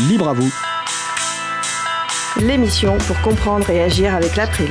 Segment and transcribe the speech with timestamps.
[0.00, 0.52] Libre à vous.
[2.38, 4.68] L'émission pour comprendre et agir avec l'April,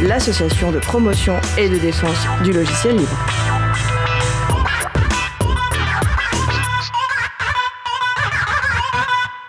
[0.00, 3.18] l'association de promotion et de défense du logiciel libre.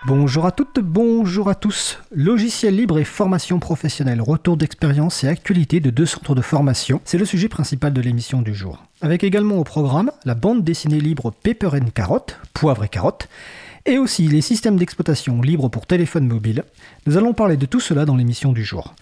[0.05, 1.99] Bonjour à toutes, bonjour à tous.
[2.13, 7.17] Logiciel libre et formation professionnelle, retour d'expérience et actualité de deux centres de formation, c'est
[7.17, 8.83] le sujet principal de l'émission du jour.
[9.01, 13.29] Avec également au programme la bande dessinée libre Paper and Carrot, poivre et carotte,
[13.85, 16.63] et aussi les systèmes d'exploitation libres pour téléphone mobile.
[17.05, 18.95] Nous allons parler de tout cela dans l'émission du jour.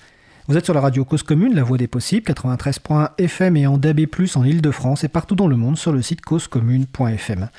[0.48, 3.78] Vous êtes sur la radio Cause Commune, la voix des possibles, 93.1 FM et en
[3.78, 4.02] DAB+,
[4.36, 7.50] en Ile-de-France et partout dans le monde sur le site causecommune.fm.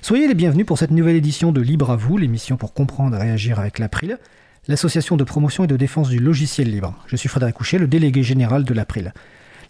[0.00, 3.20] Soyez les bienvenus pour cette nouvelle édition de Libre à vous, l'émission pour comprendre et
[3.20, 4.18] réagir avec l'April,
[4.66, 6.94] l'association de promotion et de défense du logiciel libre.
[7.06, 9.12] Je suis Frédéric Couchet, le délégué général de l'April.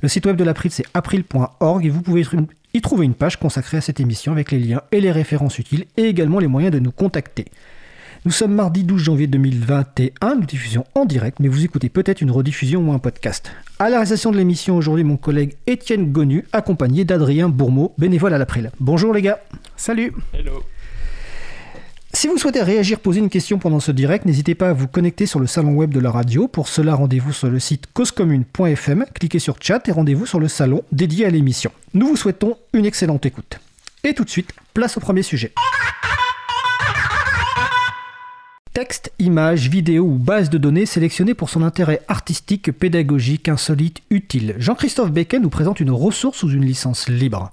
[0.00, 2.24] Le site web de l'April c'est april.org et vous pouvez
[2.74, 5.86] y trouver une page consacrée à cette émission avec les liens et les références utiles
[5.96, 7.46] et également les moyens de nous contacter.
[8.24, 12.30] Nous sommes mardi 12 janvier 2021, nous diffusion en direct, mais vous écoutez peut-être une
[12.30, 13.52] rediffusion ou un podcast.
[13.78, 18.38] À la réalisation de l'émission aujourd'hui, mon collègue Étienne Gonu, accompagné d'Adrien Bourmeau, bénévole à
[18.38, 18.70] l'April.
[18.80, 19.40] Bonjour les gars.
[19.76, 20.12] Salut.
[20.32, 20.62] Hello.
[22.14, 25.26] Si vous souhaitez réagir, poser une question pendant ce direct, n'hésitez pas à vous connecter
[25.26, 26.46] sur le salon web de la radio.
[26.46, 30.84] Pour cela, rendez-vous sur le site causecommune.fm, cliquez sur chat et rendez-vous sur le salon
[30.92, 31.72] dédié à l'émission.
[31.92, 33.58] Nous vous souhaitons une excellente écoute.
[34.04, 35.52] Et tout de suite, place au premier sujet.
[38.74, 44.56] Texte, images, vidéos ou bases de données sélectionnées pour son intérêt artistique, pédagogique, insolite, utile.
[44.58, 47.52] Jean-Christophe Becquet nous présente une ressource sous une licence libre.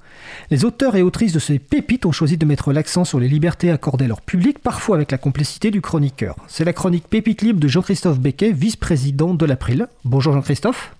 [0.50, 3.70] Les auteurs et autrices de ces pépites ont choisi de mettre l'accent sur les libertés
[3.70, 6.36] accordées à leur public, parfois avec la complicité du chroniqueur.
[6.48, 9.86] C'est la chronique Pépite libre de Jean-Christophe Becquet, vice-président de l'April.
[10.04, 10.92] Bonjour Jean-Christophe.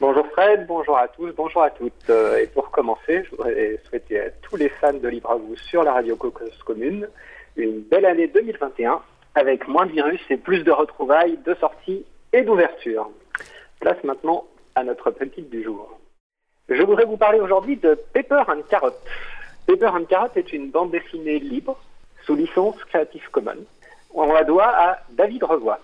[0.00, 1.92] Bonjour Fred, bonjour à tous, bonjour à toutes.
[2.08, 5.56] Euh, et pour commencer, je voudrais souhaiter à tous les fans de Libre à vous
[5.56, 7.06] sur la radio Cocos Commune
[7.56, 9.00] une belle année 2021
[9.36, 13.10] avec moins de virus et plus de retrouvailles, de sorties et d'ouverture.
[13.80, 15.98] Place maintenant à notre petite du jour.
[16.70, 18.96] Je voudrais vous parler aujourd'hui de Paper and Carrot.
[19.66, 21.78] Paper and Carrot est une bande dessinée libre
[22.24, 23.66] sous licence Creative Commons.
[24.14, 25.78] On la doit à David Revoy.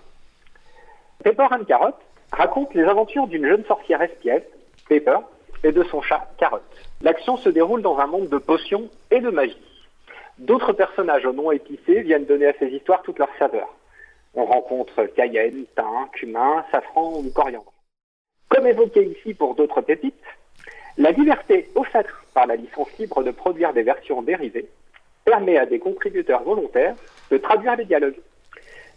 [1.22, 1.94] Paper and Carrot
[2.32, 4.46] raconte les aventures d'une jeune sorcière espiègle,
[4.88, 5.18] Paper,
[5.62, 6.58] et de son chat Carrot.
[7.02, 9.71] L'action se déroule dans un monde de potions et de magie.
[10.42, 13.72] D'autres personnages au nom épicé viennent donner à ces histoires toute leur saveur.
[14.34, 17.72] On rencontre cayenne, thym, cumin, safran ou coriandre.
[18.48, 20.16] Comme évoqué ici pour d'autres pépites,
[20.98, 24.66] la liberté offerte par la licence libre de produire des versions dérivées
[25.24, 26.96] permet à des contributeurs volontaires
[27.30, 28.18] de traduire les dialogues.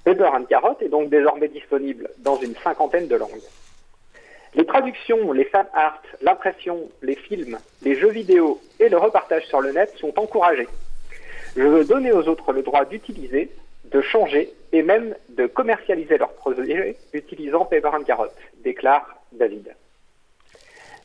[0.04, 3.30] Paper and Carrot est donc désormais disponible dans une cinquantaine de langues.
[4.56, 9.62] Les traductions, les fan art, l'impression, les films, les jeux vidéo et le repartage sur
[9.62, 10.68] le net sont encouragés.
[11.56, 13.50] Je veux donner aux autres le droit d'utiliser,
[13.86, 18.28] de changer et même de commercialiser leurs projets utilisant Paper and Carrot,
[18.64, 19.74] déclare David.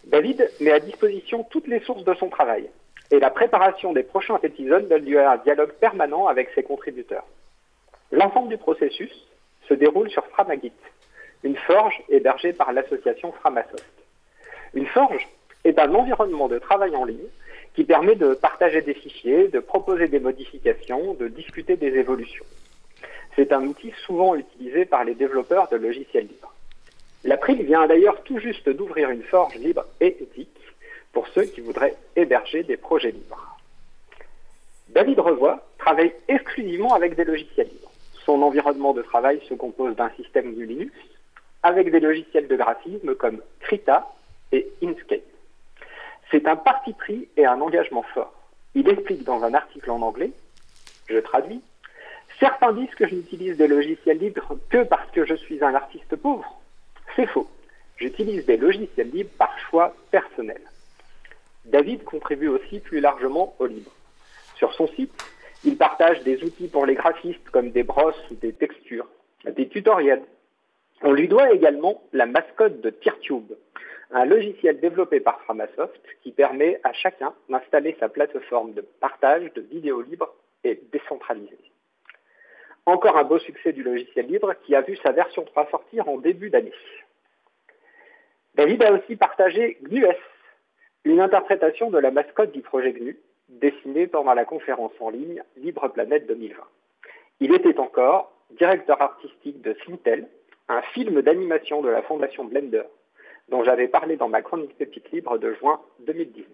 [0.04, 2.68] David met à disposition toutes les sources de son travail
[3.12, 7.26] et la préparation des prochains épisodes donne lieu à un dialogue permanent avec ses contributeurs.
[8.10, 9.12] L'ensemble du processus
[9.68, 10.72] se déroule sur Framagit,
[11.44, 13.84] une forge hébergée par l'association Framasoft.
[14.74, 15.28] Une forge
[15.62, 17.28] est un environnement de travail en ligne
[17.74, 22.44] qui permet de partager des fichiers, de proposer des modifications, de discuter des évolutions.
[23.36, 26.52] C'est un outil souvent utilisé par les développeurs de logiciels libres.
[27.24, 30.48] L'April vient d'ailleurs tout juste d'ouvrir une forge libre et éthique
[31.12, 33.56] pour ceux qui voudraient héberger des projets libres.
[34.88, 37.90] David Revoy travaille exclusivement avec des logiciels libres.
[38.24, 40.92] Son environnement de travail se compose d'un système du Linux
[41.62, 44.12] avec des logiciels de graphisme comme Krita
[44.52, 45.20] et Inkscape.
[46.30, 48.32] C'est un parti pris et un engagement fort.
[48.74, 50.32] Il explique dans un article en anglais,
[51.08, 51.62] je traduis,
[52.40, 56.16] Certains disent que je n'utilise des logiciels libres que parce que je suis un artiste
[56.16, 56.58] pauvre.
[57.14, 57.46] C'est faux.
[57.98, 60.62] J'utilise des logiciels libres par choix personnel.
[61.66, 63.90] David contribue aussi plus largement au libre.
[64.56, 65.12] Sur son site,
[65.64, 69.06] il partage des outils pour les graphistes comme des brosses ou des textures,
[69.44, 70.22] des tutoriels.
[71.02, 73.52] On lui doit également la mascotte de TearTube,
[74.12, 79.60] un logiciel développé par Framasoft qui permet à chacun d'installer sa plateforme de partage de
[79.60, 80.34] vidéos libres
[80.64, 81.58] et décentralisées.
[82.86, 86.18] Encore un beau succès du logiciel libre qui a vu sa version 3 sortir en
[86.18, 86.72] début d'année.
[88.54, 90.16] David a aussi partagé GNUS,
[91.04, 93.16] une interprétation de la mascotte du projet GNU,
[93.48, 96.56] dessinée pendant la conférence en ligne Libre Planète 2020.
[97.40, 100.28] Il était encore directeur artistique de Sintel,
[100.68, 102.82] un film d'animation de la fondation Blender,
[103.50, 106.46] dont j'avais parlé dans ma chronique Pépite Libre de juin 2019.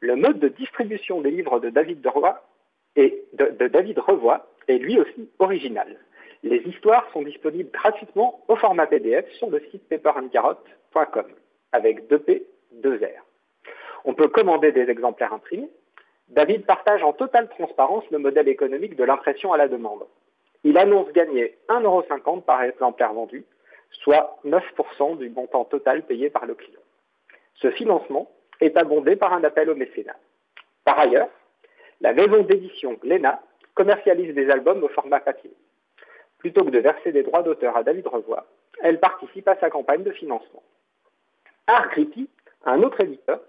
[0.00, 5.28] Le mode de distribution des livres de David, de, de David Revoy est lui aussi
[5.38, 5.96] original.
[6.42, 11.26] Les histoires sont disponibles gratuitement au format PDF sur le site paperandcarrot.com
[11.72, 12.44] avec 2P,
[12.80, 13.20] 2R.
[14.04, 15.70] On peut commander des exemplaires imprimés.
[16.28, 20.06] David partage en totale transparence le modèle économique de l'impression à la demande.
[20.62, 23.44] Il annonce gagner 1,50€ par exemplaire vendu,
[23.90, 26.80] soit 9% du montant total payé par le client.
[27.54, 28.30] Ce financement
[28.60, 30.16] est abondé par un appel au mécénat.
[30.84, 31.28] Par ailleurs,
[32.00, 33.42] la maison d'édition Glénat
[33.74, 35.52] commercialise des albums au format papier.
[36.38, 38.44] Plutôt que de verser des droits d'auteur à David Revoy,
[38.80, 40.62] elle participe à sa campagne de financement.
[41.66, 41.90] Art
[42.64, 43.40] un autre éditeur,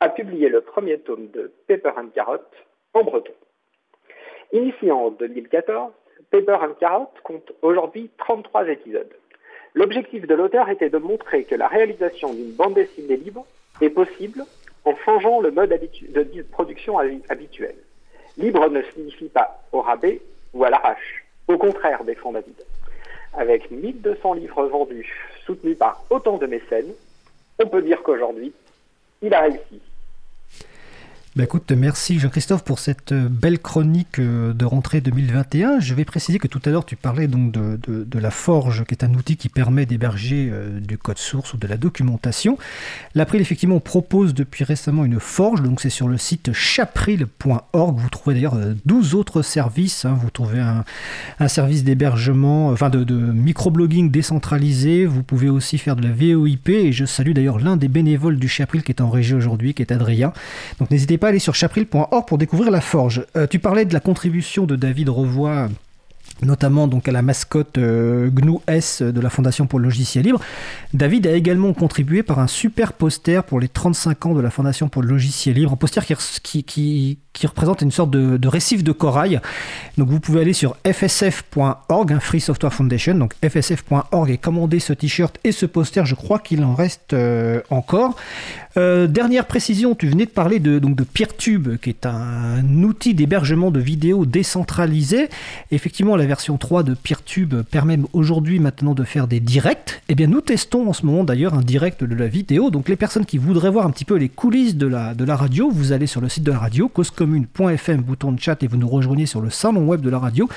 [0.00, 2.44] a publié le premier tome de Paper and Carrot
[2.94, 3.32] en breton.
[4.52, 5.92] Initié en 2014,
[6.30, 9.12] Paper and Carrot compte aujourd'hui 33 épisodes.
[9.74, 13.46] L'objectif de l'auteur était de montrer que la réalisation d'une bande dessinée libre
[13.80, 14.44] est possible
[14.84, 16.98] en changeant le mode de production
[17.28, 17.74] habituel.
[18.36, 20.20] Libre ne signifie pas au rabais
[20.54, 21.24] ou à l'arrache.
[21.48, 22.54] Au contraire, défend David.
[23.34, 25.12] Avec 1200 livres vendus,
[25.44, 26.92] soutenus par autant de mécènes,
[27.58, 28.52] on peut dire qu'aujourd'hui,
[29.22, 29.80] il a réussi.
[31.38, 35.78] Bah écoute, merci Jean-Christophe pour cette euh, belle chronique euh, de rentrée 2021.
[35.78, 38.94] Je vais préciser que tout à l'heure tu parlais donc de, de, la Forge, qui
[38.94, 42.58] est un outil qui permet d'héberger euh, du code source ou de la documentation.
[43.14, 47.98] L'April effectivement propose depuis récemment une Forge, donc c'est sur le site chapril.org.
[48.00, 50.06] Vous trouvez d'ailleurs 12 autres services.
[50.06, 50.18] Hein.
[50.20, 50.84] Vous trouvez un,
[51.38, 55.06] un service d'hébergement, enfin de, de microblogging décentralisé.
[55.06, 58.48] Vous pouvez aussi faire de la VOIP et je salue d'ailleurs l'un des bénévoles du
[58.48, 60.32] Chapril qui est en régie aujourd'hui, qui est Adrien.
[60.80, 63.24] Donc n'hésitez pas aller sur chapril.org pour découvrir la forge.
[63.36, 65.68] Euh, tu parlais de la contribution de David Revoy
[66.42, 70.40] notamment donc à la mascotte euh, GNU S de la Fondation pour le logiciel libre.
[70.94, 74.88] David a également contribué par un super poster pour les 35 ans de la Fondation
[74.88, 78.92] pour le logiciel libre, un poster qui, qui, qui représente une sorte de, récif de
[78.92, 79.40] corail.
[79.96, 84.92] Donc vous pouvez aller sur fsf.org, un Free Software Foundation, donc fsf.org et commander ce
[84.92, 88.16] t-shirt et ce poster, je crois qu'il en reste euh, encore.
[88.76, 93.14] Euh, dernière précision, tu venais de parler de, donc de PeerTube, qui est un outil
[93.14, 95.28] d'hébergement de vidéos décentralisé.
[95.70, 100.02] Effectivement, la version 3 de PeerTube permet aujourd'hui maintenant de faire des directs.
[100.08, 102.70] Eh bien, nous testons en ce moment d'ailleurs un direct de la vidéo.
[102.70, 105.92] Donc les personnes qui voudraient voir un petit peu les coulisses de la, radio, vous
[105.92, 108.88] allez sur le site de la radio, Coscom commune.fm, bouton de chat, et vous nous
[108.88, 110.48] rejoignez sur le salon web de la radio,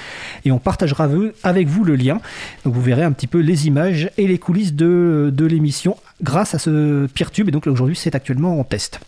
[0.46, 1.10] et on partagera
[1.44, 2.20] avec vous le lien.
[2.66, 6.60] Donc vous verrez un petit peu les images et les coulisses de, l'émission grâce à
[6.60, 9.00] ce PeerTube, et donc aujourd'hui c'est actuellement en test.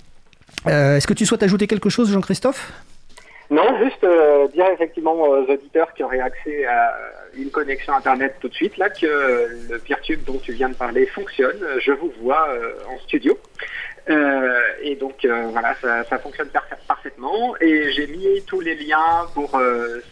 [0.67, 2.71] Euh, est-ce que tu souhaites ajouter quelque chose, Jean-Christophe?
[3.49, 6.95] Non, juste euh, dire effectivement aux auditeurs qui auraient accès à
[7.35, 11.05] une connexion Internet tout de suite, là, que le PeerTube dont tu viens de parler
[11.07, 11.59] fonctionne.
[11.79, 13.37] Je vous vois euh, en studio.
[14.09, 16.49] Euh, et donc voilà, ça, fonctionne
[16.87, 17.55] parfaitement.
[17.61, 19.59] Et j'ai mis tous les liens pour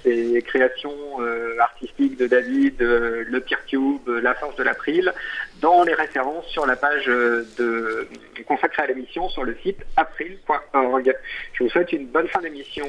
[0.03, 1.19] ces créations
[1.59, 5.13] artistiques de David, le PeerTube, la force de l'April,
[5.61, 8.07] dans les références sur la page de,
[8.47, 11.15] consacrée à l'émission sur le site april.org.
[11.53, 12.85] Je vous souhaite une bonne fin d'émission.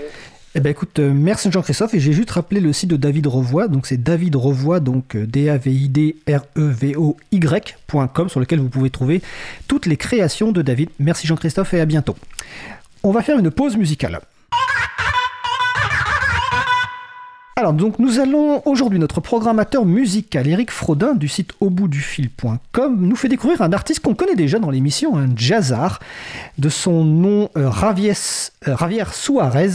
[0.55, 3.87] Eh ben écoute, merci Jean-Christophe et j'ai juste rappelé le site de David Revoy, donc
[3.87, 8.39] c'est David Revoy, donc D A V I D R E V O Y.com sur
[8.41, 9.23] lequel vous pouvez trouver
[9.67, 10.91] toutes les créations de David.
[10.99, 12.17] Merci Jean-Christophe et à bientôt.
[13.03, 14.21] On va faire une pause musicale.
[17.63, 23.29] Alors donc nous allons aujourd'hui notre programmateur musical Eric Frodin du site auboutdufil.com nous fait
[23.29, 26.01] découvrir un artiste qu'on connaît déjà dans l'émission, un jazzard,
[26.59, 27.71] de son nom euh,
[28.67, 29.69] euh, Suarez.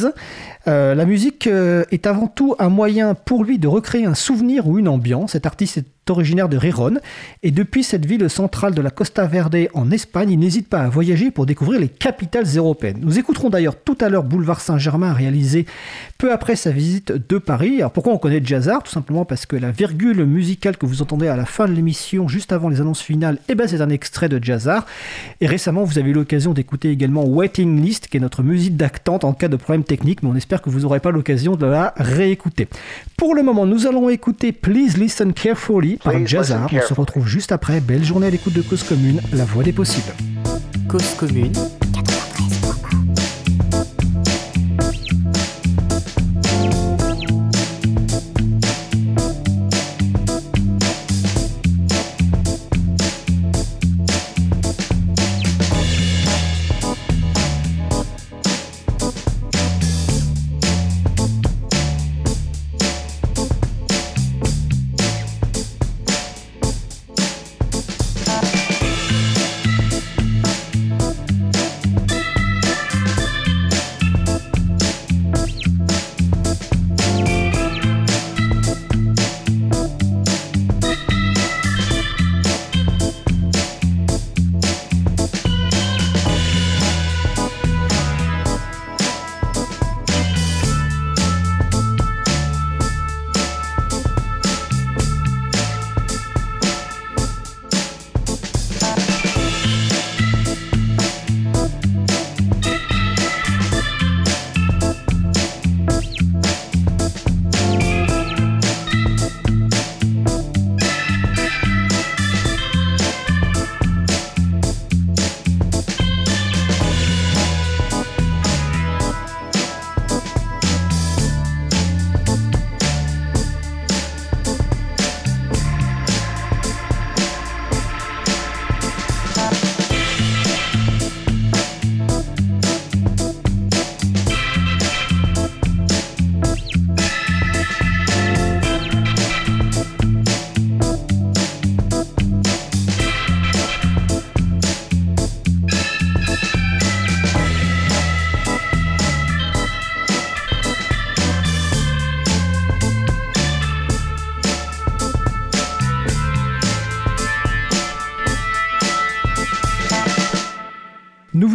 [0.68, 4.80] Euh, la musique est avant tout un moyen pour lui de recréer un souvenir ou
[4.80, 5.32] une ambiance.
[5.32, 5.78] Cet artiste
[6.10, 6.96] originaire de Riron
[7.44, 10.90] et depuis cette ville centrale de la Costa Verde en Espagne, il n'hésite pas à
[10.90, 12.98] voyager pour découvrir les capitales européennes.
[13.02, 15.66] Nous écouterons d'ailleurs tout à l'heure Boulevard Saint-Germain réalisé
[16.18, 17.78] peu après sa visite de Paris.
[17.78, 21.28] Alors pourquoi on connaît Jazzard Tout simplement parce que la virgule musicale que vous entendez
[21.28, 24.30] à la fin de l'émission, juste avant les annonces finales, eh ben c'est un extrait
[24.30, 24.86] de Jazzard.
[25.42, 29.24] Et récemment, vous avez eu l'occasion d'écouter également Waiting List, qui est notre musique d'actante
[29.24, 31.94] en cas de problème technique, mais on espère que vous n'aurez pas l'occasion de la
[31.98, 32.68] réécouter.
[33.18, 36.70] Pour le moment, nous allons écouter Please Listen Carefully par Jazzard.
[36.72, 37.80] On se retrouve juste après.
[37.80, 40.14] Belle journée à l'écoute de Cause Commune, la voix des possibles.
[40.88, 41.54] Cause Commune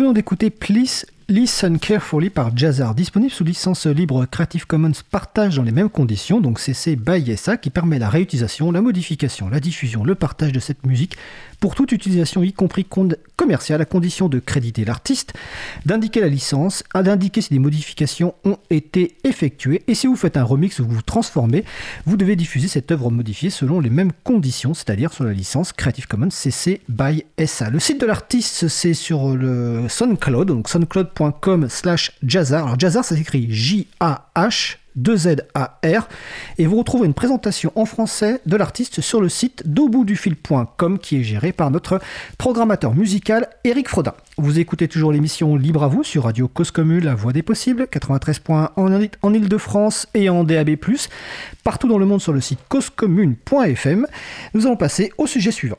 [0.03, 5.63] venons d'écouter Please Listen Carefully par Jazzar, disponible sous licence libre Creative Commons partage dans
[5.63, 10.05] les mêmes conditions, donc CC by SA, qui permet la réutilisation, la modification, la diffusion,
[10.05, 11.17] le partage de cette musique
[11.59, 12.85] pour toute utilisation, y compris
[13.37, 15.33] commerciale, à condition de créditer l'artiste,
[15.87, 20.43] d'indiquer la licence, d'indiquer si des modifications ont été effectuées, et si vous faites un
[20.43, 21.65] remix ou vous vous transformez,
[22.05, 26.09] vous devez diffuser cette œuvre modifiée selon les mêmes conditions, c'est-à-dire sur la licence Creative
[26.09, 27.71] Commons CC by SA.
[27.71, 34.77] Le site de l'artiste, c'est sur le SoundCloud, donc soundcloud.com Alors jazzar, ça s'écrit J-A-H
[34.99, 36.03] 2ZAR,
[36.59, 41.23] et vous retrouvez une présentation en français de l'artiste sur le site d'auboutdufil.com qui est
[41.23, 42.01] géré par notre
[42.39, 44.15] programmateur musical Eric Frodin.
[44.37, 49.11] Vous écoutez toujours l'émission Libre à vous sur Radio Cause la voix des possibles, 93.1
[49.23, 50.77] en Ile-de-France et en DAB+,
[51.65, 54.07] partout dans le monde sur le site causecommune.fm.
[54.55, 55.79] Nous allons passer au sujet suivant.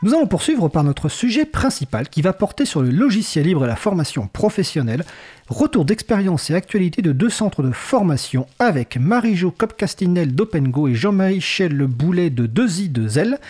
[0.00, 3.66] Nous allons poursuivre par notre sujet principal qui va porter sur le logiciel libre et
[3.66, 5.02] la formation professionnelle,
[5.48, 11.72] retour d'expérience et actualité de deux centres de formation avec Marie-Jo Copcastinel d'OpenGo et Jean-Michel
[11.72, 13.40] Le Boulet de 2i de Zelle.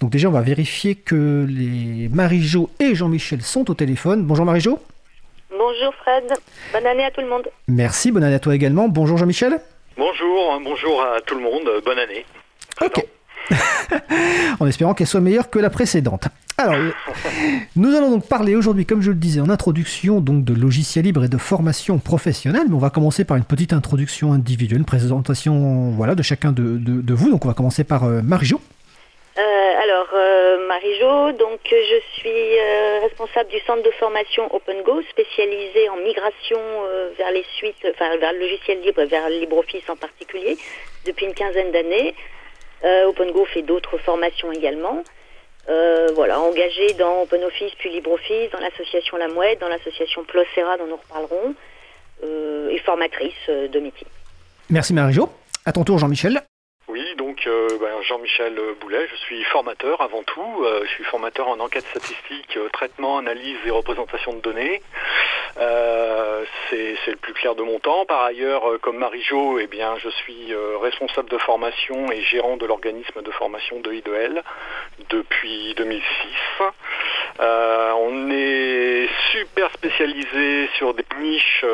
[0.00, 4.22] Donc déjà on va vérifier que les Marie-Jo et Jean-Michel sont au téléphone.
[4.22, 4.78] Bonjour Marie-Jo.
[5.50, 6.32] Bonjour Fred,
[6.72, 7.48] bonne année à tout le monde.
[7.68, 8.88] Merci, bonne année à toi également.
[8.88, 9.60] Bonjour Jean-Michel.
[9.98, 12.24] Bonjour, bonjour à tout le monde, bonne année.
[12.80, 13.06] Ok.
[14.60, 16.28] en espérant qu'elle soit meilleure que la précédente.
[16.58, 16.74] Alors,
[17.76, 21.24] nous allons donc parler aujourd'hui, comme je le disais en introduction, donc de logiciels libres
[21.24, 25.90] et de formation professionnelle, mais on va commencer par une petite introduction individuelle, une présentation
[25.90, 27.30] voilà, de chacun de, vous.
[27.30, 28.60] Donc on va commencer par euh, Marie-Jo.
[29.38, 29.40] Euh,
[29.82, 32.30] alors, euh, Marie-Jo, donc je suis
[33.02, 36.60] responsable du centre de formation OpenGo, spécialisé en migration
[37.16, 40.56] vers les suites, enfin vers le logiciel libre, vers LibreOffice en particulier,
[41.06, 42.14] depuis une quinzaine d'années.
[42.84, 45.02] Euh, OpenGo fait d'autres formations également.
[45.68, 50.86] Euh, voilà, engagé dans OpenOffice puis LibreOffice, dans l'association La Mouette, dans l'association Plocera dont
[50.86, 51.54] nous reparlerons,
[52.24, 54.06] euh, et formatrice de métier.
[54.70, 55.28] Merci Marie-Jo.
[55.64, 56.42] À ton tour Jean-Michel.
[56.88, 60.64] Oui, donc euh, ben, Jean-Michel Boulet, je suis formateur avant tout.
[60.64, 64.82] Euh, je suis formateur en enquête statistique, euh, traitement, analyse et représentation de données.
[66.70, 68.04] c'est le plus clair de mon temps.
[68.06, 73.22] Par ailleurs, comme Marie-Jo, eh bien, je suis responsable de formation et gérant de l'organisme
[73.22, 74.42] de formation de I2L
[75.10, 76.02] depuis 2006.
[77.38, 81.64] on est super spécialisé sur des niches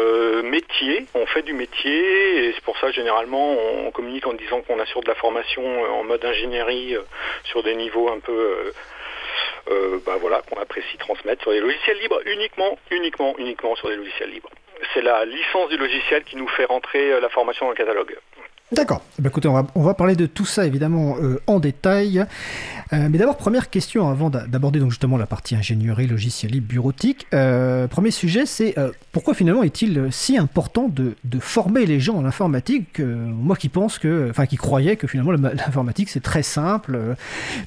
[0.43, 1.07] métiers.
[1.15, 3.53] On fait du métier et c'est pour ça généralement
[3.87, 7.03] on communique en disant qu'on de la formation euh, en mode ingénierie euh,
[7.45, 8.73] sur des niveaux un peu
[9.71, 13.97] euh, bah voilà, qu'on apprécie transmettre sur des logiciels libres, uniquement, uniquement, uniquement sur des
[13.97, 14.51] logiciels libres.
[14.95, 18.17] C'est la licence du logiciel qui nous fait rentrer la formation dans le catalogue.
[18.71, 19.01] D'accord.
[19.19, 22.27] Eh ben, écoutez, on va, on va, parler de tout ça évidemment euh, en détail.
[22.93, 27.27] Euh, mais d'abord, première question avant d'aborder donc justement la partie ingénierie, logiciel libre, bureautique.
[27.33, 28.75] Euh, premier sujet, c'est
[29.11, 34.29] pourquoi finalement est-il si important de, former les gens en informatique Moi qui pense que,
[34.29, 37.17] enfin qui croyais que finalement l'informatique c'est très simple,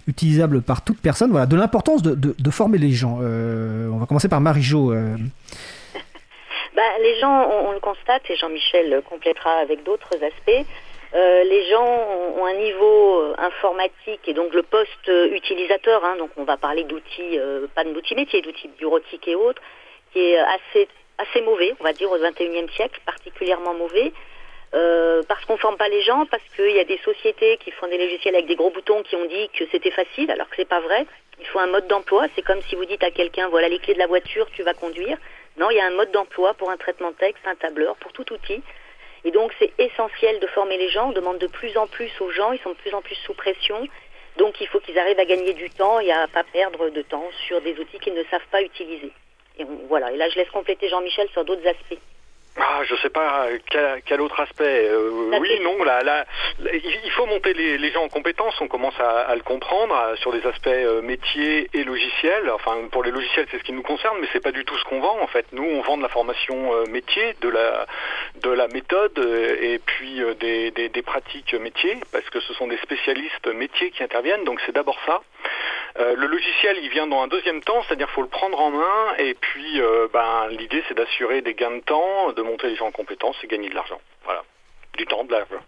[0.07, 1.31] utilisable par toute personne.
[1.31, 3.19] Voilà, de l'importance de, de, de, former les gens.
[3.21, 4.93] on va commencer par Marie-Jo.
[6.75, 10.65] Bah, les gens, on, on, le constate, et Jean-Michel complétera avec d'autres aspects,
[11.13, 11.85] euh, les gens
[12.37, 16.55] ont, un niveau euh, informatique et donc le poste euh, utilisateur, hein, donc on va
[16.55, 17.39] parler d'outils,
[17.75, 19.61] pas d'outils métiers, d'outils bureautiques et autres,
[20.13, 20.87] qui est assez,
[21.17, 24.11] assez mauvais, on va dire au XXIe siècle, particulièrement mauvais.
[25.27, 27.87] parce qu'on ne forme pas les gens, parce qu'il y a des sociétés qui font
[27.87, 30.67] des logiciels avec des gros boutons qui ont dit que c'était facile, alors que c'est
[30.67, 31.05] pas vrai.
[31.39, 32.27] Il faut un mode d'emploi.
[32.35, 34.73] C'est comme si vous dites à quelqu'un voilà les clés de la voiture, tu vas
[34.73, 35.17] conduire.
[35.57, 38.31] Non, il y a un mode d'emploi pour un traitement texte, un tableur, pour tout
[38.31, 38.61] outil.
[39.23, 41.09] Et donc c'est essentiel de former les gens.
[41.09, 43.33] On demande de plus en plus aux gens, ils sont de plus en plus sous
[43.33, 43.87] pression.
[44.37, 47.29] Donc il faut qu'ils arrivent à gagner du temps et à pas perdre de temps
[47.47, 49.11] sur des outils qu'ils ne savent pas utiliser.
[49.59, 50.11] Et voilà.
[50.11, 51.99] Et là je laisse compléter Jean-Michel sur d'autres aspects.
[52.57, 53.47] Ah, je sais pas
[54.05, 54.89] quel, autre aspect.
[54.89, 56.25] Euh, oui, non, là, là,
[56.59, 58.59] il faut monter les, gens en compétences.
[58.59, 62.49] On commence à, le comprendre sur des aspects euh, métiers et logiciels.
[62.49, 64.83] Enfin, pour les logiciels, c'est ce qui nous concerne, mais c'est pas du tout ce
[64.83, 65.17] qu'on vend.
[65.21, 67.85] En fait, nous, on vend de la formation euh, métier, de la
[68.41, 69.17] de la méthode
[69.61, 74.43] et puis des, des, pratiques métiers, parce que ce sont des spécialistes métiers qui interviennent.
[74.43, 75.21] Donc, c'est d'abord ça.
[75.99, 79.15] le logiciel, il vient dans un deuxième temps, c'est-à-dire faut le prendre en main.
[79.19, 79.81] Et puis,
[80.13, 83.47] ben, l'idée, c'est d'assurer des gains de temps de monter les gens en compétences et
[83.47, 83.99] gagner de l'argent.
[84.23, 84.43] Voilà.
[84.97, 85.61] Du temps, de l'argent.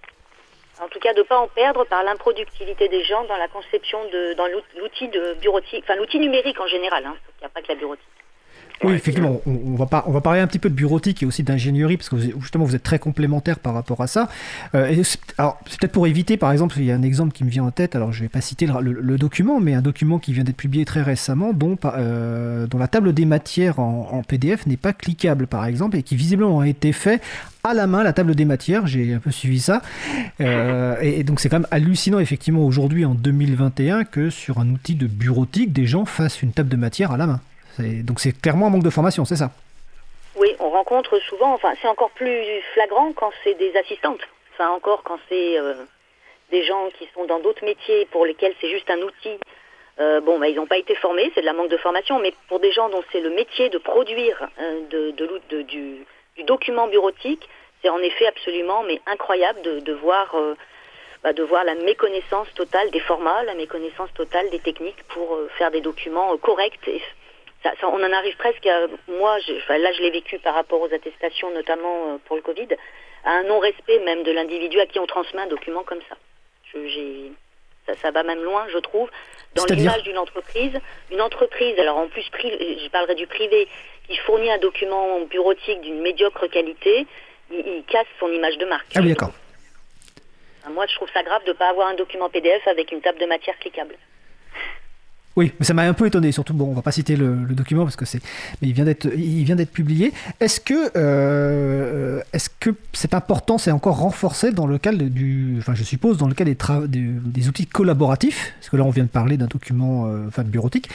[0.81, 4.03] En tout cas, de ne pas en perdre par l'improductivité des gens dans la conception
[4.09, 7.05] de, dans l'outil de bureautique, enfin l'outil numérique en général.
[7.05, 7.15] Hein.
[7.37, 8.07] Il n'y a pas que la bureautique.
[8.83, 11.43] Oui, effectivement, on, va pas, on va parler un petit peu de bureautique et aussi
[11.43, 14.27] d'ingénierie, parce que justement, vous êtes très complémentaires par rapport à ça.
[14.75, 15.03] Euh,
[15.37, 17.63] alors, c'est peut-être pour éviter, par exemple, il y a un exemple qui me vient
[17.63, 20.43] en tête, alors je ne vais pas citer le, document, mais un document qui vient
[20.43, 24.93] d'être publié très récemment, dont, euh, dont la table des matières en, PDF n'est pas
[24.93, 27.21] cliquable, par exemple, et qui visiblement a été fait
[27.63, 29.81] à la main la table des matières, j'ai un peu suivi ça.
[30.41, 34.95] Euh, et, donc c'est quand même hallucinant effectivement aujourd'hui en 2021 que sur un outil
[34.95, 37.39] de bureautique, des gens fassent une table de matière à la main.
[37.79, 39.51] Donc c'est clairement un manque de formation, c'est ça
[40.35, 44.21] Oui, on rencontre souvent, enfin c'est encore plus flagrant quand c'est des assistantes,
[44.53, 45.73] enfin encore quand c'est euh,
[46.51, 49.39] des gens qui sont dans d'autres métiers pour lesquels c'est juste un outil.
[49.99, 52.33] Euh, bon, bah, ils n'ont pas été formés, c'est de la manque de formation, mais
[52.47, 54.47] pour des gens dont c'est le métier de produire
[54.89, 56.05] de, de, du,
[56.45, 57.47] document bureautique,
[57.81, 60.55] c'est en effet absolument mais incroyable de, voir euh,
[61.23, 65.69] bah, de voir la méconnaissance totale des formats, la méconnaissance totale des techniques pour faire
[65.69, 67.01] des documents corrects et
[67.83, 69.37] on en arrive presque à, moi,
[69.69, 72.67] là je l'ai vécu par rapport aux attestations, notamment euh, pour le Covid,
[73.23, 76.15] à un non-respect même de l'individu à qui on transmet un document comme ça.
[77.85, 79.09] ça, ça va même loin, je trouve,
[79.55, 80.79] dans l'image d'une entreprise.
[81.11, 83.67] Une entreprise, alors en plus, je parlerai du privé,
[84.07, 87.07] qui fournit un document bureautique d'une médiocre qualité,
[87.51, 88.87] il, casse son image de marque.
[88.95, 89.31] Ah oui, d'accord.
[90.69, 93.19] Moi, je trouve ça grave de ne pas avoir un document PDF avec une table
[93.19, 93.95] de matière cliquable.
[95.35, 96.31] Oui, mais ça m'a un peu étonné.
[96.31, 98.21] Surtout, bon, on va pas citer le, document parce que c'est,
[98.61, 100.13] mais il vient d'être, il vient d'être publié.
[100.39, 105.73] Est-ce que, euh, est-ce que c'est important, c'est encore renforcé dans le cadre du, enfin,
[105.73, 106.51] je suppose dans le cadre
[106.85, 110.43] des, des, outils collaboratifs, parce que là, on vient de parler d'un document, euh, enfin,
[110.43, 110.89] bureautique.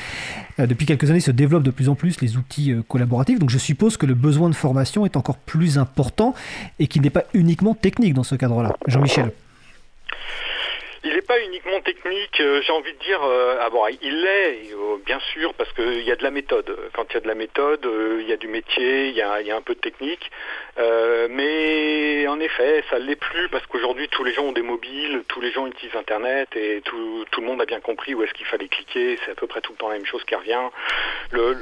[0.61, 3.39] Euh, depuis quelques années, se développent de plus en plus les outils collaboratifs.
[3.41, 6.35] Donc, je suppose que le besoin de formation est encore plus important
[6.79, 8.77] et qu'il n'est pas uniquement technique dans ce cadre-là.
[8.87, 9.33] Jean-Michel.
[11.05, 13.23] Il n'est pas uniquement technique, euh, j'ai envie de dire.
[13.23, 16.77] Euh, ah bon, il l'est, euh, bien sûr, parce qu'il y a de la méthode.
[16.93, 17.89] Quand il y a de la méthode,
[18.21, 20.31] il y a du métier, il y a, un peu de technique.
[20.79, 25.23] Mais en effet, ça ne l'est plus parce qu'aujourd'hui, tous les gens ont des mobiles,
[25.29, 28.47] tous les gens utilisent Internet et tout, le monde a bien compris où est-ce qu'il
[28.47, 29.19] fallait cliquer.
[29.25, 30.69] C'est à peu près tout le temps la même chose qui revient.
[31.31, 31.53] Le,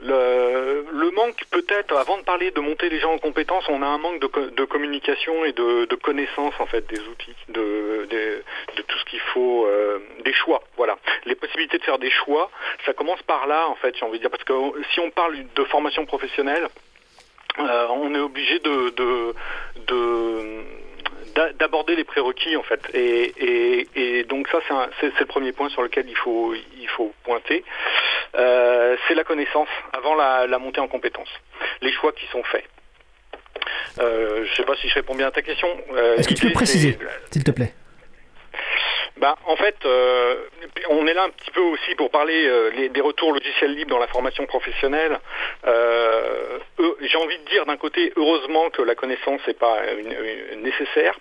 [0.00, 3.98] le, manque, peut-être, avant de parler de monter les gens en compétences, on a un
[3.98, 7.34] manque de, communication et de, de connaissance en fait des outils.
[7.48, 8.42] De, de,
[8.82, 10.62] tout ce qu'il faut, euh, des choix.
[10.76, 12.50] Voilà, les possibilités de faire des choix,
[12.84, 14.52] ça commence par là en fait, j'ai envie de dire, parce que
[14.92, 16.91] si on parle de formation professionnelle, euh,
[17.58, 19.34] on est obligé de,
[21.58, 22.80] d'aborder les prérequis en fait.
[22.94, 24.58] Et, donc ça
[25.00, 27.64] c'est, le premier point sur lequel il faut il faut pointer.
[28.34, 31.28] Euh, c'est la connaissance avant la, la, montée en compétences
[31.82, 32.64] les choix qui sont faits.
[34.00, 35.68] Euh, je ne sais pas si je réponds bien à ta question.
[35.92, 36.98] Euh, Est-ce que tu peux préciser,
[37.30, 37.74] s'il te plaît?
[39.18, 40.36] Bah, en fait, euh,
[40.88, 44.06] on est là un petit peu aussi pour parler des retours logiciels libres dans la
[44.06, 45.18] formation professionnelle.
[45.64, 49.78] J'ai envie de dire d'un côté, heureusement que la connaissance n'est pas
[50.56, 51.18] nécessaire,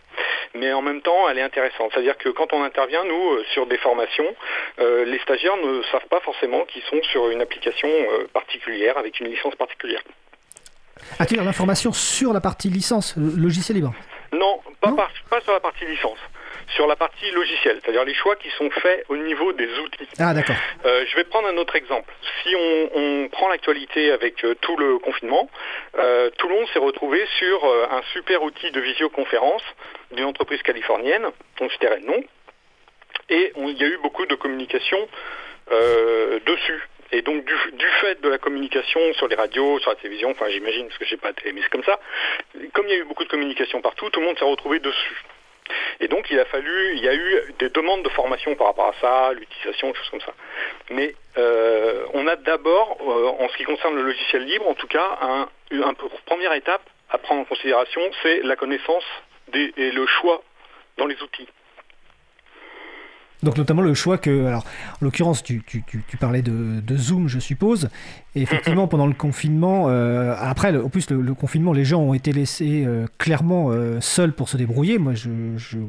[0.56, 1.92] mais en même temps, elle est intéressante.
[1.94, 4.36] C'est-à-dire que quand on intervient, nous, sur des formations,
[4.80, 7.90] les stagiaires ne savent pas forcément qu'ils sont sur une application
[8.34, 10.02] particulière, avec une licence particulière.
[11.20, 13.94] As-tu l'information sur la partie licence, logiciel libre?
[14.32, 16.20] Non, pas, pas sur la partie licence
[16.76, 20.08] sur la partie logicielle, c'est-à-dire les choix qui sont faits au niveau des outils.
[20.20, 20.56] Ah d'accord.
[20.86, 22.12] Euh, je vais prendre un autre exemple.
[22.44, 25.50] Si on, prend l'actualité avec euh, tout le confinement,
[25.98, 29.64] euh, tout le monde s'est retrouvé sur un super outil de visioconférence
[30.12, 31.26] d'une entreprise californienne,
[31.60, 32.24] on se tairait le nom,
[33.30, 35.08] et il y a eu beaucoup de communication
[36.46, 36.82] dessus.
[37.14, 40.88] Et donc du, fait de la communication sur les radios, sur la télévision, enfin j'imagine
[40.88, 42.00] parce que j'ai pas télé, mais c'est comme ça,
[42.74, 45.24] comme il y a eu beaucoup de communication partout, tout le monde s'est retrouvé dessus.
[46.00, 48.88] Et donc il a fallu, il y a eu des demandes de formation par rapport
[48.88, 50.34] à ça, l'utilisation, choses comme ça.
[50.90, 54.88] Mais euh, on a d'abord, euh, en ce qui concerne le logiciel libre, en tout
[54.88, 55.94] cas, un, un,
[56.26, 59.04] première étape à prendre en considération, c'est la connaissance
[59.50, 60.42] des, et le choix
[60.98, 61.48] dans les outils.
[63.44, 64.66] Donc notamment le choix que, alors
[65.02, 67.90] en l'occurrence tu, tu, tu, parlais de, Zoom je suppose,
[68.36, 72.34] et effectivement pendant le confinement, euh, après en plus le, confinement les gens ont été
[72.34, 75.80] laissés euh, clairement euh, seuls pour se débrouiller, moi je, je,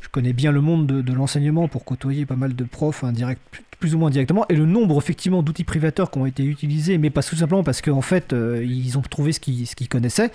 [0.00, 3.40] je, connais bien le monde de, l'enseignement pour côtoyer pas mal de profs indirect,
[3.82, 7.10] plus ou moins directement, et le nombre effectivement d'outils privateurs qui ont été utilisés, mais
[7.10, 10.30] pas tout simplement parce qu'en fait euh, ils ont trouvé ce qu'ils qu'ils connaissaient,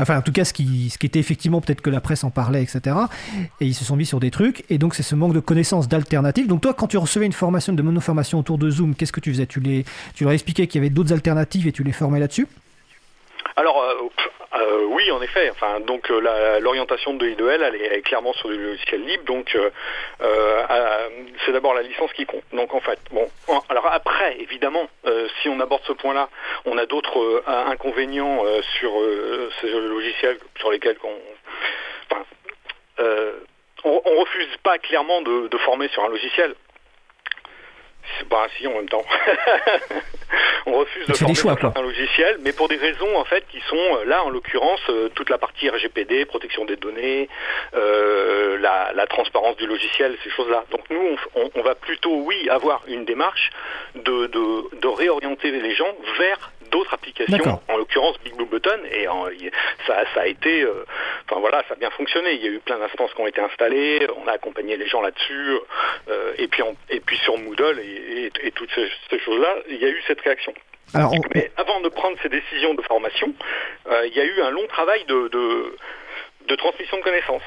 [0.00, 2.30] enfin en tout cas ce qui, ce qui était effectivement peut-être que la presse en
[2.30, 2.96] parlait, etc.
[3.60, 5.86] Et ils se sont mis sur des trucs, et donc c'est ce manque de connaissances
[5.86, 6.48] d'alternatives.
[6.48, 9.30] Donc toi, quand tu recevais une formation de monoformation autour de Zoom, qu'est-ce que tu
[9.30, 9.46] faisais?
[9.46, 12.48] Tu, les, tu leur expliquais qu'il y avait d'autres alternatives et tu les formais là-dessus?
[13.54, 13.76] Alors
[14.88, 15.50] oui, en effet.
[15.50, 19.24] Enfin, donc l'orientation de I2L, elle est, clairement sur du logiciel libre.
[19.24, 19.56] Donc
[21.44, 22.42] c'est d'abord la licence qui compte.
[22.52, 23.28] Donc en fait, bon.
[23.68, 24.88] Alors après, évidemment,
[25.40, 26.28] si on aborde ce point-là,
[26.64, 28.42] on a d'autres inconvénients
[28.78, 28.92] sur
[29.60, 31.16] ces logiciels sur lesquels on,
[32.10, 32.24] enfin,
[33.84, 36.54] on, refuse pas clairement de, former sur un logiciel.
[38.28, 39.04] Bah si en même temps.
[40.66, 43.76] on refuse de former sur un logiciel, mais pour des raisons en fait qui sont
[43.76, 47.28] euh, là en l'occurrence euh, toute la partie RGPD, protection des données,
[47.74, 50.64] euh, la, transparence du logiciel, ces choses-là.
[50.70, 53.50] Donc nous on, va plutôt oui avoir une démarche
[53.96, 59.06] de, de réorienter les gens vers d'autres applications, en l'occurrence Big Blue Button, et
[59.86, 60.84] ça, a été, euh,
[61.28, 62.32] enfin voilà, ça a bien fonctionné.
[62.34, 65.00] Il y a eu plein d'instances qui ont été installées, on a accompagné les gens
[65.00, 65.58] là-dessus,
[66.08, 70.02] euh, et puis et puis sur Moodle et, toutes ces, choses-là, il y a eu
[70.06, 70.52] cette réaction.
[70.94, 73.32] Alors, Mais avant de prendre ces décisions de formation,
[73.86, 75.28] euh, il y a eu un long travail de,
[76.48, 77.42] de transmission de connaissances.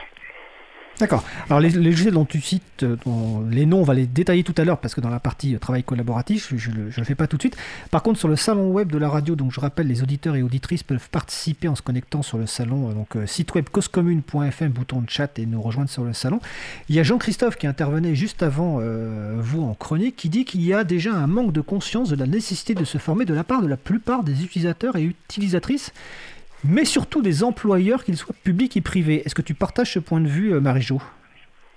[0.99, 1.23] D'accord.
[1.49, 2.95] Alors les, les dont tu cites, euh,
[3.49, 5.59] les noms, on va les détailler tout à l'heure parce que dans la partie euh,
[5.59, 7.57] travail collaboratif, je ne le fais pas tout de suite.
[7.89, 10.43] Par contre, sur le salon web de la radio, donc je rappelle, les auditeurs et
[10.43, 15.01] auditrices peuvent participer en se connectant sur le salon, euh, donc site web causecommune.fm, bouton
[15.01, 16.39] de chat et nous rejoindre sur le salon.
[16.89, 18.79] Il y a Jean-Christophe qui intervenait juste avant
[19.37, 22.27] vous en chronique qui dit qu'il y a déjà un manque de conscience de la
[22.27, 25.91] nécessité de se former de la part de la plupart des utilisateurs et utilisatrices
[26.63, 29.21] mais surtout des employeurs, qu'ils soient publics et privés.
[29.25, 30.97] Est-ce que tu partages ce point de vue, euh, Marie-Jo?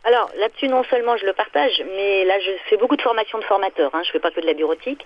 [0.05, 3.45] Alors là-dessus, non seulement je le partage, mais là je fais beaucoup de formation de
[3.45, 5.05] formateurs, hein, je ne fais pas que de la bureautique,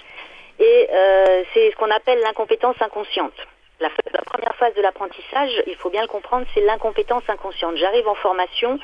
[0.59, 3.33] et euh, c'est ce qu'on appelle l'incompétence inconsciente.
[3.81, 7.77] La, la, première phase de l'apprentissage, il faut bien le comprendre, c'est l'incompétence inconsciente.
[7.77, 8.79] J'arrive en formation,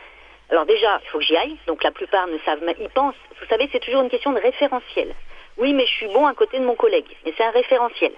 [0.48, 3.46] alors déjà, il faut que j'y aille, donc la plupart ne savent, ils pensent, vous
[3.48, 5.14] savez, c'est toujours une question de référentiel.
[5.58, 8.12] Oui, mais je suis bon à côté de mon collègue, mais c'est un référentiel.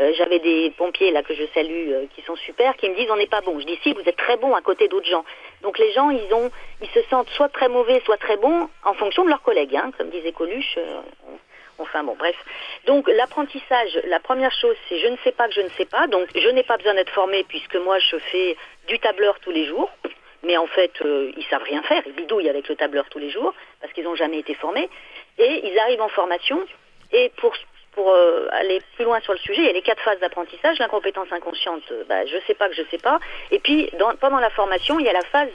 [0.00, 3.10] Euh, j'avais des pompiers là que je salue euh, qui sont super, qui me disent
[3.10, 3.60] on n'est pas bon.
[3.60, 5.24] Je dis si vous êtes très bon à côté d'autres gens.
[5.62, 8.94] Donc les gens ils ont ils se sentent soit très mauvais, soit très bons en
[8.94, 10.78] fonction de leurs collègues, hein, comme disait Coluche.
[10.78, 11.00] Euh,
[11.78, 12.36] enfin bon bref.
[12.86, 16.06] Donc l'apprentissage, la première chose c'est je ne sais pas que je ne sais pas.
[16.06, 18.56] Donc je n'ai pas besoin d'être formé puisque moi je fais
[18.88, 19.90] du tableur tous les jours.
[20.42, 23.52] Mais en fait, ils savent rien faire, ils bidouillent avec le tableur tous les jours
[23.78, 24.88] parce qu'ils n'ont jamais été formés.
[25.36, 26.64] Et ils arrivent en formation
[27.12, 27.54] et pour
[27.92, 30.78] pour euh, aller plus loin sur le sujet, il y a les quatre phases d'apprentissage.
[30.78, 33.18] L'incompétence inconsciente, euh, bah, je ne sais pas que je ne sais pas.
[33.50, 35.50] Et puis, pendant la formation, il y a la phase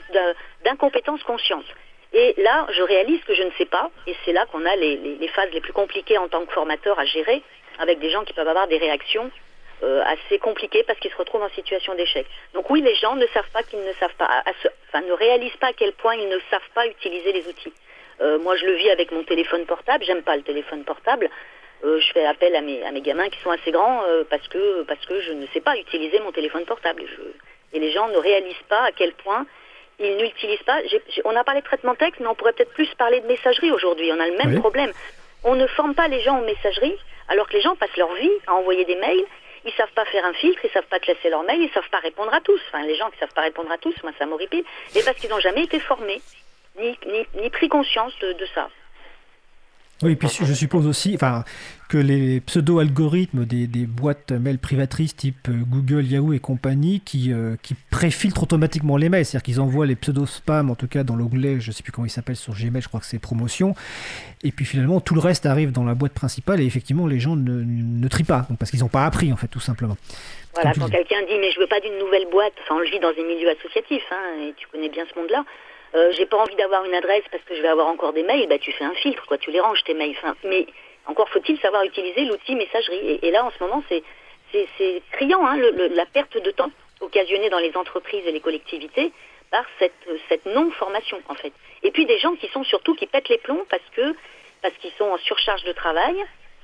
[0.64, 1.64] d'incompétence consciente.
[2.12, 3.90] Et là, je réalise que je ne sais pas.
[4.06, 7.04] Et c'est là qu'on a les, phases les plus compliquées en tant que formateur à
[7.04, 7.42] gérer,
[7.78, 9.30] avec des gens qui peuvent avoir des réactions
[9.82, 12.26] euh, assez compliquées parce qu'ils se retrouvent en situation d'échec.
[12.54, 14.42] Donc oui, les gens ne savent pas qu'ils ne savent pas,
[14.88, 17.72] enfin ne réalisent pas à quel point ils ne savent pas utiliser les outils.
[18.40, 20.04] moi, je le vis avec mon téléphone portable.
[20.04, 21.28] J'aime pas le téléphone portable.
[21.84, 24.46] Euh, je fais appel à mes, à mes gamins qui sont assez grands euh, parce,
[24.48, 27.02] que, parce que je ne sais pas utiliser mon téléphone portable.
[27.72, 29.46] et les gens ne réalisent pas à quel point
[29.98, 30.78] ils n'utilisent pas.
[31.24, 34.10] on a parlé de traitement texte, mais on pourrait peut-être plus parler de messagerie aujourd'hui.
[34.12, 34.92] On a le même problème.
[35.44, 36.96] On ne forme pas les gens en messagerie,
[37.28, 39.24] alors que les gens passent leur vie à envoyer des mails.
[39.64, 41.98] Ils savent pas faire un filtre, ils savent pas classer leurs mails, ils savent pas
[41.98, 42.60] répondre à tous.
[42.68, 44.64] Enfin, les gens qui savent pas répondre à tous, moi ça m'horripile.
[44.94, 46.20] Et parce qu'ils n'ont jamais été formés,
[46.78, 46.96] ni,
[47.34, 48.68] ni, pris conscience de ça.
[50.02, 51.42] Oui, puis je suppose aussi enfin,
[51.88, 57.56] que les pseudo-algorithmes des, boîtes mail privatrices type euh, Google, Yahoo et compagnie qui, euh,
[57.62, 61.60] qui préfiltrent automatiquement les mails, c'est-à-dire qu'ils envoient les pseudo-spam, en tout cas dans l'onglet,
[61.60, 63.74] je ne sais plus comment il s'appelle sur Gmail, je crois que c'est promotion,
[64.44, 67.36] et puis finalement tout le reste arrive dans la boîte principale et effectivement les gens
[67.36, 69.96] ne, ne trient pas, parce qu'ils n'ont pas appris en fait tout simplement.
[70.54, 73.00] Voilà, quand quelqu'un dit mais je veux pas d'une nouvelle boîte, enfin on le vit
[73.00, 75.44] dans des milieux associatifs, hein, et tu connais bien ce monde-là,
[75.94, 78.48] euh, j'ai pas envie d'avoir une adresse parce que je vais avoir encore des mails,
[78.48, 80.16] bah tu fais un filtre, quoi, tu les ranges tes mails.
[80.44, 80.66] mais
[81.06, 83.18] encore faut-il savoir utiliser l'outil messagerie.
[83.22, 84.02] Et, là, en ce moment, c'est
[85.12, 86.70] criant, hein, la perte de temps
[87.00, 89.12] occasionnée dans les entreprises et les collectivités
[89.50, 89.92] par cette,
[90.28, 91.52] cette non-formation, en fait.
[91.82, 93.82] Et puis des gens qui sont surtout qui pètent les plombs parce
[94.62, 96.16] parce qu'ils sont en surcharge de travail.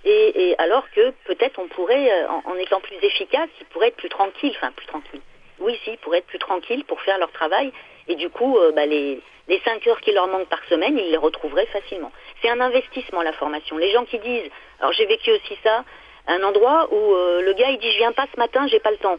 [0.05, 3.97] Et, alors que peut-être on pourrait, euh, en, en, étant plus efficace, ils pourraient être
[3.97, 5.21] plus tranquilles, enfin plus tranquilles.
[5.61, 7.73] Oui, si, ils pourraient être plus tranquilles pour faire leur travail
[8.09, 11.11] et du coup, euh, bah, les, les 5 heures qui leur manquent par semaine, ils
[11.11, 12.13] les retrouveraient facilement.
[12.41, 13.77] C'est un investissement, la formation.
[13.77, 15.85] Les gens qui disent, alors j'ai vécu aussi ça,
[16.27, 18.91] un endroit où euh, le gars, il dit, je viens pas ce matin, j'ai pas
[18.91, 19.19] le temps.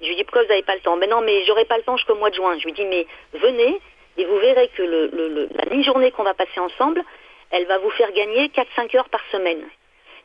[0.00, 0.96] Je lui dis, pourquoi vous n'avez pas le temps?
[0.96, 2.56] Mais non, mais j'aurai pas le temps jusqu'au mois de juin.
[2.58, 3.80] Je lui dis, mais venez,
[4.16, 7.02] et vous verrez que le, la mi-journée qu'on va passer ensemble,
[7.50, 9.62] elle va vous faire gagner 4-5 heures par semaine.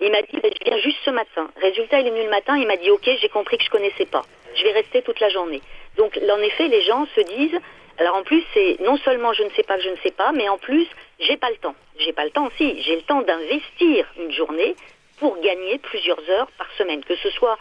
[0.02, 1.50] Il m'a dit, ben, je viens juste ce matin.
[1.62, 4.06] Résultat, il est venu le matin, il m'a dit, ok, j'ai compris que je connaissais
[4.06, 4.24] pas.
[4.56, 5.62] Je vais rester toute la journée.
[5.98, 7.60] Donc, en effet, les gens se disent,
[8.00, 10.32] alors en plus, c'est non seulement je ne sais pas que je ne sais pas,
[10.32, 10.88] mais en plus,
[11.20, 11.76] j'ai pas le temps.
[12.00, 12.82] J'ai pas le temps aussi.
[12.82, 14.76] J'ai le temps d'investir une journée
[15.20, 17.58] pour gagner plusieurs heures par semaine, que ce soit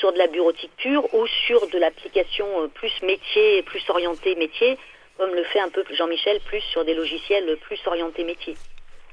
[0.00, 4.76] sur de la bureautique pure ou sur de l'application plus métier, plus orientée métier,
[5.16, 8.56] comme le fait un peu Jean-Michel, plus sur des logiciels plus orientés métier.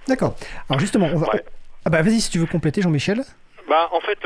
[0.08, 0.36] D'accord.
[0.68, 1.28] Alors justement, on va...
[1.86, 3.22] Ah bah vas-y si tu veux compléter Jean-Michel.
[3.68, 4.18] Bah en fait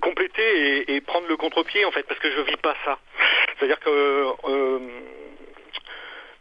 [0.00, 2.98] compléter et, prendre le contre-pied en fait parce que je vis pas ça.
[3.58, 3.90] C'est-à-dire que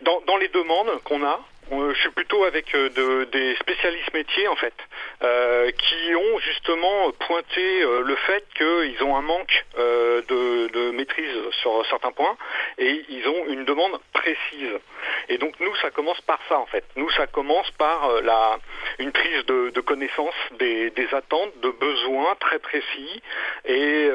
[0.04, 1.40] dans, dans, les demandes qu'on a,
[1.72, 4.74] je suis plutôt avec euh, des spécialistes métiers en fait,
[5.24, 11.86] euh, qui ont justement pointé euh, le fait qu'ils ont un manque de, maîtrise sur
[11.88, 12.38] certains points
[12.78, 14.80] et ils ont une demande précise.
[15.30, 16.84] Et donc nous, ça commence par ça en fait.
[16.96, 18.58] Nous, ça commence par la,
[19.00, 23.22] une prise de, connaissance des, des, attentes, de besoins très précis
[23.66, 24.10] et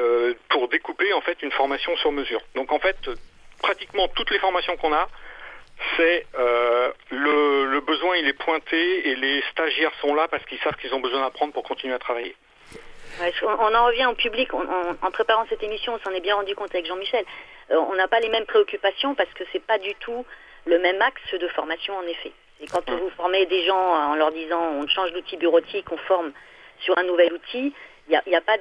[0.49, 2.41] pour découper en fait une formation sur mesure.
[2.55, 2.97] Donc en fait,
[3.61, 5.07] pratiquement toutes les formations qu'on a,
[5.95, 10.75] c'est euh, le, besoin il est pointé et les stagiaires sont là parce qu'ils savent
[10.75, 12.35] qu'ils ont besoin d'apprendre pour continuer à travailler.
[13.43, 14.53] on en revient au public.
[14.53, 17.25] en préparant cette émission, on s'en est bien rendu compte avec Jean-Michel.
[17.71, 20.25] Euh, on n'a pas les mêmes préoccupations parce que c'est pas du tout
[20.65, 22.31] le même axe de formation en effet.
[22.61, 22.99] Et quand hum.
[22.99, 26.31] vous formez des gens en leur disant on change d'outil bureautique, on forme
[26.79, 27.73] sur un nouvel outil,
[28.09, 28.57] il n'y a, pas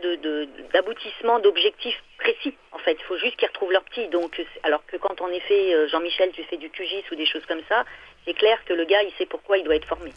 [0.73, 2.55] d'aboutissement, d'objectif précis.
[2.73, 4.09] En fait, il faut juste qu'ils retrouvent leur petit.
[4.09, 7.47] Donc, alors que quand en effet, euh, Jean-Michel, tu fais du QGIS ou des choses
[7.47, 7.85] comme ça,
[8.29, 10.13] c'est clair que le gars, il sait pourquoi il doit être formé.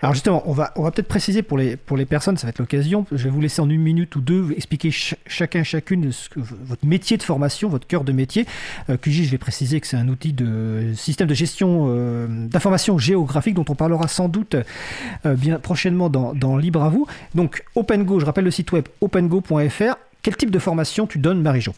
[0.00, 2.50] Alors justement, on va, on va peut-être préciser pour les, pour les personnes, ça va
[2.50, 6.28] être l'occasion, je vais vous laisser en une minute ou deux expliquer chacun, chacune ce
[6.28, 8.46] que, votre métier de formation, votre cœur de métier.
[8.88, 12.98] Euh, QGIS, je vais préciser que c'est un outil de système de gestion euh, d'information
[12.98, 17.08] géographique dont on parlera sans doute euh, bien prochainement dans, dans Libre à vous.
[17.34, 19.96] Donc OpenGo, je rappelle le site web opengo.fr.
[20.22, 21.72] Quel type de formation tu donnes, Marie-Jo?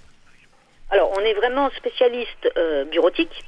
[0.90, 2.48] Alors, on est vraiment spécialiste
[2.90, 3.44] bureautique,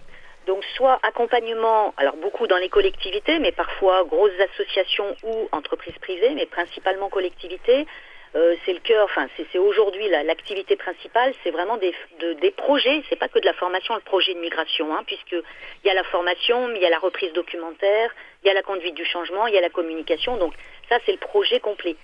[0.50, 6.32] donc soit accompagnement, alors beaucoup dans les collectivités, mais parfois grosses associations ou entreprises privées,
[6.34, 7.86] mais principalement collectivités.
[8.34, 13.00] Euh, c'est le cœur, enfin c'est aujourd'hui l'activité principale, c'est vraiment des, de, des projets,
[13.08, 15.42] c'est pas que de la formation, le projet de migration, hein, puisqu'il
[15.84, 18.96] y a la formation, il y a la reprise documentaire, il y a la conduite
[18.96, 20.54] du changement, il y a la communication, donc
[20.88, 21.94] ça c'est le projet complet.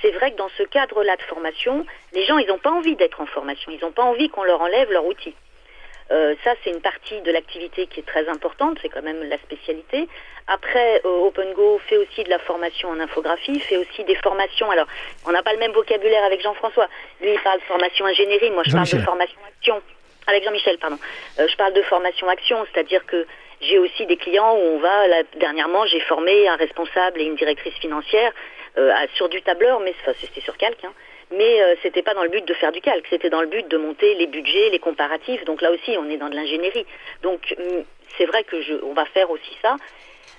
[0.00, 3.20] C'est vrai que dans ce cadre-là de formation, les gens ils n'ont pas envie d'être
[3.20, 5.34] en formation, ils n'ont pas envie qu'on leur enlève leur outil.
[6.12, 9.38] Euh, ça, c'est une partie de l'activité qui est très importante, c'est quand même la
[9.38, 10.08] spécialité.
[10.46, 14.70] Après, euh, OpenGo fait aussi de la formation en infographie, fait aussi des formations.
[14.70, 14.86] Alors,
[15.26, 16.88] on n'a pas le même vocabulaire avec Jean-François.
[17.20, 19.82] Lui, il parle de formation ingénierie, moi, je parle de formation action.
[20.28, 20.98] Avec Jean-Michel, pardon.
[21.38, 23.26] Euh, je parle de formation action, c'est-à-dire que
[23.60, 27.74] j'ai aussi des clients où on va, dernièrement, j'ai formé un responsable et une directrice
[27.74, 28.32] financière
[29.14, 30.92] sur du tableur, mais c'était sur calque, hein,
[31.30, 33.66] mais euh, c'était pas dans le but de faire du calque, c'était dans le but
[33.68, 35.44] de monter les budgets, les comparatifs.
[35.44, 36.86] Donc là aussi, on est dans de l'ingénierie.
[37.22, 37.82] Donc mm,
[38.16, 39.76] c'est vrai que on va faire aussi ça,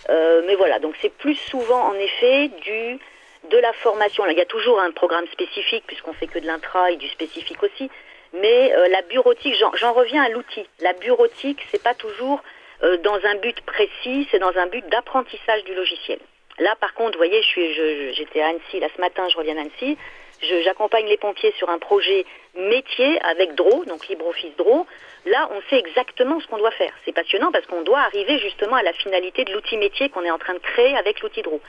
[0.09, 0.79] euh, mais voilà.
[0.79, 2.99] Donc c'est plus souvent en effet du
[3.49, 4.25] de la formation.
[4.25, 7.61] il y a toujours un programme spécifique puisqu'on fait que de l'intra et du spécifique
[7.63, 7.89] aussi.
[8.33, 10.65] Mais euh, la bureautique, j'en reviens à l'outil.
[10.81, 12.43] La bureautique, c'est pas toujours
[12.83, 16.19] euh, dans un but précis, c'est dans un but d'apprentissage du logiciel.
[16.59, 17.41] Là, par contre, vous voyez,
[18.13, 19.97] j'étais à Annecy là ce matin, je reviens d'Annecy.
[20.41, 24.85] J'accompagne les pompiers sur un projet métier avec DRO, donc LibreOffice DRO.
[25.25, 26.93] Là, on sait exactement ce qu'on doit faire.
[27.05, 30.31] C'est passionnant parce qu'on doit arriver justement à la finalité de l'outil métier qu'on est
[30.31, 31.59] en train de créer avec l'outil DRO.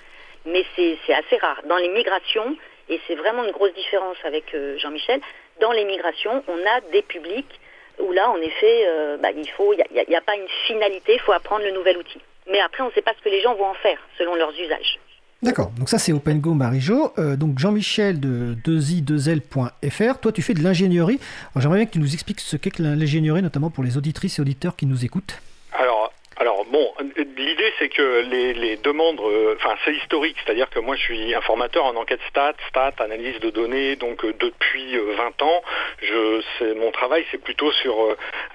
[0.45, 1.61] Mais c'est assez rare.
[1.65, 2.57] Dans les migrations,
[2.89, 5.21] et c'est vraiment une grosse différence avec euh, Jean-Michel,
[5.61, 7.61] dans les migrations, on a des publics
[7.99, 11.15] où là, en effet, euh, bah, il faut, il n'y a, a, pas une finalité,
[11.15, 12.21] il faut apprendre le nouvel outil.
[12.47, 14.59] Mais après, on ne sait pas ce que les gens vont en faire selon leurs
[14.59, 14.99] usages.
[15.41, 17.13] D'accord, donc ça c'est OpenGo Marijo.
[17.17, 21.21] Euh, donc Jean-Michel de 2i2l.fr, toi tu fais de l'ingénierie.
[21.55, 24.43] J'aimerais bien que tu nous expliques ce qu'est que l'ingénierie, notamment pour les auditrices et
[24.43, 25.41] auditeurs qui nous écoutent.
[25.73, 30.97] Alors, alors bon, l'idée c'est que les, demandes, euh, enfin c'est historique, c'est-à-dire que moi
[30.97, 35.63] je suis informateur en enquête stat, stat, analyse de données, donc euh, depuis 20 ans,
[36.03, 37.95] je, mon travail c'est plutôt sur,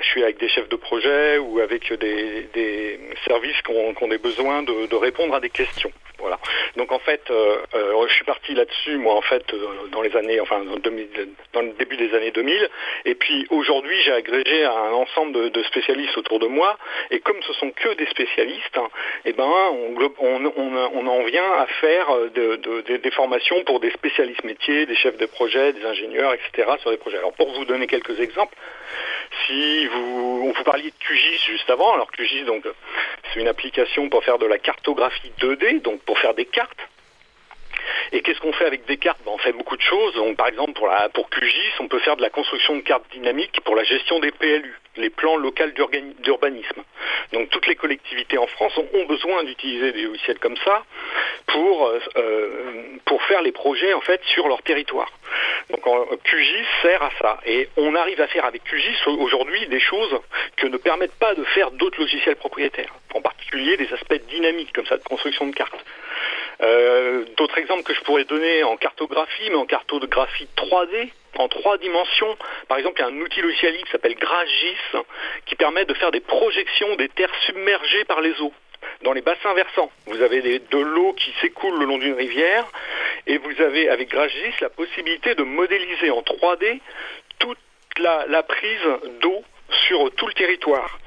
[0.02, 4.64] je suis avec des chefs de projet ou avec des, services qui ont, des besoins
[4.64, 5.94] de répondre à des questions.
[6.24, 6.40] Voilà.
[6.78, 10.16] Donc en fait, euh, euh, je suis parti là-dessus, moi en fait, euh, dans les
[10.16, 12.70] années, enfin dans, le début des années 2000.
[13.04, 16.78] Et puis aujourd'hui, j'ai agrégé un ensemble de, spécialistes autour de moi.
[17.12, 18.88] Et comme ce sont que des spécialistes, hein,
[19.26, 25.18] eh ben on, en vient à faire des formations pour des spécialistes métiers, des chefs
[25.18, 26.72] de projet, des ingénieurs, etc.
[26.80, 27.18] sur des projets.
[27.18, 28.56] Alors pour vous donner quelques exemples,
[29.46, 32.66] si vous, on vous parliez de QGIS juste avant, alors QGIS donc
[33.34, 36.80] c'est une application pour faire de la cartographie 2D, donc pour faire des cartes.
[38.12, 39.20] Et qu'est-ce qu'on fait avec des cartes?
[39.26, 40.14] Ben, On fait beaucoup de choses.
[40.38, 40.80] par exemple,
[41.14, 44.32] pour QGIS, on peut faire de la construction de cartes dynamiques pour la gestion des
[44.32, 45.64] PLU, les plans locaux
[46.20, 46.84] d'urbanisme.
[47.32, 50.84] Donc toutes les collectivités en France ont, besoin d'utiliser des logiciels comme ça
[51.48, 55.12] pour, euh, euh, pour faire les projets en fait sur leur territoire.
[55.70, 57.40] Donc QGIS sert à ça.
[57.46, 60.20] Et on arrive à faire avec QGIS aujourd'hui des choses
[60.58, 64.86] que ne permettent pas de faire d'autres logiciels propriétaires, en particulier des aspects dynamiques comme
[64.86, 65.86] ça de construction de cartes.
[66.62, 71.78] Euh, d'autres exemples que je pourrais donner en cartographie, mais en cartographie 3D, en trois
[71.78, 72.38] dimensions.
[72.68, 75.04] Par exemple, il y a un outil logiciel qui s'appelle GrashGIS
[75.46, 78.54] qui permet de faire des projections des terres submergées par les eaux
[79.04, 79.92] dans les bassins versants.
[80.08, 82.66] Vous avez de l'eau qui s'écoule le long d'une rivière
[83.28, 86.80] et vous avez avec GrashGIS la possibilité de modéliser en 3D
[87.40, 87.58] toute
[88.00, 88.88] la, prise
[89.22, 89.44] d'eau
[89.88, 91.00] sur tout le territoire.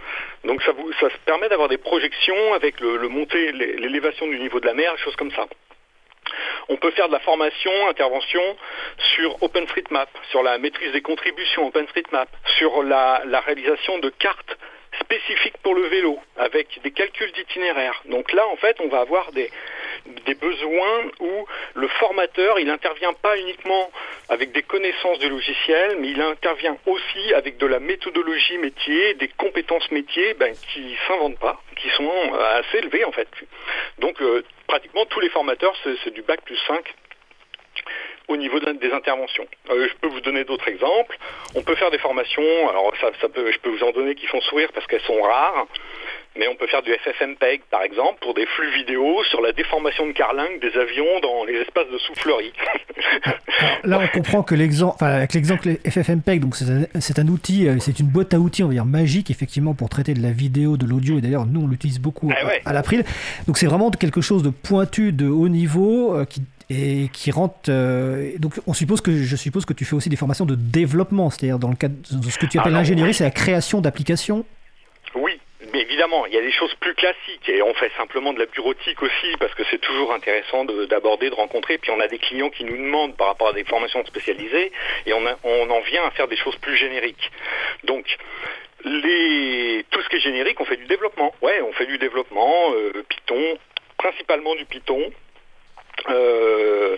[0.44, 4.66] Donc ça, vous, ça permet d'avoir des projections avec le, montée, l'élévation du niveau de
[4.66, 5.46] la mer, des choses comme ça.
[6.68, 8.56] On peut faire de la formation, intervention
[9.14, 12.28] sur OpenStreetMap, sur la maîtrise des contributions OpenStreetMap,
[12.58, 14.56] sur la réalisation de cartes
[15.00, 18.02] spécifiques pour le vélo, avec des calculs d'itinéraire.
[18.06, 19.50] Donc là, en fait, on va avoir des,
[20.40, 23.90] besoins où le formateur, il n'intervient pas uniquement
[24.28, 29.28] avec des connaissances du logiciel, mais il intervient aussi avec de la méthodologie métier, des
[29.28, 33.28] compétences métiers ben, qui ne s'inventent pas, qui sont assez élevées en fait.
[33.98, 36.84] Donc euh, pratiquement tous les formateurs, c'est du bac plus 5
[38.28, 39.46] au niveau des interventions.
[39.70, 41.16] Euh, je peux vous donner d'autres exemples.
[41.54, 44.68] On peut faire des formations, alors ça, je peux vous en donner qui font sourire
[44.74, 45.66] parce qu'elles sont rares,
[46.38, 50.06] mais on peut faire du FFmpeg par exemple pour des flux vidéo sur la déformation
[50.06, 52.52] de carlingue des avions dans les espaces de soufflerie.
[53.84, 58.08] là, on comprend que l'exemple, avec l'exemple FFmpeg, donc c'est un, outil, euh, c'est une
[58.08, 61.18] boîte à outils, on va dire magique effectivement pour traiter de la vidéo, de l'audio,
[61.18, 63.04] et d'ailleurs nous on l'utilise beaucoup ah à, l'April.
[63.46, 67.54] Donc c'est vraiment quelque chose de pointu, de haut niveau, euh, qui et qui rentre.
[67.68, 71.30] Euh, donc, on suppose que je suppose que tu fais aussi des formations de développement,
[71.30, 74.44] c'est-à-dire dans le cadre de ce que tu appelles l'ingénierie, c'est la création d'applications.
[75.14, 75.38] Oui,
[75.72, 78.46] mais évidemment, il y a des choses plus classiques et on fait simplement de la
[78.46, 81.78] bureautique aussi parce que c'est toujours intéressant d'aborder, de, rencontrer.
[81.78, 84.72] Puis on a des clients qui nous demandent par rapport à des formations spécialisées
[85.06, 87.30] et on, on en vient à faire des choses plus génériques.
[87.84, 88.04] Donc,
[88.84, 91.34] les, tout ce qui est générique, on fait du développement.
[91.42, 93.58] Ouais, on fait du développement, euh, Python,
[93.98, 95.00] principalement du Python,
[96.10, 96.96] euh,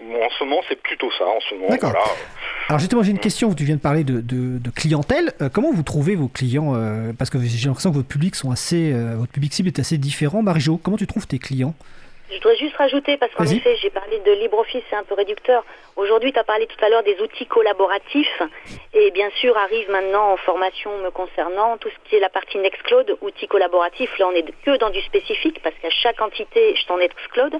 [0.00, 1.24] en ce moment, c'est plutôt ça.
[1.24, 1.68] En ce moment,
[2.68, 3.52] Alors justement, j'ai une question.
[3.54, 5.32] Tu viens de parler de, clientèle.
[5.40, 8.50] Euh, comment vous trouvez vos clients euh, Parce que j'ai l'impression que votre public sont
[8.50, 10.42] assez, votre public cible est assez différent.
[10.42, 11.74] Marie-Jo, comment tu trouves tes clients?
[12.30, 15.64] Je voudrais juste rajouter, parce qu'en effet, j'ai parlé de LibreOffice, c'est un peu réducteur.
[15.96, 18.42] Aujourd'hui, tu as parlé tout à l'heure des outils collaboratifs.
[18.92, 22.58] Et bien sûr, arrive maintenant en formation me concernant tout ce qui est la partie
[22.58, 24.18] Nextcloud, outils collaboratifs.
[24.18, 27.58] Là, on est que dans du spécifique, parce qu'à chaque entité, je t'en Nextcloud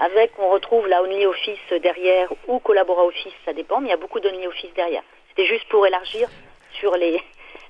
[0.00, 3.98] avec on retrouve la OnlyOffice derrière ou Collabora Office, ça dépend, mais il y a
[3.98, 5.02] beaucoup d'OnlyOffice derrière.
[5.28, 6.28] C'était juste pour élargir
[6.72, 7.22] sur les,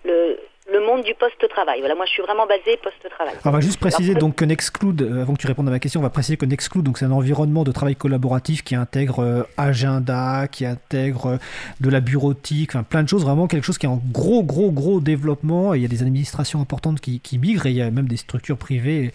[0.04, 1.80] le, le monde du poste-travail.
[1.80, 3.34] Voilà, moi je suis vraiment basé poste-travail.
[3.44, 6.00] On va juste préciser donc que Nextcloud, euh, avant que tu répondes à ma question,
[6.00, 9.42] on va préciser que Nextcloud, donc c'est un environnement de travail collaboratif qui intègre euh,
[9.56, 11.36] agenda, qui intègre euh,
[11.80, 14.70] de la bureautique, enfin plein de choses, vraiment quelque chose qui est en gros, gros,
[14.70, 15.74] gros développement.
[15.74, 18.08] Et il y a des administrations importantes qui, qui, migrent et il y a même
[18.08, 19.12] des structures privées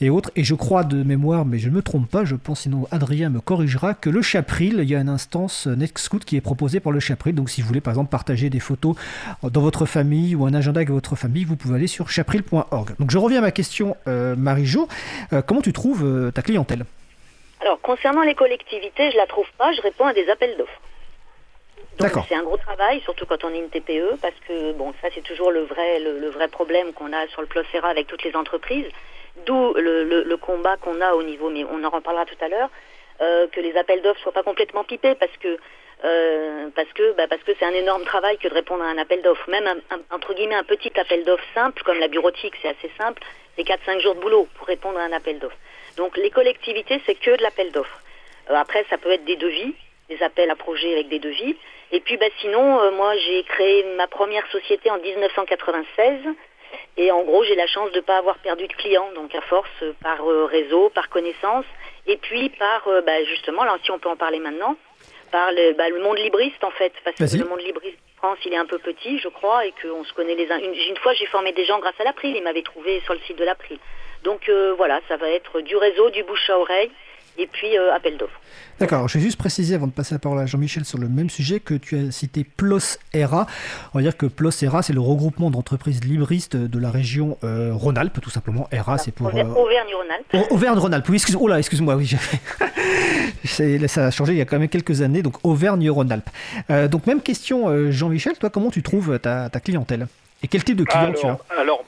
[0.00, 0.30] et, autres.
[0.36, 3.30] Et je crois de mémoire, mais je ne me trompe pas, je pense, sinon Adrien
[3.30, 6.92] me corrigera, que le Chapril, il y a une instance Nextcloud qui est proposée par
[6.92, 7.34] le Chapril.
[7.34, 8.94] Donc si vous voulez par exemple partager des photos
[9.42, 12.90] dans votre famille ou un agenda avec votre famille, vous pouvez aller sur chapril.org.
[12.98, 14.88] Donc je reviens à ma question, euh, Marie-Jo.
[15.32, 16.84] Euh, comment tu trouves euh, ta clientèle?
[17.60, 20.80] Alors, concernant les collectivités, je la trouve pas, je réponds à des appels d'offres.
[21.98, 25.08] Donc c'est un gros travail, surtout quand on est une TPE, parce que bon, ça
[25.14, 28.34] c'est toujours le vrai, le, vrai problème qu'on a sur le Plocera avec toutes les
[28.34, 28.86] entreprises.
[29.46, 32.68] D'où le, combat qu'on a au niveau, mais on en reparlera tout à l'heure,
[33.20, 35.56] que les appels d'offres soient pas complètement pipés, parce que
[36.04, 38.98] euh, parce que bah, parce que c'est un énorme travail que de répondre à un
[38.98, 39.48] appel d'offres.
[39.48, 43.22] Même un, entre guillemets un petit appel d'offres simple comme la bureautique, c'est assez simple,
[43.56, 45.56] c'est 4-5 jours de boulot pour répondre à un appel d'offres.
[45.96, 48.00] Donc les collectivités, c'est que de l'appel d'offres.
[48.50, 49.74] Euh, après, ça peut être des devis,
[50.10, 51.56] des appels à projets avec des devis.
[51.90, 56.20] Et puis bah, sinon, euh, moi j'ai créé ma première société en 1996.
[56.96, 59.40] Et en gros, j'ai la chance de ne pas avoir perdu de clients, donc à
[59.42, 61.64] force par réseau, par connaissance,
[62.06, 64.76] et puis par, bah, justement, là si on peut en parler maintenant,
[65.34, 68.52] par le, bah, le monde libriste en fait, parce que le monde libriste France, il
[68.52, 70.58] est un peu petit, je crois, et qu'on se connaît les uns.
[70.58, 73.20] Une, une fois, j'ai formé des gens grâce à l'April, ils m'avaient trouvé sur le
[73.26, 73.78] site de l'April.
[74.22, 76.92] Donc euh, voilà, ça va être du réseau, du bouche à oreille,
[77.38, 78.40] et puis euh, appel d'offres.
[78.78, 81.30] D'accord, je vais juste préciser avant de passer la parole à Jean-Michel sur le même
[81.30, 83.46] sujet que tu as cité PLOS-ERA.
[83.92, 88.20] On va dire que PLOS-ERA, c'est le regroupement d'entreprises libristes de la région euh, Rhône-Alpes,
[88.20, 88.68] tout simplement.
[88.72, 89.28] ERA, c'est pour.
[89.28, 90.50] Euh, Auvergne-Rhône-Alpes.
[90.50, 92.16] Auvergne-Rhône-Alpes, oui, excuse, moi excuse-moi, oui.
[93.88, 96.30] ça a changé il y a quand même quelques années, donc Auvergne-Rhône-Alpes.
[96.90, 100.08] donc, même question, Jean-Michel, toi, comment tu trouves ta, clientèle?
[100.42, 101.38] Et quel type de client tu as?
[101.58, 101.84] Alors,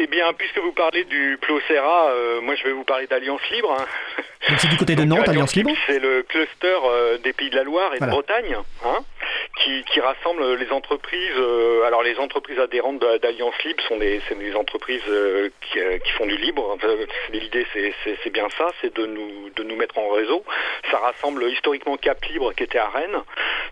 [0.00, 3.76] eh bien, puisque vous parlez du Plocera, euh, moi je vais vous parler d'Alliance Libre.
[3.76, 4.22] Hein.
[4.58, 7.64] C'est du côté de Nantes, Alliance Libre C'est le cluster euh, des Pays de la
[7.64, 9.04] Loire et de Bretagne, hein,
[9.56, 11.36] qui, rassemble les entreprises.
[11.36, 15.02] Euh, alors les entreprises adhérentes d'Alliance Libre sont des, des entreprises
[15.62, 16.78] qui, font du libre.
[17.32, 20.44] L'idée c'est bien ça, c'est de nous, de nous mettre en réseau.
[20.92, 23.20] Ça rassemble historiquement Cap Libre qui était à Rennes.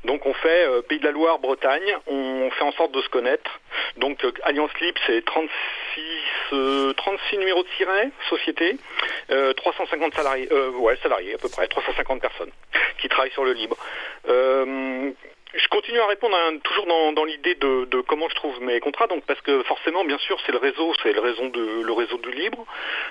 [0.05, 3.61] Donc on fait Pays de la Loire, Bretagne, on fait en sorte de se connaître.
[3.97, 5.51] Donc Alliance Libre c'est 36,
[6.51, 8.77] 36 numéros de siret, société,
[9.57, 10.49] 350 salariés.
[10.53, 12.51] Euh, ouais, salariés à peu près, 350 personnes
[12.99, 13.77] qui travaillent sur le libre.
[15.57, 19.25] Euh, je continue à répondre toujours dans, l'idée de, comment je trouve mes contrats, donc
[19.25, 22.65] parce que forcément, bien sûr, c'est le réseau, c'est le réseau le réseau du libre.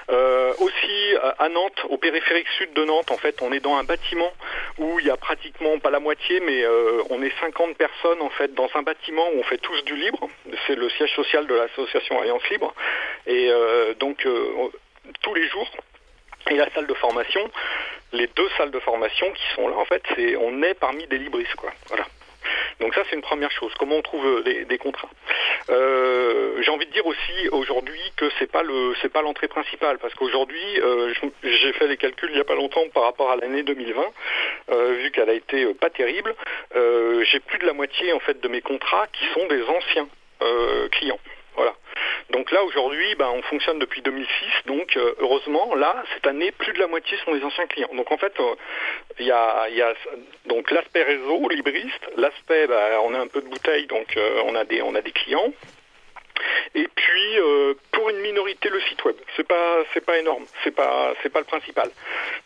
[0.09, 3.83] Euh, aussi à Nantes, au périphérique sud de Nantes, en fait, on est dans un
[3.83, 4.31] bâtiment
[4.77, 6.65] où il y a pratiquement pas la moitié, mais
[7.09, 10.29] on est 50 personnes en fait dans un bâtiment où on fait tous du libre.
[10.67, 12.73] C'est le siège social de l'association Alliance Libre,
[13.27, 13.49] et
[13.99, 14.27] donc
[15.21, 15.69] tous les jours,
[16.49, 17.49] et la salle de formation,
[18.13, 20.03] les deux salles de formation qui sont là, en fait,
[20.39, 21.71] on est parmi des libristes, quoi.
[21.87, 22.05] Voilà.
[22.79, 23.71] Donc ça, c'est une première chose.
[23.79, 25.09] Comment on trouve des, contrats
[25.69, 28.63] euh, J'ai envie de dire aussi aujourd'hui que c'est pas
[29.13, 32.87] pas l'entrée principale, parce qu'aujourd'hui, euh, j'ai fait les calculs il y a pas longtemps
[32.93, 34.03] par rapport à l'année 2020,
[34.71, 36.35] euh, vu qu'elle a été pas terrible.
[36.73, 40.07] j'ai plus de la moitié en fait de mes contrats qui sont des anciens
[40.91, 41.19] clients.
[42.31, 44.27] Donc là aujourd'hui, ben, on fonctionne depuis 2006,
[44.65, 47.93] donc euh, heureusement là cette année plus de la moitié sont des anciens clients.
[47.93, 48.55] Donc en fait euh,
[49.19, 49.93] il y, a,
[50.47, 54.55] donc l'aspect réseau libriste, l'aspect ben, on a un peu de bouteille donc euh, on
[54.55, 55.53] a des clients.
[56.73, 60.71] Et puis euh, pour une minorité le site web, c'est pas c'est pas énorme, c'est
[60.71, 61.89] pas c'est pas le principal.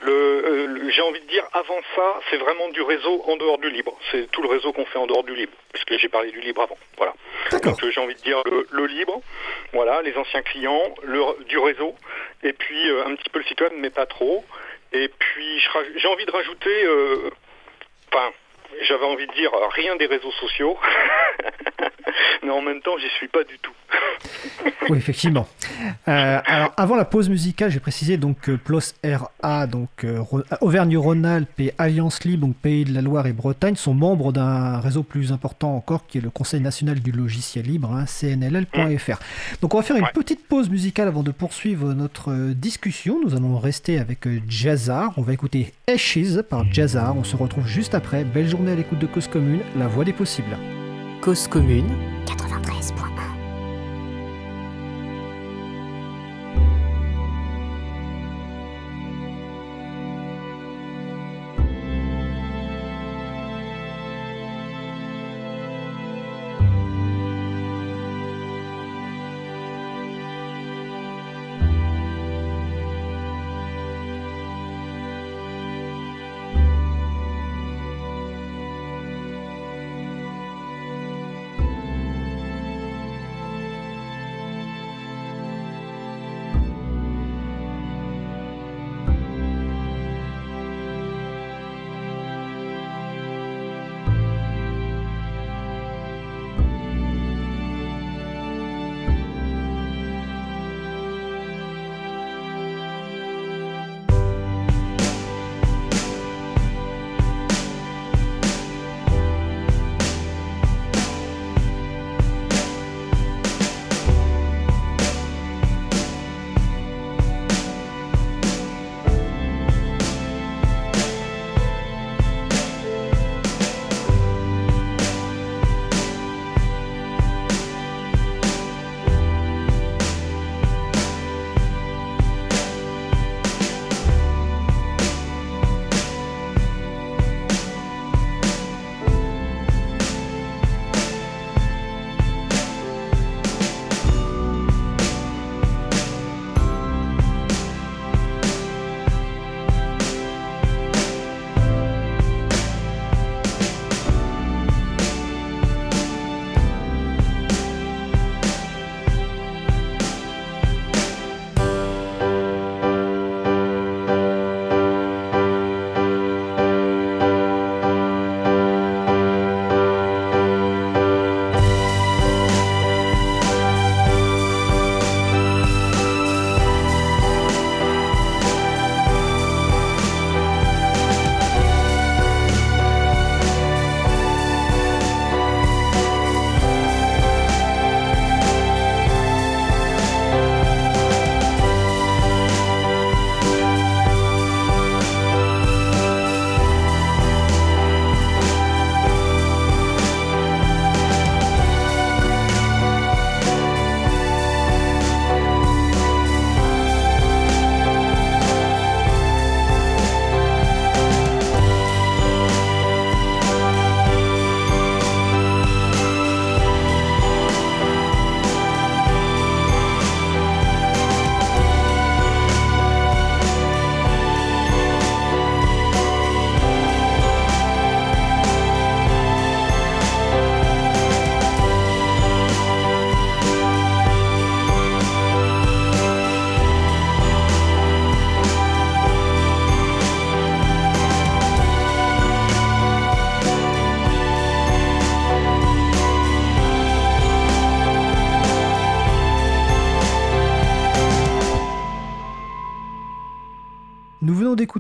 [0.04, 3.98] Euh, j'ai envie de dire avant ça, c'est vraiment du réseau en dehors du libre.
[4.12, 6.62] C'est tout le réseau qu'on fait en dehors du libre, puisque j'ai parlé du libre
[6.62, 6.78] avant.
[6.98, 7.14] Voilà.
[7.64, 9.22] Donc j'ai envie de dire le, libre,
[9.74, 11.96] voilà, les anciens clients, le, du réseau,
[12.44, 14.46] et puis euh, un petit peu le site web, mais pas trop.
[14.94, 15.60] Et puis
[15.96, 16.88] j'ai envie de rajouter,
[18.12, 18.32] enfin
[18.88, 20.78] j'avais envie de dire rien des réseaux sociaux,
[22.44, 23.74] mais en même temps, j'y suis pas du tout.
[24.90, 25.48] oui, effectivement.
[26.08, 30.24] Euh, alors, avant la pause musicale, j'ai précisé donc que PLOS RA, donc euh,
[30.62, 35.04] Auvergne-Rhône-Alpes et Alliance Libre, donc Pays de la Loire et Bretagne, sont membres d'un réseau
[35.04, 39.20] plus important encore qui est le Conseil national du logiciel libre, hein, cnll.fr.
[39.62, 43.20] Donc, on va faire une petite pause musicale avant de poursuivre notre euh, discussion.
[43.24, 45.14] Nous allons rester avec Jazzar.
[45.18, 47.16] On va écouter Ashes par Jazzar.
[47.18, 48.24] On se retrouve juste après.
[48.24, 50.58] Belle journée à l'écoute de Cause Commune, la voix des possibles.
[51.22, 51.90] Cause Commune
[52.26, 53.19] 93.1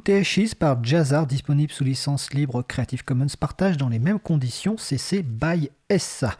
[0.07, 5.23] Ashes par Jazzar, disponible sous licence libre Creative Commons, partage dans les mêmes conditions CC
[5.23, 6.35] by SA.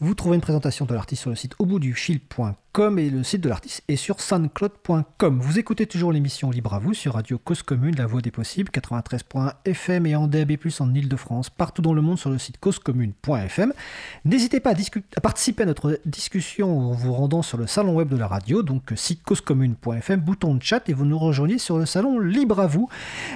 [0.00, 3.82] Vous trouvez une présentation de l'artiste sur le site auboutduchil.com et le site de l'artiste
[3.88, 5.40] est sur soundcloud.com.
[5.40, 8.70] Vous écoutez toujours l'émission Libre à vous sur Radio Cause Commune, la voix des possibles,
[8.70, 13.72] 93.1 FM et en DAB+, en Ile-de-France, partout dans le monde sur le site causecommune.fm.
[14.24, 18.16] N'hésitez pas à, participer à notre discussion en vous rendant sur le salon web de
[18.16, 22.20] la radio, donc site causecommune.fm, bouton de chat et vous nous rejoignez sur le salon
[22.20, 22.88] Libre à vous.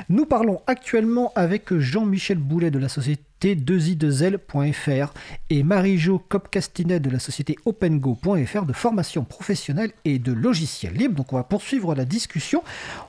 [0.08, 5.12] Nous parlons actuellement avec Jean-Michel Boulet de la société t2i2l.fr
[5.50, 11.16] et Marie-Jo Copcastinet de la société opengo.fr de formation professionnelle et de logiciels libres.
[11.16, 12.62] Donc on va poursuivre la discussion.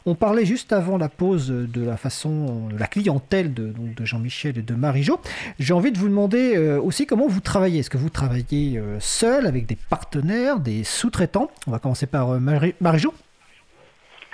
[0.07, 4.57] On parlait juste avant la pause de la façon, de la clientèle de, de Jean-Michel
[4.57, 5.19] et de Marie-Jo.
[5.59, 7.79] J'ai envie de vous demander euh, aussi comment vous travaillez.
[7.79, 11.51] Est-ce que vous travaillez euh, seul, avec des partenaires, des sous-traitants?
[11.67, 13.13] On va commencer par euh, Marie-Jo.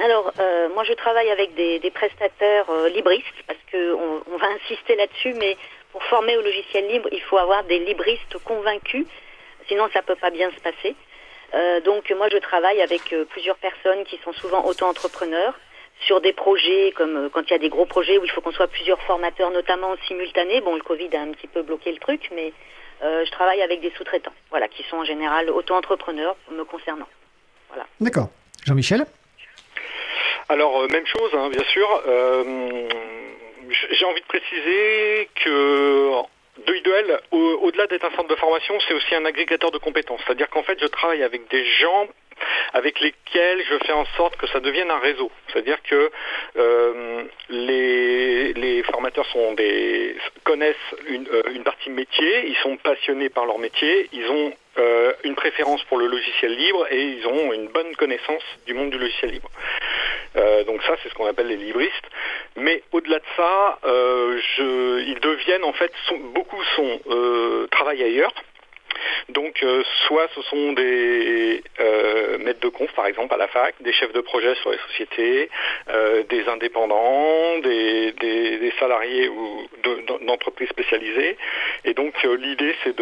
[0.01, 0.31] Alors,
[0.75, 5.57] moi, je travaille avec des, prestataires libristes parce qu'on on va insister là-dessus, mais
[5.91, 9.05] pour former au logiciel libre, il faut avoir des libristes convaincus,
[9.67, 10.95] sinon ça ne peut pas bien se passer.
[11.53, 15.57] Euh, donc moi je travaille avec euh, plusieurs personnes qui sont souvent auto-entrepreneurs
[16.01, 18.41] sur des projets comme euh, quand il y a des gros projets où il faut
[18.41, 20.61] qu'on soit plusieurs formateurs notamment simultanés.
[20.61, 22.53] Bon le Covid a un petit peu bloqué le truc mais
[23.01, 27.07] je travaille avec des sous-traitants voilà qui sont en général auto-entrepreneurs me concernant.
[27.69, 27.85] Voilà.
[28.01, 28.27] D'accord.
[28.65, 29.05] Jean-Michel?
[30.49, 31.87] Alors, même chose, hein, bien sûr
[33.69, 36.11] j'ai envie de préciser que
[36.65, 40.21] Duel, au-delà d'être un centre de formation, c'est aussi un agrégateur de compétences.
[40.25, 42.07] C'est-à-dire qu'en fait, je travaille avec des gens
[42.73, 45.31] avec lesquels je fais en sorte que ça devienne un réseau.
[45.47, 46.11] C'est-à-dire que
[46.57, 50.75] euh, les, formateurs sont des, connaissent
[51.07, 55.83] une, euh, partie métier, ils sont passionnés par leur métier, ils ont euh, une préférence
[55.83, 59.49] pour le logiciel libre et ils ont une bonne connaissance du monde du logiciel libre.
[60.35, 62.05] Donc ça, c'est ce qu'on appelle les libristes.
[62.55, 65.91] Mais au-delà de ça, je, ils deviennent en fait,
[66.33, 66.99] beaucoup sont
[67.71, 68.33] travaillent ailleurs.
[69.29, 73.75] Donc euh, soit ce sont des euh, maîtres de conf par exemple à la fac,
[73.81, 75.49] des chefs de projet sur les sociétés,
[75.89, 79.67] euh, des indépendants, des, salariés ou
[80.21, 81.37] d'entreprises spécialisées.
[81.83, 82.95] Et donc l'idée c'est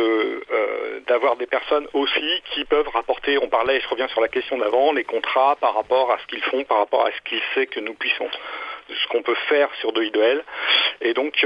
[1.07, 4.91] d'avoir des personnes aussi qui peuvent rapporter, on parlait, je reviens sur la question d'avant,
[4.91, 7.79] les contrats par rapport à ce qu'ils font, par rapport à ce qu'ils savent que
[7.79, 8.29] nous puissons
[8.89, 10.43] ce qu'on peut faire sur de.
[11.01, 11.45] Et donc,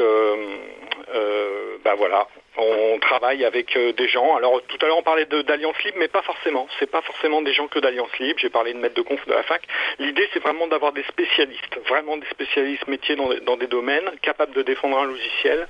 [1.84, 2.28] bah voilà,
[2.58, 4.36] on travaille avec euh, des gens.
[4.36, 6.68] Alors tout à l'heure on parlait d'Alliance Libre, mais pas forcément.
[6.80, 8.40] C'est pas forcément des gens que d'Alliance Libre.
[8.40, 9.62] J'ai parlé de maître de conf de la fac.
[10.00, 14.62] L'idée c'est vraiment d'avoir des spécialistes, vraiment des spécialistes métiers dans, des domaines, capables de
[14.62, 15.68] défendre un logiciel.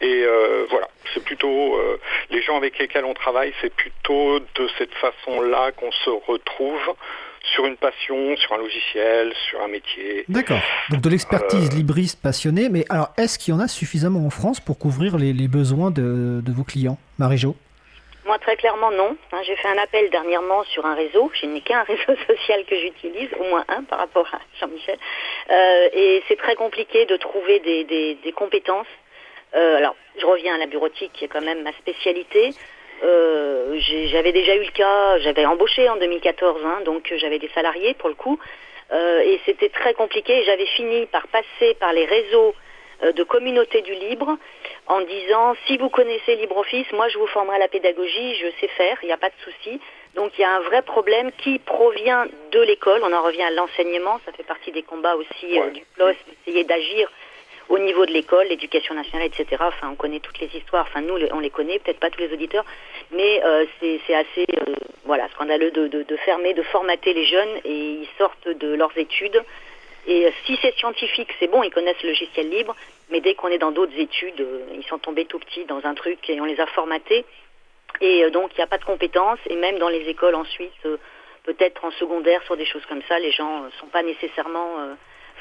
[0.00, 0.24] Et
[0.70, 1.80] voilà, c'est plutôt
[2.30, 6.94] les gens avec lesquels on travaille, c'est plutôt de cette façon-là qu'on se retrouve
[7.42, 10.24] sur une passion, sur un logiciel, sur un métier.
[10.28, 10.60] D'accord.
[10.90, 14.30] Donc de l'expertise euh, libriste passionnée, mais alors est-ce qu'il y en a suffisamment en
[14.30, 16.98] France pour couvrir les, besoins de, vos clients?
[17.18, 17.56] Marie-Jo?
[18.26, 19.16] Moi, très clairement, non.
[19.32, 21.30] Hein, j'ai fait un appel dernièrement sur un réseau.
[21.40, 24.98] Je n'ai qu'un réseau social que j'utilise, au moins un par rapport à Jean-Michel.
[25.50, 28.86] Euh, et c'est très compliqué de trouver des, compétences.
[29.54, 32.52] Euh, alors, je reviens à la bureautique, qui est quand même ma spécialité.
[33.02, 33.78] Euh,
[34.10, 37.94] j'avais déjà eu le cas, j'avais embauché en 2014, hein, donc euh, j'avais des salariés
[37.94, 38.38] pour le coup,
[38.92, 40.42] euh, et c'était très compliqué.
[40.44, 42.54] J'avais fini par passer par les réseaux
[43.00, 44.36] de communauté du libre
[44.88, 48.66] en disant si vous connaissez LibreOffice, moi je vous formerai à la pédagogie, je sais
[48.66, 49.80] faire, il n'y a pas de souci.
[50.16, 53.00] Donc il y a un vrai problème qui provient de l'école.
[53.04, 57.08] On en revient à l'enseignement, ça fait partie des combats aussi du PLOS, d'essayer d'agir
[57.68, 59.56] au niveau de l'école, l'éducation nationale, etc.
[59.60, 60.86] Enfin, on connaît toutes les histoires.
[60.88, 62.64] Enfin, nous, on les connaît, peut-être pas tous les auditeurs,
[63.10, 67.60] mais euh, c'est assez, euh, voilà, scandaleux de, de, de, fermer, de formater les jeunes
[67.64, 69.42] et ils sortent de leurs études.
[70.06, 72.74] Et euh, si c'est scientifique, c'est bon, ils connaissent le logiciel libre,
[73.10, 76.18] mais dès qu'on est dans d'autres études, ils sont tombés tout petits dans un truc
[76.30, 77.24] et on les a formatés.
[78.00, 79.38] Et donc, il n'y a pas de compétences.
[79.48, 80.72] Et même dans les écoles ensuite,
[81.44, 84.94] peut-être en secondaire, sur des choses comme ça, les gens ne sont pas nécessairement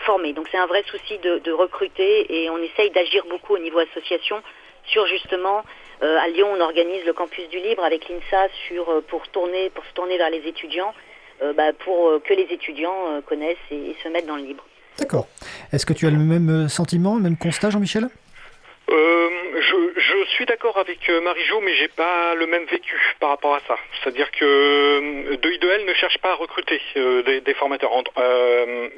[0.06, 0.34] formés.
[0.34, 4.42] Donc c'est un vrai souci de, recruter et on essaye d'agir beaucoup au niveau association
[4.86, 5.64] sur justement
[6.04, 9.70] euh, à Lyon on organise le campus du libre avec l'INSA sur euh, pour tourner
[9.72, 10.94] pour se tourner vers les étudiants
[11.42, 14.64] euh, bah, pour que les étudiants connaissent et, se mettent dans le libre.
[14.98, 15.28] D'accord.
[15.72, 18.10] Est-ce que tu as le même sentiment, le même constat Jean-Michel?
[18.90, 19.30] Euh,
[19.98, 23.60] je, suis d'accord avec euh, Marie-Jo, mais j'ai pas le même vécu par rapport à
[23.68, 23.78] ça.
[24.00, 27.92] C'est-à-dire que euh, de I2L ne cherche pas à recruter des, formateurs.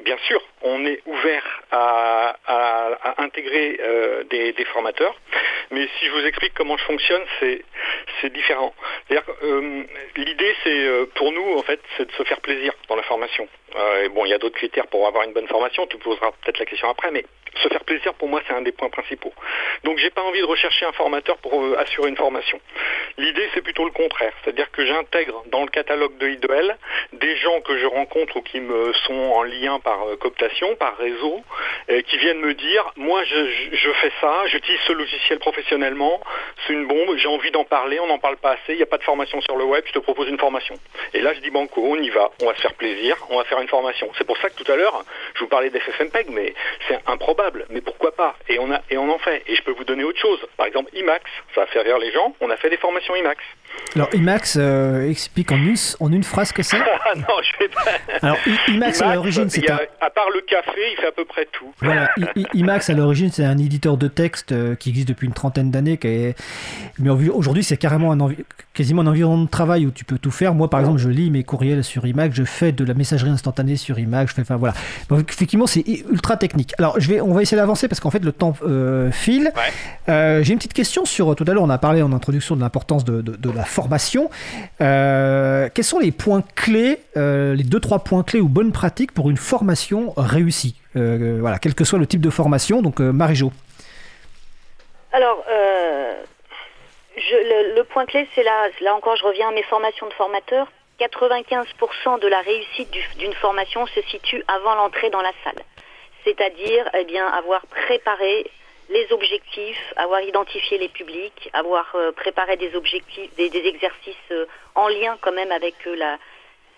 [0.04, 2.36] bien sûr, on est ouvert à,
[3.18, 3.80] intégrer
[4.30, 5.14] des, formateurs,
[5.70, 7.64] mais si je vous explique comment je fonctionne, c'est
[8.20, 8.74] c'est différent.
[10.16, 13.48] L'idée, c'est pour nous, en fait, c'est de se faire plaisir dans la formation.
[14.04, 15.86] et bon, il y a d'autres critères pour avoir une bonne formation.
[15.86, 17.24] Tu poseras peut-être la question après, mais
[17.56, 19.32] se faire plaisir, pour moi, c'est un des points principaux.
[19.84, 22.60] Donc j'ai pas envie de rechercher un formateur pour euh, assurer une formation.
[23.16, 26.76] L'idée c'est plutôt le contraire, c'est-à-dire que j'intègre dans le catalogue de IDOL
[27.14, 30.96] des gens que je rencontre ou qui me sont en lien par euh, cooptation, par
[30.96, 31.42] réseau,
[32.06, 36.20] qui viennent me dire moi je, fais ça, j'utilise ce logiciel professionnellement,
[36.66, 38.86] c'est une bombe, j'ai envie d'en parler, on n'en parle pas assez, il n'y a
[38.86, 40.74] pas de formation sur le web, je te propose une formation.
[41.14, 43.44] Et là je dis banco, on y va, on va se faire plaisir, on va
[43.44, 44.10] faire une formation.
[44.18, 46.54] C'est pour ça que tout à l'heure je vous parlais d'FFmpeg, mais
[46.86, 47.39] c'est improbable,
[47.70, 48.36] mais pourquoi pas?
[48.48, 49.42] Et on a et on en fait.
[49.46, 50.40] Et je peux vous donner autre chose.
[50.56, 51.24] Par exemple, IMAX,
[51.54, 52.34] ça a fait rire les gens.
[52.40, 53.42] On a fait des formations IMAX.
[53.96, 56.78] Alors IMAX euh, explique en une, en une phrase que c'est.
[56.78, 57.90] Ah non, je vais pas.
[58.22, 59.80] Alors IMAX, à l'origine, c'est un...
[60.00, 61.72] À part le café, il fait à peu près tout.
[61.80, 62.08] Voilà,
[62.54, 65.98] IMAX à l'origine, c'est un éditeur de texte euh, qui existe depuis une trentaine d'années.
[66.04, 66.36] Est...
[66.98, 68.18] Mais aujourd'hui, c'est carrément un
[68.74, 70.54] quasiment un environnement de travail où tu peux tout faire.
[70.54, 73.76] Moi, par exemple, je lis mes courriels sur IMAX, je fais de la messagerie instantanée
[73.76, 74.30] sur IMAX.
[74.30, 74.74] Je fais, enfin voilà.
[75.08, 76.74] Donc effectivement, c'est ultra technique.
[76.78, 79.52] Alors, je vais, on va essayer d'avancer parce qu'en fait, le temps euh, file.
[80.06, 81.34] J'ai une petite question sur.
[81.34, 84.30] Tout à l'heure, on a parlé en introduction de l'importance de, de, de la formation.
[84.80, 89.12] Euh, quels sont les points clés, euh, les deux trois points clés ou bonnes pratiques
[89.12, 92.82] pour une formation réussie euh, Voilà, quel que soit le type de formation.
[92.82, 93.52] Donc, Marie-Jo.
[95.12, 95.44] Alors,
[97.16, 100.68] le, point clé, c'est là, là encore, je reviens à mes formations de formateurs.
[101.00, 105.62] 95% de la réussite d'une formation se situe avant l'entrée dans la salle.
[106.24, 108.46] C'est-à-dire, eh bien, avoir préparé
[108.90, 114.88] les objectifs, avoir identifié les publics, avoir euh, préparé des objectifs, des, exercices euh, en
[114.88, 116.18] lien quand même avec euh, la,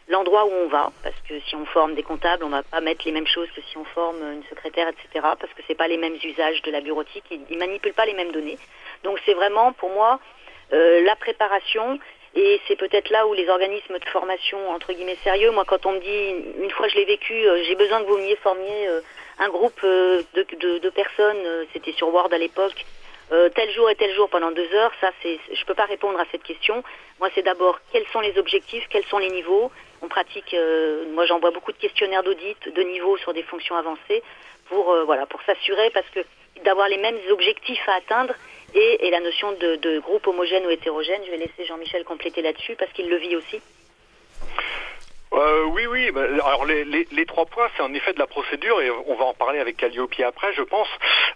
[0.08, 3.06] l'endroit où on va, parce que si on forme des comptables, on va pas mettre
[3.06, 5.08] les mêmes choses que si on forme une secrétaire, etc.,
[5.40, 8.14] parce que c'est pas les mêmes usages de la bureautique, ils, ils manipulent pas les
[8.14, 8.58] mêmes données.
[9.04, 10.20] Donc c'est vraiment pour moi
[10.70, 11.98] la préparation
[12.34, 15.92] et c'est peut-être là où les organismes de formation, entre guillemets, sérieux, moi quand on
[15.92, 17.34] me dit, une fois je l'ai vécu,
[17.64, 18.88] j'ai besoin que vous veniez formiez
[19.42, 22.86] un groupe euh, de, personnes, euh, c'était sur Word à l'époque,
[23.32, 26.18] euh, tel jour et tel jour pendant deux heures, ça c'est, je peux pas répondre
[26.20, 26.82] à cette question.
[27.18, 29.70] Moi c'est d'abord quels sont les objectifs, quels sont les niveaux?
[30.02, 30.56] On pratique,
[31.14, 34.22] moi j'envoie beaucoup de questionnaires d'audit de niveau sur des fonctions avancées
[34.68, 36.20] pour voilà pour s'assurer parce que
[36.64, 38.34] d'avoir les mêmes objectifs à atteindre
[38.74, 41.22] et, la notion de, de groupe homogène ou hétérogène.
[41.24, 43.60] Je vais laisser Jean-Michel compléter là-dessus parce qu'il le vit aussi.
[45.32, 46.10] Euh, oui, oui.
[46.10, 49.14] Bah, alors les, les, les, trois points, c'est en effet de la procédure et on
[49.14, 50.88] va en parler avec Calliope après, je pense.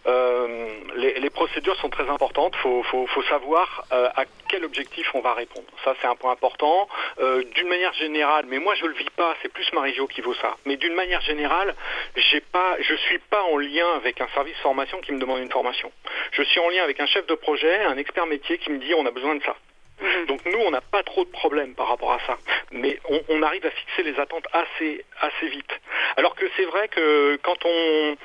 [0.07, 2.53] Euh, les, les, procédures sont très importantes.
[2.57, 5.66] Il faut, faut, faut, savoir euh, à quel objectif on va répondre.
[5.84, 6.88] Ça, c'est un point important.
[7.20, 9.34] Euh, d'une manière générale, mais moi je le vis pas.
[9.42, 10.57] C'est plus Marie-Jo qui vaut ça.
[10.66, 11.74] Mais d'une manière générale,
[12.16, 15.51] j'ai pas, je suis pas en lien avec un service formation qui me demande une
[15.51, 15.90] formation.
[16.32, 18.92] Je suis en lien avec un chef de projet, un expert métier qui me dit
[18.94, 19.57] on a besoin de ça.
[20.01, 20.26] Mhm.
[20.26, 22.36] Donc nous, on n'a pas trop de problèmes par rapport à ça,
[22.70, 25.80] mais on, arrive à fixer les attentes assez vite.
[26.16, 28.16] Alors que c'est vrai que quand on,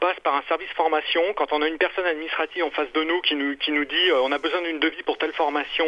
[0.00, 3.20] passe par un service formation, quand on a une personne administrative en face de nous
[3.20, 5.84] qui nous qui nous dit euh, on a besoin d'une devis pour telle formation,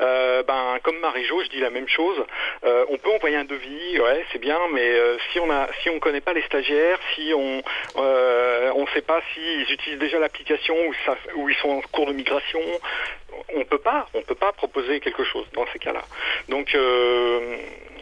[0.00, 2.24] euh, ben comme Marie-Jo, je dis la même chose.
[2.62, 4.92] Euh, on peut envoyer un devis, ouais, c'est bien, mais
[5.32, 7.62] si on on connaît pas les stagiaires, si on
[7.96, 10.76] on sait pas s'ils utilisent déjà l'application
[11.34, 12.60] ou ils sont en cours de migration,
[13.56, 16.02] on peut pas, on peut pas proposer quelque chose dans ces cas-là.
[16.48, 17.56] Donc euh,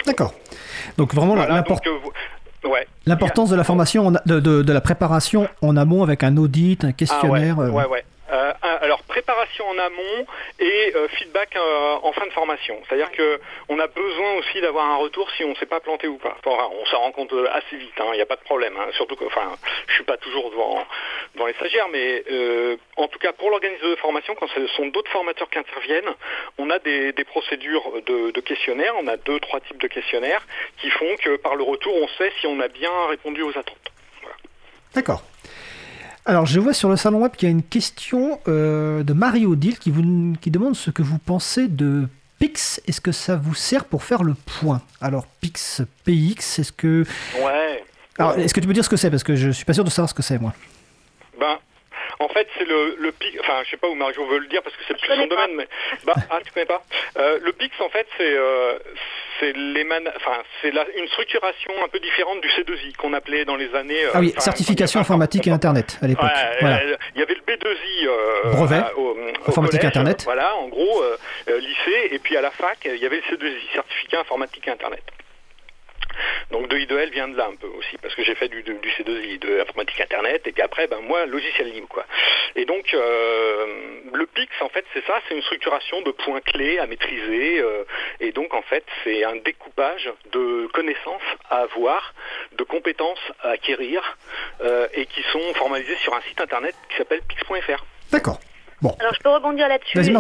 [0.05, 0.35] d'accord.
[0.97, 1.81] Donc vraiment l'importance.
[3.07, 7.55] L'importance de la formation, de, de, la préparation en amont avec un audit, un questionnaire.
[7.59, 10.27] Ah ouais, euh, ouais, euh, alors préparation en amont
[10.59, 12.81] et euh, feedback euh, en fin de formation.
[12.89, 16.09] C'est-à-dire que on a besoin aussi d'avoir un retour si on ne s'est pas planté
[16.09, 16.37] ou pas.
[16.45, 18.75] on s'en rend compte assez vite, hein, il n'y a pas de problème.
[18.77, 18.89] Hein.
[18.93, 19.57] surtout que, enfin,
[19.87, 20.85] je suis pas toujours devant,
[21.35, 22.25] devant les stagiaires, mais
[22.97, 26.13] en tout cas pour l'organisation de formation, quand ce sont d'autres formateurs qui interviennent,
[26.59, 30.45] on a des, procédures de, de, questionnaires, on a deux trois types de questionnaires
[30.81, 33.93] qui font que par le retour, on sait si on a bien répondu aux attentes.
[34.95, 35.23] D'accord.
[36.29, 39.47] Alors, je vois sur le salon web qu'il y a une question euh, de Marie
[39.47, 42.09] Odile qui, vous, qui demande ce que vous pensez de
[42.41, 42.83] Pix.
[42.89, 44.83] Est-ce que ça vous sert pour faire le point?
[45.01, 47.05] Alors, Pix, PX, est-ce que.
[47.45, 47.85] Ouais.
[48.19, 49.09] Alors, est-ce que tu peux dire ce que c'est?
[49.09, 50.53] Parce que je suis pas sûr de savoir ce que c'est, moi.
[51.39, 51.59] Ben,
[52.19, 54.63] en fait, c'est le, le PIX, enfin, je sais pas où Marie-Jo veut le dire
[54.63, 55.69] parce que c'est plus son domaine, mais.
[56.05, 56.83] Bah, ah, tu connais pas
[57.19, 58.37] euh, Le PIX, en fait, c'est.
[58.37, 58.79] Euh,
[59.39, 59.53] c'est
[60.17, 64.01] enfin, c'est une structuration un peu différente du C2I qu'on appelait dans les années.
[64.15, 66.31] ah oui, certification informatique et Internet à l'époque.
[66.63, 68.51] Il y avait le B2I.
[68.53, 68.83] Brevet.
[69.47, 70.23] informatique Internet.
[70.25, 71.05] Voilà, en gros,
[71.49, 75.03] lycée, et puis à la fac, il y avait le C2I, certificat informatique et Internet.
[76.51, 79.39] Donc de I2L vient de là un peu aussi, parce que j'ai fait du, C2I,
[79.39, 82.05] de informatique Internet, et puis après, ben moi, logiciel libre, quoi.
[82.55, 83.67] Et donc, euh,
[84.13, 87.85] le PIX, en fait, c'est ça, c'est une structuration de points clés à maîtriser, euh,
[88.21, 92.15] et donc, en fait, c'est un découpage de connaissances à avoir,
[92.57, 94.17] de compétences à acquérir,
[94.63, 97.85] euh, et qui sont formalisées sur un site Internet qui s'appelle pix.fr.
[98.11, 98.41] D'accord.
[98.81, 98.95] Bon.
[99.01, 99.97] Alors, je peux rebondir là-dessus.
[99.99, 100.13] Vas-y,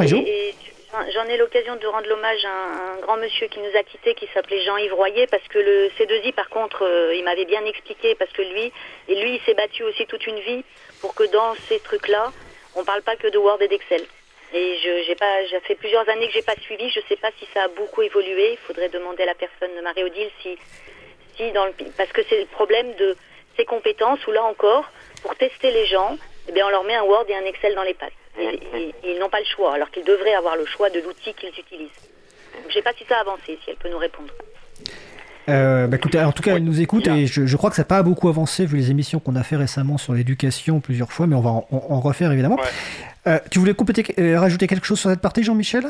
[1.12, 4.26] J'en ai l'occasion de rendre l'hommage à un, grand monsieur qui nous a quittés, qui
[4.32, 8.32] s'appelait Jean-Yves Royer, parce que le C2I, par contre, euh, il m'avait bien expliqué, parce
[8.32, 8.72] que lui,
[9.08, 10.64] et lui, il s'est battu aussi toute une vie
[11.00, 12.32] pour que dans ces trucs-là,
[12.74, 14.02] on ne parle pas que de Word et d'Excel.
[14.54, 16.88] Et je j'ai pas, j'ai fait plusieurs années que j'ai pas suivi.
[16.90, 18.52] Je sais pas si ça a beaucoup évolué.
[18.52, 20.56] Il faudrait demander à la personne de Marie-Odile si,
[21.36, 23.16] si dans le, parce que c'est le problème de
[23.56, 24.84] ces compétences où là encore,
[25.22, 26.16] pour tester les gens,
[26.48, 28.12] eh on leur met un Word et un Excel dans les pattes.
[28.38, 31.88] Ils, n'ont pas le choix, alors qu'ils devraient avoir le choix de l'outil qu'ils utilisent.
[32.62, 34.28] Je ne sais pas si ça a avancé, si elle peut nous répondre.
[35.48, 37.86] Euh, bah, écoutez, en tout cas, elle nous écoute et je, crois que ça n'a
[37.86, 41.36] pas beaucoup avancé vu les émissions qu'on a fait récemment sur l'éducation plusieurs fois, mais
[41.36, 42.58] on va en, refaire évidemment.
[43.26, 45.86] Euh, tu voulais compléter, euh, rajouter quelque chose sur cette partie, Jean-Michel?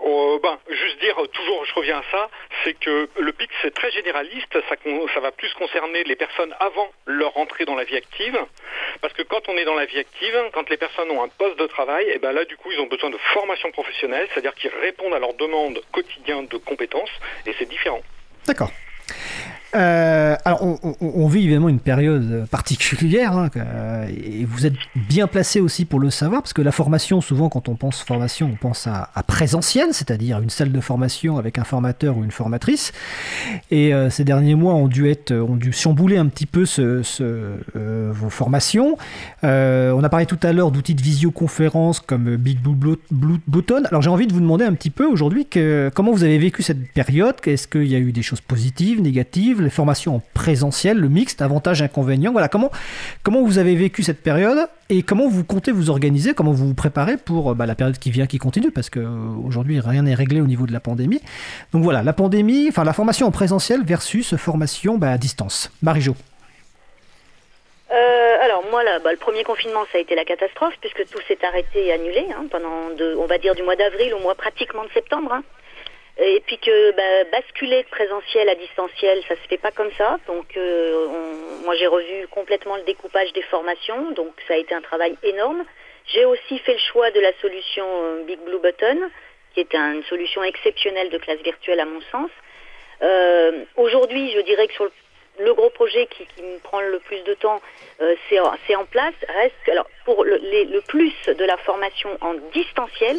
[0.00, 2.30] Oh, ben, juste dire, toujours, je reviens à ça,
[2.62, 4.76] c'est que le PIC, c'est très généraliste, ça,
[5.14, 8.38] ça, va plus concerner les personnes avant leur entrée dans la vie active,
[9.00, 11.58] parce que quand on est dans la vie active, quand les personnes ont un poste
[11.58, 14.54] de travail, et eh ben là, du coup, ils ont besoin de formation professionnelle, c'est-à-dire
[14.54, 17.10] qu'ils répondent à leurs demandes quotidiennes de compétences,
[17.46, 18.02] et c'est différent.
[18.46, 18.70] D'accord.
[19.74, 20.36] Euh,
[21.00, 23.50] on, vit évidemment une période particulière, hein,
[24.08, 27.68] et vous êtes bien placé aussi pour le savoir, parce que la formation, souvent, quand
[27.68, 29.22] on pense formation, on pense à, à
[29.92, 32.92] c'est-à-dire une salle de formation avec un formateur ou une formatrice.
[33.70, 38.10] Et euh, ces derniers mois ont dû être, ont dû chambouler un petit peu euh,
[38.12, 38.96] vos formations.
[39.42, 42.96] on a parlé tout à l'heure d'outils de visioconférence comme Big Blue,
[43.46, 43.82] Button.
[43.90, 45.46] Alors, j'ai envie de vous demander un petit peu aujourd'hui
[45.94, 47.36] comment vous avez vécu cette période?
[47.46, 49.57] Est-ce qu'il y a eu des choses positives, négatives?
[49.62, 52.32] Les formations en présentiel, le mixte, avantages, inconvénients.
[52.32, 52.70] Voilà, comment,
[53.22, 56.74] comment vous avez vécu cette période et comment vous comptez vous organiser, comment vous vous
[56.74, 60.46] préparez pour bah, la période qui vient, qui continue, parce qu'aujourd'hui, rien n'est réglé au
[60.46, 61.20] niveau de la pandémie.
[61.72, 65.70] Donc voilà, la pandémie, enfin la formation en présentiel versus formation bah, à distance.
[65.82, 66.14] Marie-Jo.
[67.90, 71.20] Euh, alors moi là, bah, le premier confinement ça a été la catastrophe puisque tout
[71.26, 74.84] s'est arrêté et annulé hein, pendant on va dire du mois d'avril au mois pratiquement
[74.84, 75.32] de septembre.
[75.32, 75.42] Hein.
[76.20, 80.18] Et puis que bah, basculer de présentiel à distanciel, ça se fait pas comme ça.
[80.26, 81.06] Donc euh,
[81.64, 85.64] moi j'ai revu complètement le découpage des formations, donc ça a été un travail énorme.
[86.06, 89.10] J'ai aussi fait le choix de la solution euh, Big Blue Button,
[89.54, 92.30] qui est une solution exceptionnelle de classe virtuelle à mon sens.
[93.02, 94.90] Euh, Aujourd'hui, je dirais que sur
[95.38, 97.60] le, gros projet qui, me prend le plus de temps,
[98.28, 99.14] c'est en place.
[99.28, 103.18] Reste alors pour le plus de la formation en distanciel,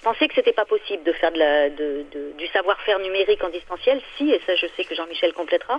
[0.00, 4.00] je pensais que c'était pas possible de faire du savoir-faire numérique en distanciel.
[4.16, 5.78] Si, et ça je sais que Jean-Michel complétera.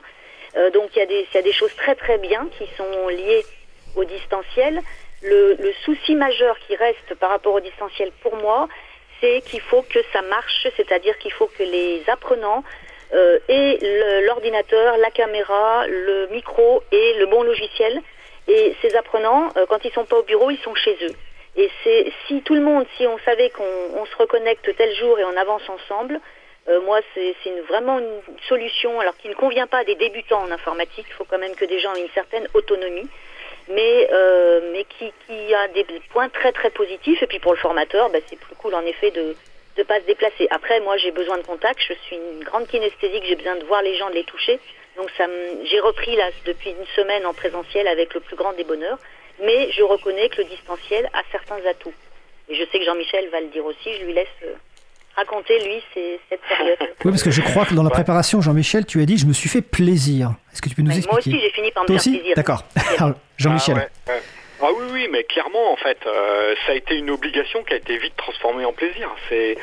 [0.57, 3.43] Euh, donc il y, a des, choses très très bien qui sont liées
[3.95, 4.79] au distanciel.
[5.23, 8.67] Le, le souci majeur qui reste par rapport au distanciel pour moi,
[9.19, 12.63] c'est qu'il faut que ça marche, c'est-à-dire qu'il faut que les apprenants
[13.13, 13.79] euh, aient
[14.27, 17.99] l'ordinateur, la caméra, le micro et le bon logiciel.
[18.47, 21.15] Et ces apprenants, euh, quand ils sont pas au bureau, ils sont chez eux.
[21.55, 25.25] Et c'est si tout le monde, si on savait qu'on se reconnecte tel jour et
[25.25, 26.19] on avance ensemble,
[26.69, 27.33] euh, moi c'est
[27.67, 31.05] vraiment une solution, alors qui ne convient pas à des débutants en informatique.
[31.09, 33.07] Il faut quand même que des gens aient une certaine autonomie,
[33.67, 37.21] mais euh, mais qui, qui a des points très très positifs.
[37.21, 39.35] Et puis pour le formateur, bah, c'est plus cool en effet de
[39.77, 40.47] de pas se déplacer.
[40.51, 41.79] Après, moi j'ai besoin de contact.
[41.85, 43.25] Je suis une grande kinesthésique.
[43.25, 44.59] J'ai besoin de voir les gens, de les toucher.
[44.97, 45.25] Donc ça,
[45.63, 48.99] j'ai repris là depuis une semaine en présentiel avec le plus grand des bonheurs
[49.43, 51.93] mais je reconnais que le distanciel a certains atouts.
[52.49, 54.53] Et je sais que Jean-Michel va le dire aussi, je lui laisse euh,
[55.15, 55.81] raconter, lui,
[56.29, 56.77] cette période.
[57.05, 59.33] Oui, parce que je crois que dans la préparation, Jean-Michel, tu as dit, je me
[59.33, 60.33] suis fait plaisir.
[60.51, 62.35] Est-ce que tu peux nous expliquer Moi aussi, j'ai fini par me faire plaisir.
[62.35, 62.63] D'accord.
[63.37, 63.89] Jean-Michel.
[64.07, 64.11] Ah,
[64.61, 67.77] ah, oui, oui, mais clairement, en fait, euh, ça a été une obligation qui a
[67.77, 69.09] été vite transformée en plaisir.
[69.29, 69.57] C'est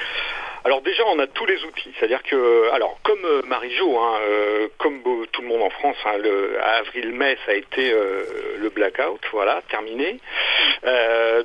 [0.69, 1.91] alors déjà, on a tous les outils.
[1.99, 5.01] C'est-à-dire que, alors comme euh, Marie-Jo, hein, euh, comme
[5.33, 8.23] tout le monde en France, hein, le, avril-mai, ça a été euh,
[8.59, 10.21] le blackout, voilà, terminé.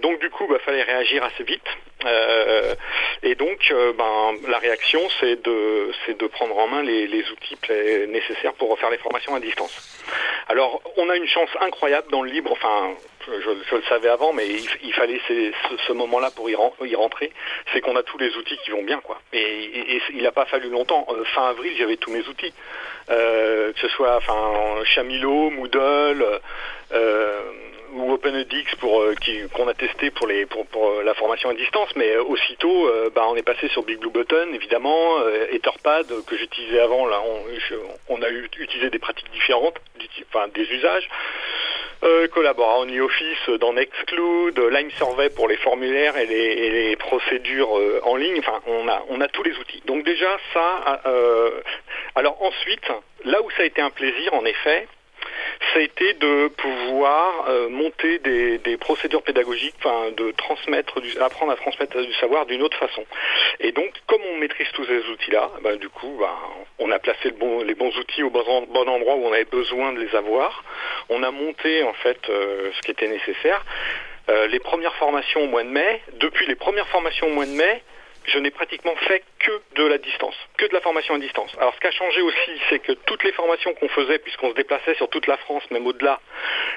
[0.02, 1.64] donc du coup, il bah, fallait réagir assez vite.
[3.24, 7.58] Et donc, ben, la réaction, c'est de, c'est de prendre en main les, les outils
[8.10, 10.04] nécessaires pour refaire les formations à distance.
[10.50, 12.94] Alors, on a une chance incroyable dans le libre, enfin,
[13.28, 16.56] je, le savais avant, mais il, fallait ce, moment-là pour y,
[16.96, 17.32] rentrer,
[17.72, 19.20] c'est qu'on a tous les outils qui vont bien, quoi.
[19.32, 21.08] Et, il n'a pas fallu longtemps.
[21.10, 22.54] Euh, fin avril, j'avais tous mes outils,
[23.08, 26.42] que ce soit, enfin, Chamilo, Moodle.
[26.94, 27.42] Euh,
[27.96, 29.16] ou OpenEDX pour euh,
[29.54, 32.90] qu'on a testé pour les pour, pour euh, la formation à distance, mais euh, aussitôt,
[33.14, 35.18] bah, on est passé sur Big Blue Button évidemment,
[35.52, 37.06] Etherpad que j'utilisais avant.
[37.06, 37.22] Là,
[38.10, 39.76] on, a utilisé des pratiques différentes,
[40.30, 41.08] enfin des usages.
[42.04, 47.72] Euh, collabora en e-office dans Nextcloud, Lime Survey pour les formulaires et les, procédures
[48.04, 48.40] en ligne.
[48.40, 49.82] Enfin, on a, on a tous les outils.
[49.86, 51.02] Donc déjà, ça.
[52.16, 52.88] alors ensuite,
[53.26, 54.88] là où ça a été un plaisir, en effet,
[55.72, 61.52] ça a été de pouvoir euh, monter des, procédures pédagogiques, enfin de transmettre, du, apprendre
[61.52, 63.06] à transmettre du savoir d'une autre façon.
[63.60, 66.30] Et donc, comme on maîtrise tous ces outils-là, ben, du coup, ben,
[66.80, 67.34] on a placé
[67.66, 70.64] les bons outils au bon, endroit où on avait besoin de les avoir.
[71.10, 73.64] On a monté en fait euh, ce qui était nécessaire.
[74.30, 77.52] Euh, les premières formations au mois de mai, depuis les premières formations au mois de
[77.52, 77.84] mai,
[78.26, 81.52] je n'ai pratiquement fait que de la distance, que de la formation à distance.
[81.60, 84.56] Alors ce qui a changé aussi, c'est que toutes les formations qu'on faisait, puisqu'on se
[84.56, 86.20] déplaçait sur toute la France, même au-delà,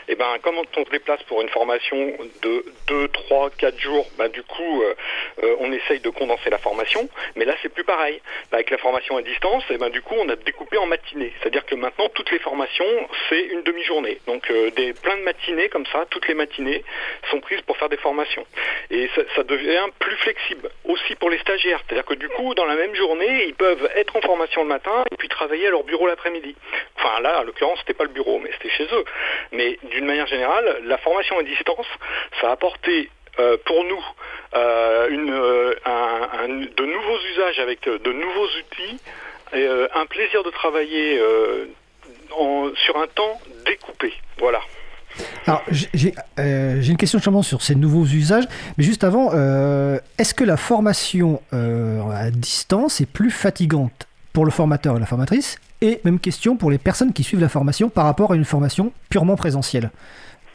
[0.09, 4.07] et eh ben quand on se déplace pour une formation de 2, 3, 4 jours,
[4.19, 4.95] ben, du coup euh,
[5.43, 8.21] euh, on essaye de condenser la formation, mais là c'est plus pareil.
[8.53, 11.33] Avec la formation à distance, et eh ben, du coup on a découpé en matinées.
[11.41, 14.19] C'est-à-dire que maintenant toutes les formations, c'est une demi-journée.
[14.27, 16.85] Donc euh, des plein de matinées comme ça, toutes les matinées
[17.31, 18.47] sont prises pour faire des formations.
[18.91, 21.81] Et ça, ça devient plus flexible aussi pour les stagiaires.
[21.87, 25.05] C'est-à-dire que du coup, dans la même journée, ils peuvent être en formation le matin
[25.11, 26.55] et puis travailler à leur bureau l'après-midi.
[26.99, 29.05] Enfin là, en l'occurrence, c'était pas le bureau, mais c'était chez eux.
[29.53, 31.87] Mais d'une manière générale, la formation à distance,
[32.41, 34.03] ça a apporté euh, pour nous
[34.55, 38.99] euh, euh, de nouveaux usages avec de nouveaux outils
[39.53, 41.21] un plaisir de travailler
[42.75, 44.13] sur un temps découpé.
[44.39, 44.61] Voilà.
[45.47, 45.63] Alors,
[46.39, 48.45] euh, j'ai une question justement sur ces nouveaux usages,
[48.77, 54.45] mais juste avant, euh, est-ce que la formation euh, à distance est plus fatigante pour
[54.45, 55.59] le formateur et la formatrice?
[55.83, 58.93] Et même question pour les personnes qui suivent la formation par rapport à une formation
[59.11, 59.91] purement présentielle.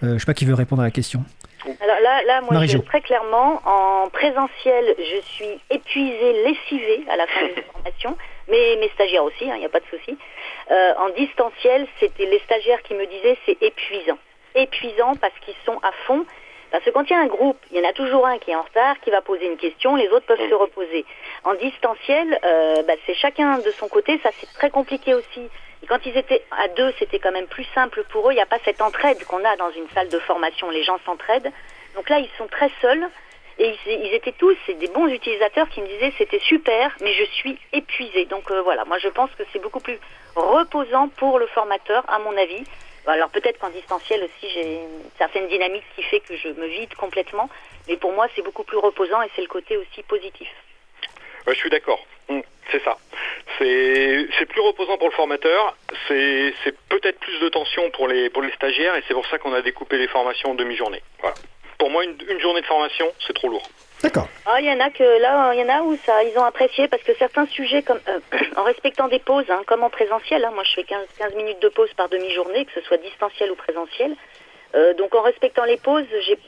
[0.01, 1.23] je ne sais pas qui veut répondre à la question.
[1.79, 7.27] Alors là, là moi, je, très clairement, en présentiel, je suis épuisée, lessivée à la
[7.27, 8.17] fin de la formation,
[8.49, 10.17] mais mes stagiaires aussi, il hein, n'y a pas de souci.
[10.97, 14.17] en distanciel, c'était les stagiaires qui me disaient c'est épuisant
[14.55, 16.25] épuisant parce qu'ils sont à fond.
[16.71, 18.51] Parce que quand il y a un groupe, il y en a toujours un qui
[18.51, 21.05] est en retard, qui va poser une question, les autres peuvent se reposer.
[21.43, 25.49] En distanciel, euh, bah, c'est chacun de son côté, ça c'est très compliqué aussi.
[25.89, 28.31] Quand ils étaient à deux, c'était quand même plus simple pour eux.
[28.31, 30.69] Il n'y a pas cette entraide qu'on a dans une salle de formation.
[30.69, 31.51] Les gens s'entraident.
[31.95, 33.09] Donc là, ils sont très seuls.
[33.59, 37.59] Et ils, étaient tous, des bons utilisateurs qui me disaient c'était super, mais je suis
[37.73, 38.25] épuisé.
[38.25, 39.99] Donc euh, voilà, moi je pense que c'est beaucoup plus
[40.35, 42.63] reposant pour le formateur, à mon avis,
[43.07, 46.93] alors peut-être qu'en distanciel aussi, j'ai une certaine dynamique qui fait que je me vide
[46.95, 47.49] complètement,
[47.87, 50.49] mais pour moi c'est beaucoup plus reposant et c'est le côté aussi positif.
[51.47, 52.97] je suis d'accord, hum, c'est ça.
[53.57, 55.75] C'est plus reposant pour le formateur,
[56.07, 56.53] c'est
[56.89, 59.61] peut-être plus de tension pour les, pour les stagiaires et c'est pour ça qu'on a
[59.61, 61.01] découpé les formations en demi-journée.
[61.19, 61.35] Voilà.
[61.77, 63.67] Pour moi, une journée de formation, c'est trop lourd.
[64.03, 64.27] D'accord.
[64.47, 66.43] Ah, il y en a que là, il y en a où ça, ils ont
[66.43, 68.19] apprécié parce que certains sujets, comme euh,
[68.55, 71.61] en respectant des pauses, hein, comme en présentiel, hein, moi je fais 15, 15 minutes
[71.61, 74.15] de pause par demi-journée, que ce soit distanciel ou présentiel.
[74.73, 76.05] Euh, donc en respectant les pauses,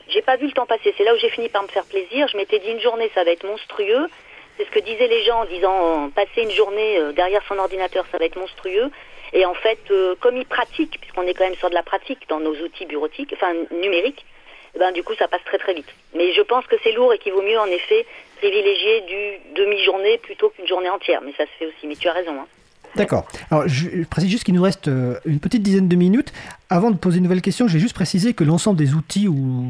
[0.08, 0.92] j'ai pas vu le temps passer.
[0.96, 2.26] C'est là où j'ai fini par me faire plaisir.
[2.26, 4.08] Je m'étais dit une journée, ça va être monstrueux.
[4.56, 8.04] C'est ce que disaient les gens en disant passer une journée euh, derrière son ordinateur,
[8.10, 8.90] ça va être monstrueux.
[9.32, 9.80] Et en fait,
[10.20, 13.32] comme ils pratiquent, puisqu'on est quand même sur de la pratique dans nos outils bureautiques,
[13.32, 14.24] enfin numériques,
[14.74, 15.88] eh ben, du coup, ça passe très très vite.
[16.14, 18.06] Mais je pense que c'est lourd et qu'il vaut mieux, en effet,
[18.38, 21.20] privilégier du demi-journée plutôt qu'une journée entière.
[21.24, 21.86] Mais ça se fait aussi.
[21.86, 22.32] Mais tu as raison.
[22.32, 22.46] Hein.
[22.96, 23.26] D'accord.
[23.50, 26.32] Alors, je précise juste qu'il nous reste euh, une petite dizaine de minutes.
[26.70, 29.28] Avant de poser une nouvelle question, j'ai juste précisé que l'ensemble des outils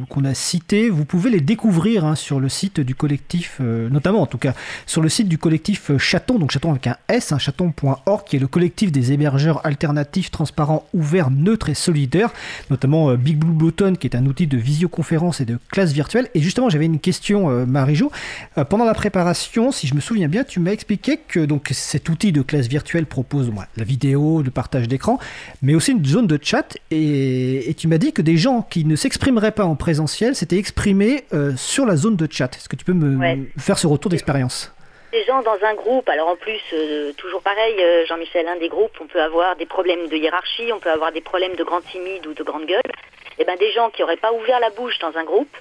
[0.09, 4.23] qu'on a cités, vous pouvez les découvrir hein, sur le site du collectif, euh, notamment
[4.23, 4.55] en tout cas
[4.87, 8.37] sur le site du collectif euh, Chaton, donc Chaton avec un S, un chaton.org, qui
[8.37, 12.33] est le collectif des hébergeurs alternatifs, transparents, ouverts, neutres et solidaires,
[12.71, 16.29] notamment euh, Big Blue Button, qui est un outil de visioconférence et de classe virtuelle.
[16.35, 18.13] Et justement, j'avais une question, Marie-Jo.
[18.71, 22.31] pendant la préparation, si je me souviens bien, tu m'as expliqué que donc cet outil
[22.31, 25.19] de classe virtuelle propose la vidéo, le partage d'écran,
[25.61, 28.97] mais aussi une zone de chat et, tu m'as dit que des gens qui ne
[28.97, 32.55] s'exprimeraient pas en présentiel s'étaient exprimés euh, sur la zone de chat.
[32.57, 34.73] Est-ce que tu peux me faire ce retour d'expérience?
[35.13, 38.69] Des gens dans un groupe, alors en plus, euh, toujours pareil, euh, Jean-Michel, un des
[38.69, 41.81] groupes, on peut avoir des problèmes de hiérarchie, on peut avoir des problèmes de grands
[41.81, 42.81] timides ou de grandes gueules.
[43.37, 45.57] Et eh ben des gens qui n'auraient pas ouvert la bouche dans un groupe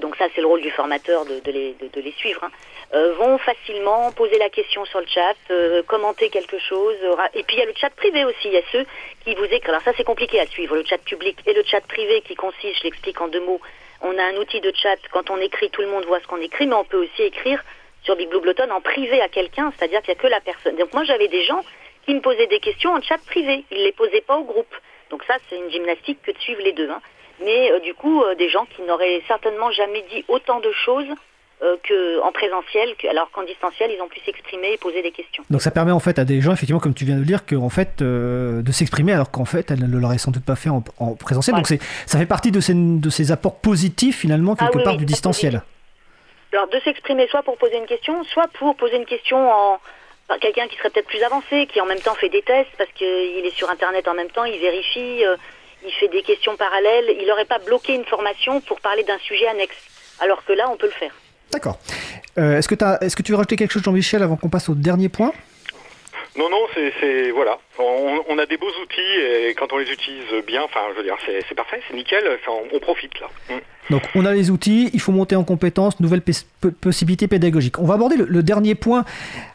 [0.00, 2.50] donc ça c'est le rôle du formateur de, les, de, les, suivre, hein,
[2.94, 6.96] euh, vont facilement poser la question sur le chat, euh, commenter quelque chose.
[7.34, 8.84] et puis il y a le chat privé aussi, il y a ceux
[9.24, 9.70] qui vous écrivent.
[9.70, 12.78] Alors ça c'est compliqué à suivre, le chat public et le chat privé qui consiste,
[12.78, 13.60] je l'explique en deux mots,
[14.02, 16.40] on a un outil de chat, quand on écrit, tout le monde voit ce qu'on
[16.40, 17.62] écrit, mais on peut aussi écrire
[18.02, 20.76] sur Big Blue Blotton en privé à quelqu'un, c'est-à-dire qu'il n'y a que la personne.
[20.76, 21.64] Donc moi j'avais des gens
[22.04, 24.74] qui me posaient des questions en chat privé, ils ne les posaient pas au groupe.
[25.10, 26.90] Donc ça c'est une gymnastique que de suivre les deux.
[26.90, 27.00] Hein
[27.40, 31.08] mais euh, du coup euh, des gens qui n'auraient certainement jamais dit autant de choses
[31.62, 35.44] euh, qu'en présentiel, alors qu'en distanciel, ils ont pu s'exprimer et poser des questions.
[35.50, 37.46] Donc ça permet en fait à des gens, effectivement, comme tu viens de le dire,
[37.46, 40.70] que, en fait, de s'exprimer alors qu'en fait, elles ne l'auraient sans doute pas fait
[40.70, 40.82] en,
[41.14, 41.56] présentiel.
[41.56, 45.04] Donc ça fait partie de ces, de ces apports positifs, finalement, quelque ah part, du
[45.04, 45.62] distanciel.
[46.52, 49.78] Alors de s'exprimer soit pour poser une question, soit pour poser une question en
[50.40, 53.06] quelqu'un qui serait peut-être plus avancé, qui en même temps fait des tests, parce qu'il
[53.06, 55.22] est sur Internet en même temps, il vérifie
[55.84, 59.46] il fait des questions parallèles, il n'aurait pas bloqué une formation pour parler d'un sujet
[59.48, 59.76] annexe.
[60.20, 61.12] Alors que là, on peut le faire.
[61.52, 61.78] D'accord.
[62.38, 65.32] Euh, est-ce, que tu veux rajouter quelque chose, Jean-Michel, avant qu'on passe au dernier point?
[66.36, 67.58] Non, non, c'est voilà.
[67.78, 71.16] On, a des beaux outils et quand on les utilise bien, enfin, je veux dire,
[71.26, 72.24] c'est parfait, c'est nickel.
[72.72, 73.28] on, profite là.
[73.50, 73.58] Mm.
[73.90, 76.22] Donc, on a les outils, il faut monter en compétences, nouvelles
[76.80, 77.78] possibilités pédagogiques.
[77.78, 79.04] On va aborder le, dernier point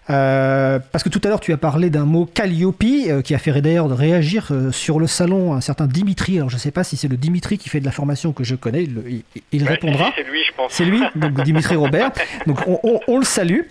[0.09, 3.37] euh, parce que tout à l'heure tu as parlé d'un mot Calliope euh, qui a
[3.37, 6.37] fait d'ailleurs réagir euh, sur le salon un certain Dimitri.
[6.37, 8.43] Alors je ne sais pas si c'est le Dimitri qui fait de la formation que
[8.43, 8.87] je connais,
[9.51, 10.13] il, répondra.
[10.15, 10.71] C'est lui, je pense.
[10.71, 12.11] C'est lui, donc Dimitri Robert.
[12.47, 13.61] Donc on, le salue.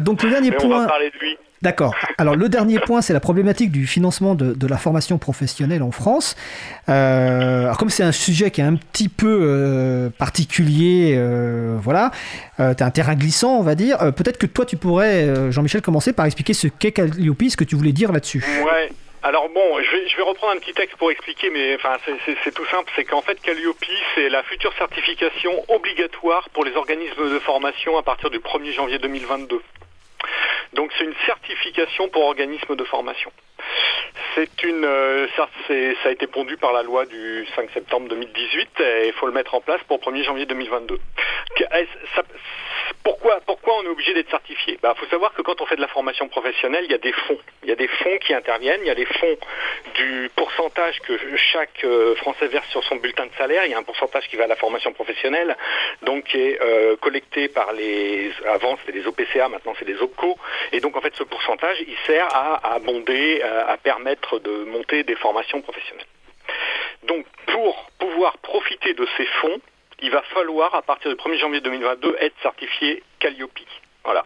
[0.00, 0.76] donc le dernier point.
[0.76, 1.36] On va parler de lui.
[1.64, 1.94] D'accord.
[2.18, 6.36] Alors le dernier point, c'est la problématique du financement de, la formation professionnelle en France.
[6.90, 12.10] Euh, alors comme c'est un sujet qui est un petit peu euh, particulier, euh, voilà,
[12.58, 13.96] tu un terrain glissant, on va dire.
[14.14, 17.76] Peut-être que toi, tu pourrais, Jean-Michel, commencer par expliquer ce qu'est Calliope, ce que tu
[17.76, 18.44] voulais dire là-dessus.
[18.62, 18.90] Ouais.
[19.22, 21.96] Alors bon, je vais, je vais, reprendre un petit texte pour expliquer, mais enfin
[22.44, 23.82] c'est tout simple, c'est qu'en fait Calliope,
[24.14, 28.98] c'est la future certification obligatoire pour les organismes de formation à partir du 1er janvier
[28.98, 29.62] 2022.
[30.74, 33.30] Donc c'est une certification pour organismes de formation.
[34.34, 35.48] C'est une, euh, ça,
[36.04, 39.54] a été pondu par la loi du 5 septembre 2018 et il faut le mettre
[39.54, 40.98] en place pour 1er janvier 2022.
[43.04, 44.74] pourquoi, pourquoi on est obligé d'être certifié?
[44.74, 46.98] Il bah, faut savoir que quand on fait de la formation professionnelle, il y a
[46.98, 47.38] des fonds.
[47.62, 48.80] Il y a des fonds qui interviennent.
[48.82, 49.36] Il y a les fonds
[49.94, 53.64] du pourcentage que chaque euh, Français verse sur son bulletin de salaire.
[53.66, 55.56] Il y a un pourcentage qui va à la formation professionnelle,
[56.02, 58.32] donc qui est euh, collecté par les.
[58.48, 60.36] Avant c'était les OPCA, maintenant c'est les OPCO.
[60.72, 65.16] Et donc en fait ce pourcentage, il sert à, abonder, à permettre de monter des
[65.16, 66.06] formations professionnelles.
[67.04, 69.60] Donc pour pouvoir profiter de ces fonds,
[70.00, 73.58] il va falloir à partir du 1er janvier 2022 être certifié Calliope.
[74.04, 74.24] Voilà.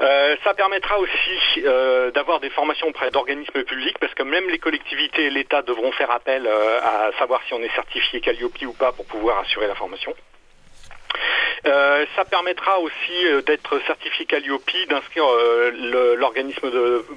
[0.00, 4.58] Euh, ça permettra aussi euh, d'avoir des formations auprès d'organismes publics parce que même les
[4.58, 8.72] collectivités et l'État devront faire appel euh, à savoir si on est certifié Calliope ou
[8.72, 10.14] pas pour pouvoir assurer la formation.
[11.66, 16.70] Euh, ça permettra aussi euh, d'être certifié Calliope, d'inscrire euh, l'organisme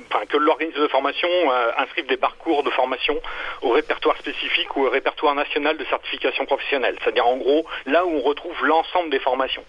[0.10, 1.30] enfin que l'organisme de formation
[1.78, 3.20] inscrive des parcours de formation
[3.62, 6.96] au répertoire spécifique ou au répertoire national de certification professionnelle.
[7.02, 9.64] C'est-à-dire en gros là où on retrouve l'ensemble des formations.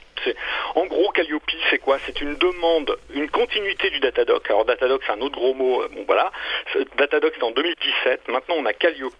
[0.74, 1.98] En gros, Calliope, c'est quoi?
[2.06, 4.48] C'est une demande, une continuité du Datadoc.
[4.48, 5.84] Alors Datadoc, c'est un autre gros mot.
[5.92, 6.32] Bon voilà,
[6.96, 8.28] Datadoc c'est en 2017.
[8.28, 9.14] Maintenant, on a Calliope.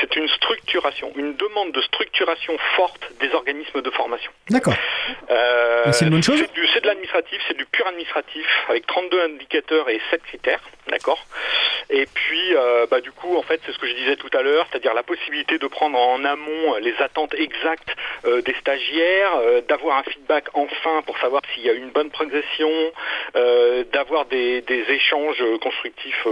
[0.00, 4.27] C'est une structuration, une demande de structuration forte des organismes de formation.
[4.50, 4.74] D'accord.
[5.30, 9.88] Euh, c'est une bonne chose C'est de l'administratif, c'est du pur administratif, avec 32 indicateurs
[9.90, 11.22] et 7 critères, d'accord
[11.90, 14.42] Et puis, euh, bah, du coup, en fait, c'est ce que je disais tout à
[14.42, 19.32] l'heure, c'est-à-dire la possibilité de prendre en amont les attentes exactes euh, des stagiaires,
[19.68, 22.70] d'avoir un feedback enfin pour savoir s'il y a une bonne progression,
[23.92, 26.26] d'avoir des, échanges constructifs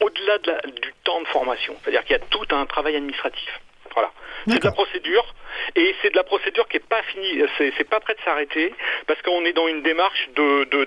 [0.00, 1.76] au-delà du temps de formation.
[1.82, 3.60] C'est-à-dire qu'il y a tout un travail administratif.
[3.94, 4.10] Voilà.
[4.48, 5.34] C'est de la procédure
[5.76, 8.74] et c'est de la procédure qui n'est pas finie, c'est pas prêt de s'arrêter
[9.06, 10.28] parce qu'on est dans une démarche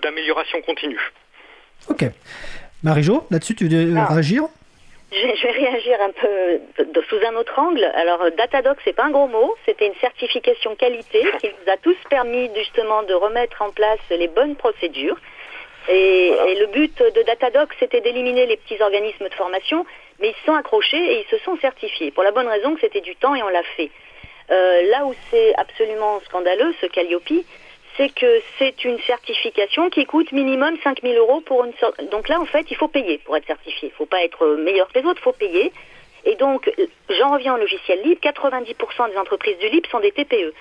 [0.02, 1.00] d'amélioration de, continue.
[1.90, 2.06] Ok.
[2.84, 4.14] Marie-Jo, là-dessus, tu veux ah.
[4.14, 4.44] réagir?
[5.12, 7.84] Je vais réagir un peu sous un autre angle.
[7.96, 9.56] Alors, Datadoc, c'est pas un gros mot.
[9.66, 14.28] C'était une certification qualité qui nous a tous permis justement de remettre en place les
[14.28, 15.18] bonnes procédures.
[15.88, 19.86] Et, et le but de Datadoc, c'était d'éliminer les petits organismes de formation
[20.20, 22.82] mais ils se sont accrochés et ils se sont certifiés, pour la bonne raison que
[22.82, 23.92] c'était du temps et on l'a fait.
[24.52, 27.44] Euh, là où c'est absolument scandaleux, ce Calliope,
[27.98, 32.04] c'est que c'est une certification qui coûte minimum 5000 euros pour une sorte.
[32.12, 33.90] Donc là, en fait, il faut payer pour être certifié.
[33.90, 35.72] Il ne faut pas être meilleur que les autres, il faut payer.
[36.26, 36.72] Et donc,
[37.10, 40.54] j'en reviens au logiciel libre, 90% des entreprises du libre sont des TPE.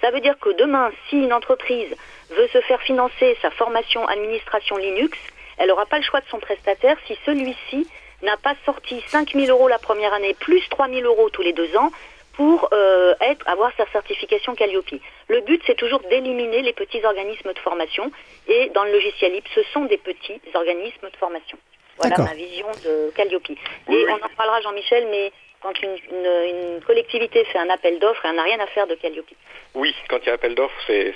[0.00, 1.94] Ça veut dire que demain, si une entreprise
[2.30, 5.16] veut se faire financer sa formation administration Linux,
[5.58, 7.86] elle n'aura pas le choix de son prestataire si celui-ci
[8.22, 11.52] n'a pas sorti 5 000 euros la première année plus 3 000 euros tous les
[11.52, 11.90] deux ans
[12.34, 14.94] pour euh, être, avoir sa certification Calliope.
[15.28, 18.10] Le but, c'est toujours d'éliminer les petits organismes de formation.
[18.48, 21.58] Et dans le logiciel libre, ce sont des petits organismes de formation.
[21.98, 23.50] Voilà ma vision de Calliope.
[23.50, 23.58] Et
[23.88, 28.58] on en parlera, Jean-Michel, mais quand une, collectivité fait un appel d'offres, elle n'a rien
[28.60, 29.28] à faire de Calliope.
[29.74, 31.14] Oui, quand il y a appel d'offres, c'est...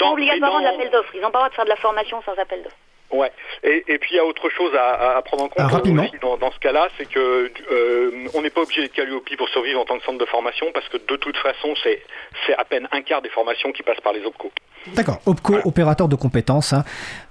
[0.00, 1.14] Obligatoirement l'appel d'offres.
[1.14, 2.76] Ils n'ont pas le droit de faire de la formation sans appel d'offres.
[3.10, 3.30] Ouais.
[3.62, 6.18] Et, et, puis il y a autre chose à, à prendre en compte ah, aussi
[6.20, 9.80] dans, dans, ce cas-là, c'est que euh, on n'est pas obligé d'être Calliope pour survivre
[9.80, 12.02] en tant que centre de formation parce que de toute façon c'est
[12.46, 14.50] c'est à peine un quart des formations qui passent par les OPCO.
[14.94, 15.20] D'accord.
[15.26, 16.72] OPCO, opérateur de compétences.
[16.72, 16.84] Hein.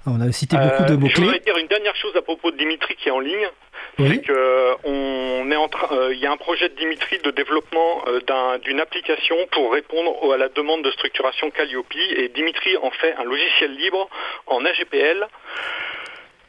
[0.06, 1.14] On a cité beaucoup de mots clés.
[1.14, 3.48] Je voudrais dire une dernière chose à propos de Dimitri qui est en ligne.
[3.98, 8.80] Est en train, euh, il y a un projet de Dimitri de développement euh, d'une
[8.80, 11.94] application pour répondre à la demande de structuration Calliope.
[12.10, 14.08] Et Dimitri en fait un logiciel libre
[14.46, 15.26] en AGPL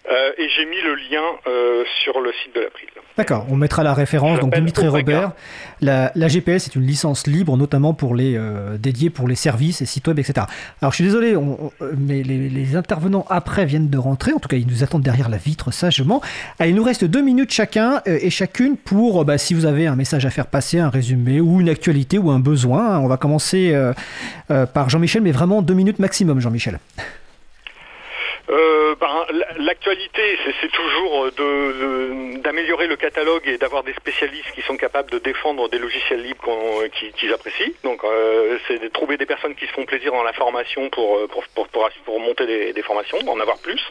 [0.10, 2.88] euh, et j'ai mis le lien euh, sur le site de l'April.
[3.18, 4.39] D'accord, on mettra la référence.
[4.39, 5.32] Donc Dimitri Robert,
[5.82, 9.82] la, la, GPS est une licence libre, notamment pour les euh, dédiée pour les services
[9.82, 10.45] et sites web, etc.
[10.82, 11.36] Alors je suis désolé,
[11.97, 14.32] mais les, intervenants après viennent de rentrer.
[14.34, 16.22] En tout cas, ils nous attendent derrière la vitre sagement.
[16.60, 19.95] Allez, il nous reste deux minutes chacun et chacune pour, bah, si vous avez un
[19.95, 22.99] message à faire passer, un résumé ou une actualité ou un besoin.
[22.99, 23.76] On va commencer
[24.47, 26.80] par Jean-Michel, mais vraiment deux minutes maximum, Jean-Michel.
[28.50, 29.26] Euh, ben,
[29.58, 31.28] L'actualité, c'est toujours
[32.41, 36.88] d'améliorer le catalogue et d'avoir des spécialistes qui sont capables de défendre des logiciels libres
[37.16, 37.74] qu'ils apprécient.
[37.84, 41.28] Donc, euh, c'est de trouver des personnes qui se font plaisir dans la formation pour,
[41.28, 41.43] pour,
[42.06, 43.82] pour, monter des, des formations, d'en avoir plus.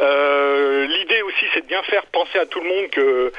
[0.00, 3.32] Euh, l'idée aussi, c'est de bien faire penser à tout le monde que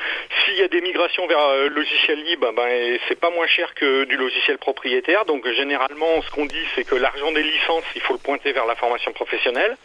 [0.44, 3.74] s'il y a des migrations vers le euh, logiciel libre, ben, c'est pas moins cher
[3.74, 5.26] que du logiciel propriétaire.
[5.26, 8.66] Donc généralement, ce qu'on dit, c'est que l'argent des licences, il faut le pointer vers
[8.66, 9.76] la formation professionnelle.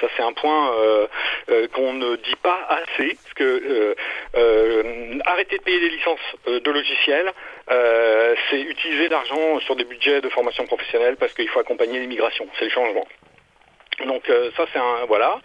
[0.00, 1.06] Ça, c'est un point euh,
[1.72, 3.96] qu'on ne dit pas assez, parce que
[5.24, 7.32] arrêter de payer des licences de logiciels,
[8.50, 12.46] c'est utiliser l'argent sur des budgets de formation professionnelle parce qu'il faut accompagner les migrations.
[12.58, 13.06] C'est le changement.
[14.06, 15.40] Donc euh, ça c'est un voilà.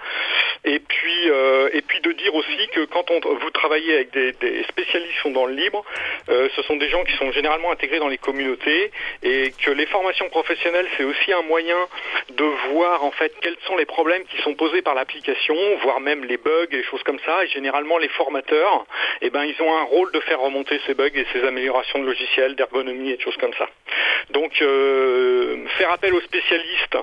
[0.66, 4.64] Et puis euh, et puis de dire aussi que quand on, vous travaillez avec des,
[4.70, 5.84] spécialistes qui sont dans le libre,
[6.30, 8.92] euh, ce sont des gens qui sont généralement intégrés dans les communautés
[9.24, 11.78] et que les formations professionnelles c'est aussi un moyen
[12.30, 16.24] de voir en fait quels sont les problèmes qui sont posés par l'application, voire même
[16.24, 17.44] les bugs et choses comme ça.
[17.44, 18.86] Et généralement les formateurs,
[19.22, 22.06] eh ben ils ont un rôle de faire remonter ces bugs et ces améliorations de
[22.06, 23.68] logiciels, d'ergonomie et de choses comme ça.
[24.30, 26.98] Donc faire appel aux spécialistes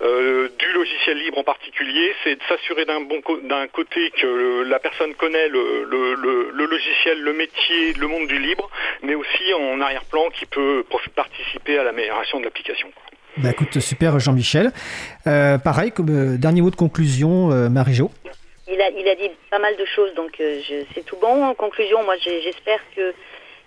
[0.00, 4.78] du logiciel logiciel libre en particulier, c'est de s'assurer d'un bon d'un côté que la
[4.78, 8.70] personne connaît le, le, logiciel, le métier, le monde du libre,
[9.02, 10.84] mais aussi en arrière-plan qui peut
[11.14, 12.88] participer à l'amélioration de l'application.
[13.38, 14.70] Bah écoute, super Jean-Michel.
[15.26, 18.10] Euh, pareil, comme euh, dernier mot de conclusion, euh, Marie-Jo.
[18.68, 20.40] Il a, il a dit pas mal de choses, donc
[20.94, 21.44] c'est tout bon.
[21.44, 23.12] En conclusion, moi j'espère que,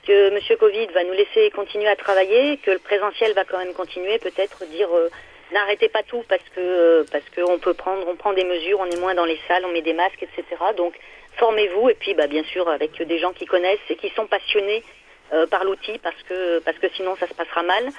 [0.07, 0.57] que M.
[0.57, 4.65] Covid va nous laisser continuer à travailler, que le présentiel va quand même continuer, peut-être
[4.71, 4.87] dire
[5.51, 8.99] n'arrêtez pas tout parce que parce qu'on peut prendre, on prend des mesures, on est
[8.99, 10.43] moins dans les salles, on met des masques, etc.
[10.75, 10.93] Donc
[11.37, 14.83] formez-vous et puis bah, bien sûr avec des gens qui connaissent et qui sont passionnés
[15.33, 17.89] euh, par l'outil parce que parce que sinon ça se passera mal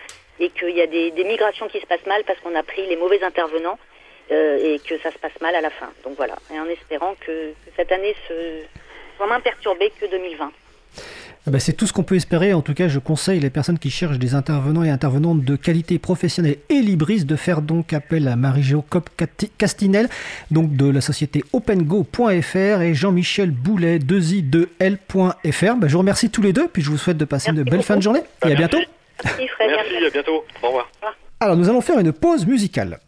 [0.40, 2.96] et qu'il y a des, migrations qui se passent mal parce qu'on a pris les
[2.96, 3.78] mauvais intervenants
[4.30, 5.90] euh, et que ça se passe mal à la fin.
[6.04, 8.62] Donc voilà, et en espérant que, cette année se,
[9.16, 10.52] soit moins perturbée que 2020.
[11.48, 12.52] Ah bah, c'est tout ce qu'on peut espérer.
[12.52, 15.98] En tout cas, je conseille les personnes qui cherchent des intervenants et intervenantes de qualité
[15.98, 18.84] professionnelle et libris de faire donc appel à Marie-Jo
[19.56, 20.10] Castinel,
[20.50, 25.76] donc de la société opengo.fr et Jean-Michel Boulet, 2i2l.fr.
[25.78, 27.82] Bah, je vous remercie tous les deux, puis je vous souhaite de passer une belle
[27.82, 28.80] fin de journée et à bientôt.
[29.24, 29.48] Merci,
[30.06, 30.44] à bientôt.
[30.62, 30.90] Au revoir.
[31.40, 32.98] Alors, nous allons faire une pause musicale.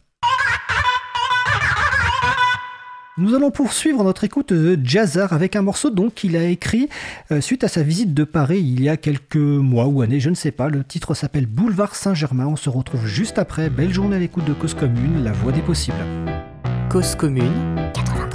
[3.21, 6.89] Nous allons poursuivre notre écoute de Jazzar avec un morceau donc qu'il a écrit
[7.31, 10.31] euh, suite à sa visite de Paris il y a quelques mois ou années, je
[10.31, 10.71] ne sais pas.
[10.71, 12.47] Le titre s'appelle Boulevard Saint-Germain.
[12.47, 13.69] On se retrouve juste après.
[13.69, 15.99] Belle journée à l'écoute de Cause Commune, la voix des possibles.
[16.89, 17.53] Cause Commune
[17.93, 18.30] 80.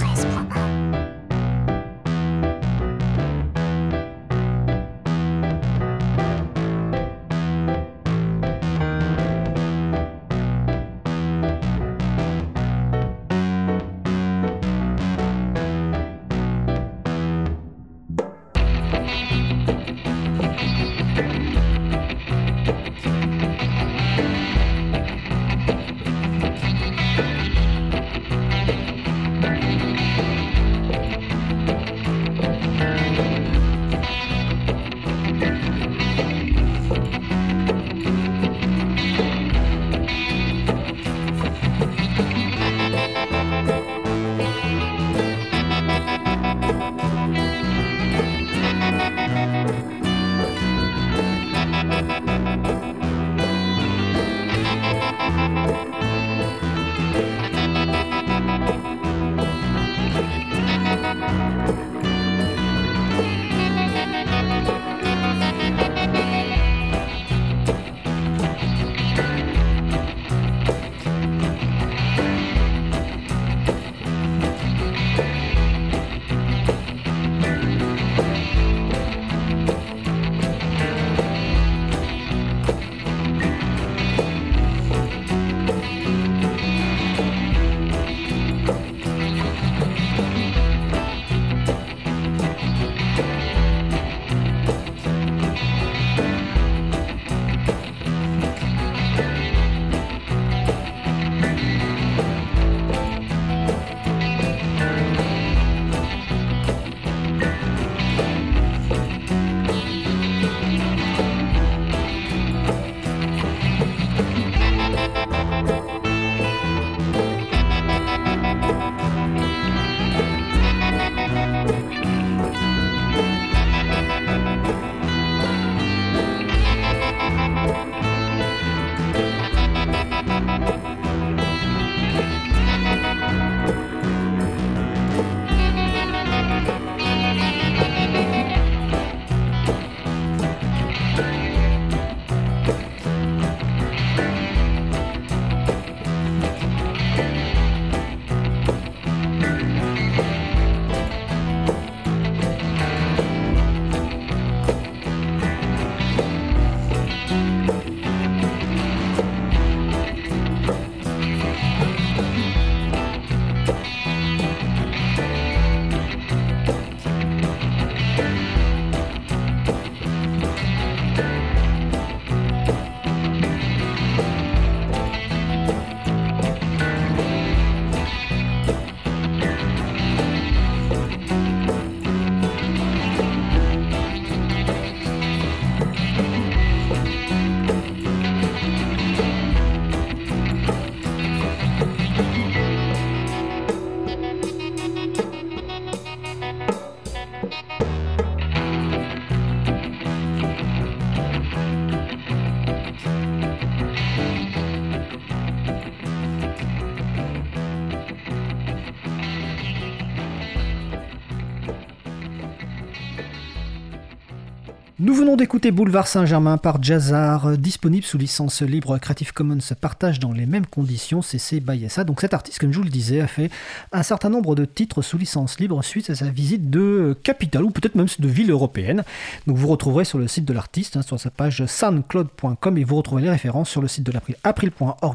[215.46, 220.44] écouter Boulevard Saint-Germain par Jazzar, euh, disponible sous licence libre Creative Commons, partage dans les
[220.44, 222.02] mêmes conditions, CC by SA.
[222.02, 223.48] Donc cet artiste, comme je vous le disais, a fait
[223.92, 227.62] un certain nombre de titres sous licence libre suite à sa visite de euh, capitale,
[227.62, 229.04] ou peut-être même de ville européenne.
[229.46, 232.96] Donc vous retrouverez sur le site de l'artiste, hein, sur sa page soundcloud.com, et vous
[232.96, 234.34] retrouverez les références sur le site de l'April,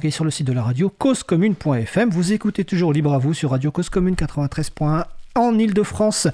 [0.03, 2.09] et sur le site de la radio causecommune.fm.
[2.09, 5.03] Vous écoutez toujours Libre à vous sur Radio Cause Commune 93.1
[5.35, 6.27] en Ile-de-France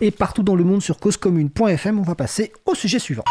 [0.00, 1.98] et partout dans le monde sur causecommune.fm.
[1.98, 3.24] On va passer au sujet suivant.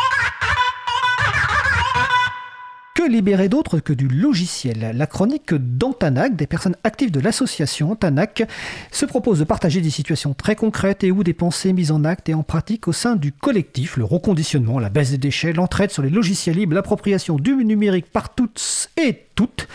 [3.09, 8.47] Libérer d'autre que du logiciel La chronique d'Antanac, des personnes actives de l'association Antanac,
[8.91, 12.29] se propose de partager des situations très concrètes et ou des pensées mises en acte
[12.29, 16.01] et en pratique au sein du collectif, le reconditionnement, la baisse des déchets, l'entraide sur
[16.01, 19.67] les logiciels libres, l'appropriation du numérique par toutes et toutes.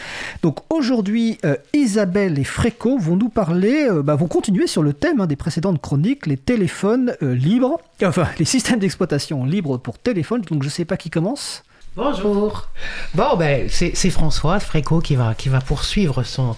[0.42, 4.94] Donc aujourd'hui, euh, Isabelle et Fréco vont nous parler, euh, bah, vont continuer sur le
[4.94, 9.98] thème hein, des précédentes chroniques, les téléphones euh, libres, enfin les systèmes d'exploitation libres pour
[9.98, 10.40] téléphone.
[10.42, 11.62] Donc je ne sais pas qui commence.
[11.98, 12.68] Bonjour.
[13.16, 16.54] Bon, ben, c'est Françoise Fréco qui va, qui va poursuivre son,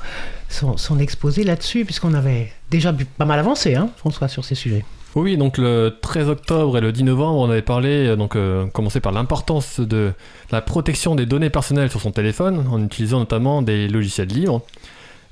[0.50, 4.84] son, exposé là-dessus, puisqu'on avait déjà pas mal avancé, hein, François, sur ces sujets.
[5.14, 8.66] Oui, donc le 13 octobre et le 10 novembre, on avait parlé, euh, donc euh,
[8.66, 10.12] commencé par l'importance de
[10.52, 14.60] la protection des données personnelles sur son téléphone, en utilisant notamment des logiciels libres.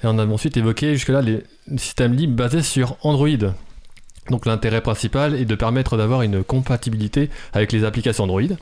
[0.03, 1.43] Et on a ensuite évoqué jusque-là les
[1.77, 3.53] systèmes libres basés sur Android.
[4.31, 8.57] Donc l'intérêt principal est de permettre d'avoir une compatibilité avec les applications Android.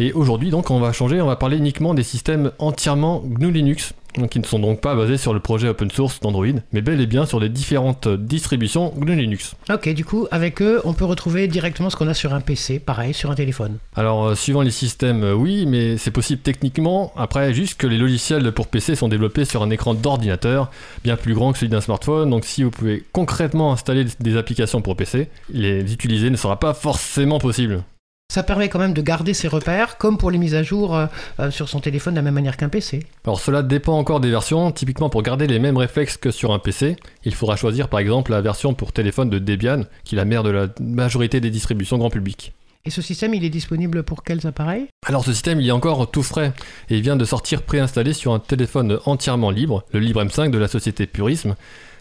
[0.00, 3.94] Et aujourd'hui, donc, on va changer, on va parler uniquement des systèmes entièrement GNU Linux,
[4.30, 7.06] qui ne sont donc pas basés sur le projet open source d'Android, mais bel et
[7.06, 9.56] bien sur les différentes distributions GNU Linux.
[9.68, 12.78] Ok, du coup, avec eux, on peut retrouver directement ce qu'on a sur un PC,
[12.78, 13.78] pareil, sur un téléphone.
[13.96, 17.12] Alors, euh, suivant les systèmes, euh, oui, mais c'est possible techniquement.
[17.16, 20.70] Après, juste que les logiciels pour PC sont développés sur un écran d'ordinateur,
[21.02, 22.30] bien plus grand que celui d'un smartphone.
[22.30, 26.72] Donc, si vous pouvez concrètement installer des applications pour PC, les utiliser ne sera pas
[26.72, 27.82] forcément possible.
[28.30, 31.06] Ça permet quand même de garder ses repères, comme pour les mises à jour euh,
[31.40, 33.06] euh, sur son téléphone de la même manière qu'un PC.
[33.24, 34.70] Alors cela dépend encore des versions.
[34.70, 38.32] Typiquement pour garder les mêmes réflexes que sur un PC, il faudra choisir par exemple
[38.32, 41.96] la version pour téléphone de Debian, qui est la mère de la majorité des distributions
[41.96, 42.52] grand public.
[42.84, 44.88] Et ce système, il est disponible pour quels appareils?
[45.06, 46.52] Alors ce système, il est encore tout frais
[46.90, 50.58] et il vient de sortir préinstallé sur un téléphone entièrement libre, le Libre M5 de
[50.58, 51.56] la société Purisme,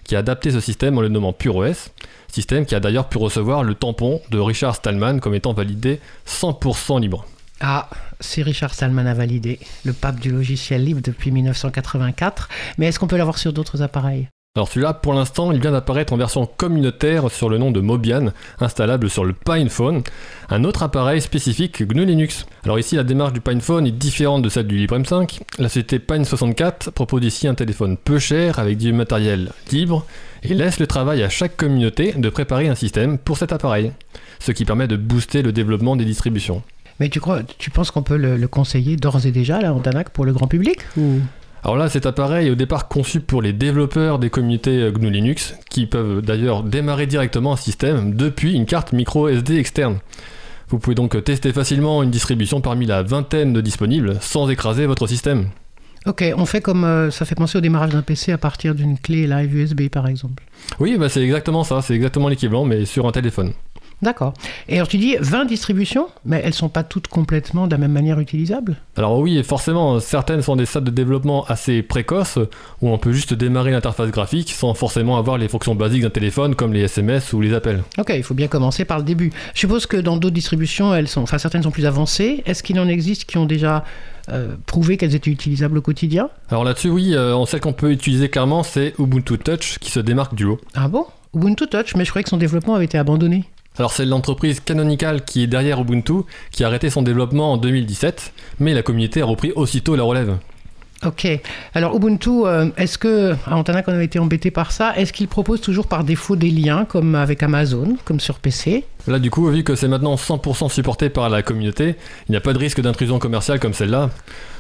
[0.07, 1.91] qui a adapté ce système en le nommant PureOS,
[2.31, 6.99] système qui a d'ailleurs pu recevoir le tampon de Richard Stallman comme étant validé 100%
[6.99, 7.25] libre.
[7.59, 7.89] Ah,
[8.19, 13.07] c'est Richard Stallman à valider, le pape du logiciel libre depuis 1984, mais est-ce qu'on
[13.07, 14.29] peut l'avoir sur d'autres appareils?
[14.57, 18.31] Alors celui-là, pour l'instant, il vient d'apparaître en version communautaire sur le nom de Mobian,
[18.59, 20.01] installable sur le PinePhone,
[20.49, 22.47] un autre appareil spécifique GNU Linux.
[22.63, 25.41] Alors ici, la démarche du PinePhone est différente de celle du LibreM5.
[25.59, 30.07] La société Pine64 propose ici un téléphone peu cher avec du matériel libre
[30.41, 33.91] et laisse le travail à chaque communauté de préparer un système pour cet appareil,
[34.39, 36.63] ce qui permet de booster le développement des distributions.
[36.99, 40.25] Mais tu crois, tu penses qu'on peut le, conseiller d'ores et déjà là en pour
[40.25, 41.19] le grand public ou?
[41.63, 45.55] Alors là, cet appareil est au départ conçu pour les développeurs des communautés GNU Linux,
[45.69, 49.97] qui peuvent d'ailleurs démarrer directement un système depuis une carte micro SD externe.
[50.69, 55.07] Vous pouvez donc tester facilement une distribution parmi la vingtaine de disponibles sans écraser votre
[55.07, 55.49] système.
[56.05, 58.97] Ok, on fait comme euh, ça fait penser au démarrage d'un PC à partir d'une
[58.97, 60.43] clé live USB par exemple.
[60.79, 63.51] Oui, bah c'est exactement ça, c'est exactement l'équivalent, mais sur un téléphone.
[64.01, 64.33] D'accord.
[64.69, 67.91] Et alors tu dis 20 distributions, mais elles sont pas toutes complètement de la même
[67.91, 68.77] manière utilisables?
[68.95, 72.37] Alors oui, forcément, certaines sont des stades de développement assez précoces,
[72.81, 76.53] où on peut juste démarrer l'interface graphique sans forcément avoir les fonctions basiques d'un téléphone
[76.53, 77.83] comme les SMS ou les appels.
[77.97, 79.31] Ok, il faut bien commencer par le début.
[79.53, 82.43] Je suppose que dans d'autres distributions, elles sont, enfin certaines sont plus avancées.
[82.45, 83.83] Est-ce qu'il en existe qui ont déjà
[84.29, 86.29] euh, prouvé qu'elles étaient utilisables au quotidien?
[86.49, 89.99] Alors là-dessus, oui, euh, on sait qu'on peut utiliser clairement, c'est Ubuntu Touch qui se
[89.99, 90.59] démarque du lot.
[90.75, 91.05] Ah bon?
[91.33, 93.45] Ubuntu Touch, mais je croyais que son développement avait été abandonné.
[93.79, 98.33] Alors c'est l'entreprise Canonical qui est derrière Ubuntu qui a arrêté son développement en 2017,
[98.59, 100.37] mais la communauté a repris aussitôt la relève.
[101.05, 101.27] Ok.
[101.75, 105.27] Alors Ubuntu, euh, est-ce que, à Antana qu'on avait été embêté par ça, est-ce qu'il
[105.27, 109.47] propose toujours par défaut des liens comme avec Amazon, comme sur PC Là du coup,
[109.47, 111.95] vu que c'est maintenant 100% supporté par la communauté,
[112.27, 114.09] il n'y a pas de risque d'intrusion commerciale comme celle-là,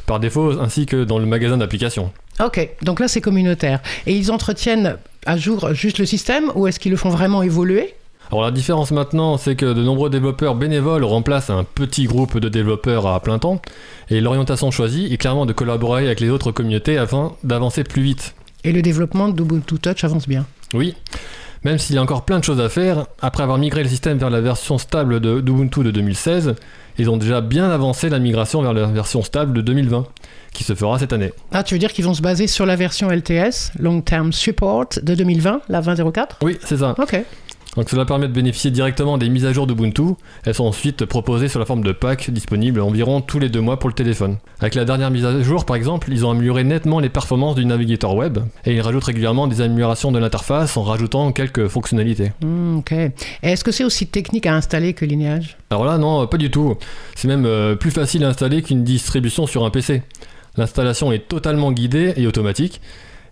[0.05, 2.11] par défaut, ainsi que dans le magasin d'applications.
[2.39, 3.81] Ok, donc là c'est communautaire.
[4.05, 7.95] Et ils entretiennent à jour juste le système ou est-ce qu'ils le font vraiment évoluer?
[8.31, 12.49] Alors la différence maintenant, c'est que de nombreux développeurs bénévoles remplacent un petit groupe de
[12.49, 13.61] développeurs à plein temps,
[14.09, 18.35] et l'orientation choisie est clairement de collaborer avec les autres communautés afin d'avancer plus vite.
[18.63, 20.95] Et le développement d'Ubuntu Touch avance bien Oui.
[21.63, 24.17] Même s'il y a encore plein de choses à faire, après avoir migré le système
[24.17, 26.55] vers la version stable d'Ubuntu de 2016,
[26.99, 30.05] ils ont déjà bien avancé la migration vers la version stable de 2020,
[30.53, 31.31] qui se fera cette année.
[31.51, 34.99] Ah, tu veux dire qu'ils vont se baser sur la version LTS, Long Term Support,
[35.01, 36.95] de 2020, la 20.04 Oui, c'est ça.
[36.97, 37.23] Ok.
[37.77, 40.15] Donc cela permet de bénéficier directement des mises à jour d'Ubuntu.
[40.43, 43.77] Elles sont ensuite proposées sous la forme de packs disponibles environ tous les deux mois
[43.77, 44.37] pour le téléphone.
[44.59, 47.65] Avec la dernière mise à jour par exemple, ils ont amélioré nettement les performances du
[47.65, 52.31] navigateur web et ils rajoutent régulièrement des améliorations de l'interface en rajoutant quelques fonctionnalités.
[52.41, 52.93] Hmm, ok.
[53.43, 56.75] Est-ce que c'est aussi technique à installer que Lineage Alors là non, pas du tout.
[57.15, 60.01] C'est même euh, plus facile à installer qu'une distribution sur un PC.
[60.57, 62.81] L'installation est totalement guidée et automatique.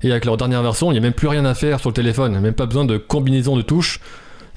[0.04, 1.96] Et avec leur dernière version, il n'y a même plus rien à faire sur le
[1.96, 4.00] téléphone, même pas besoin de combinaison de touches.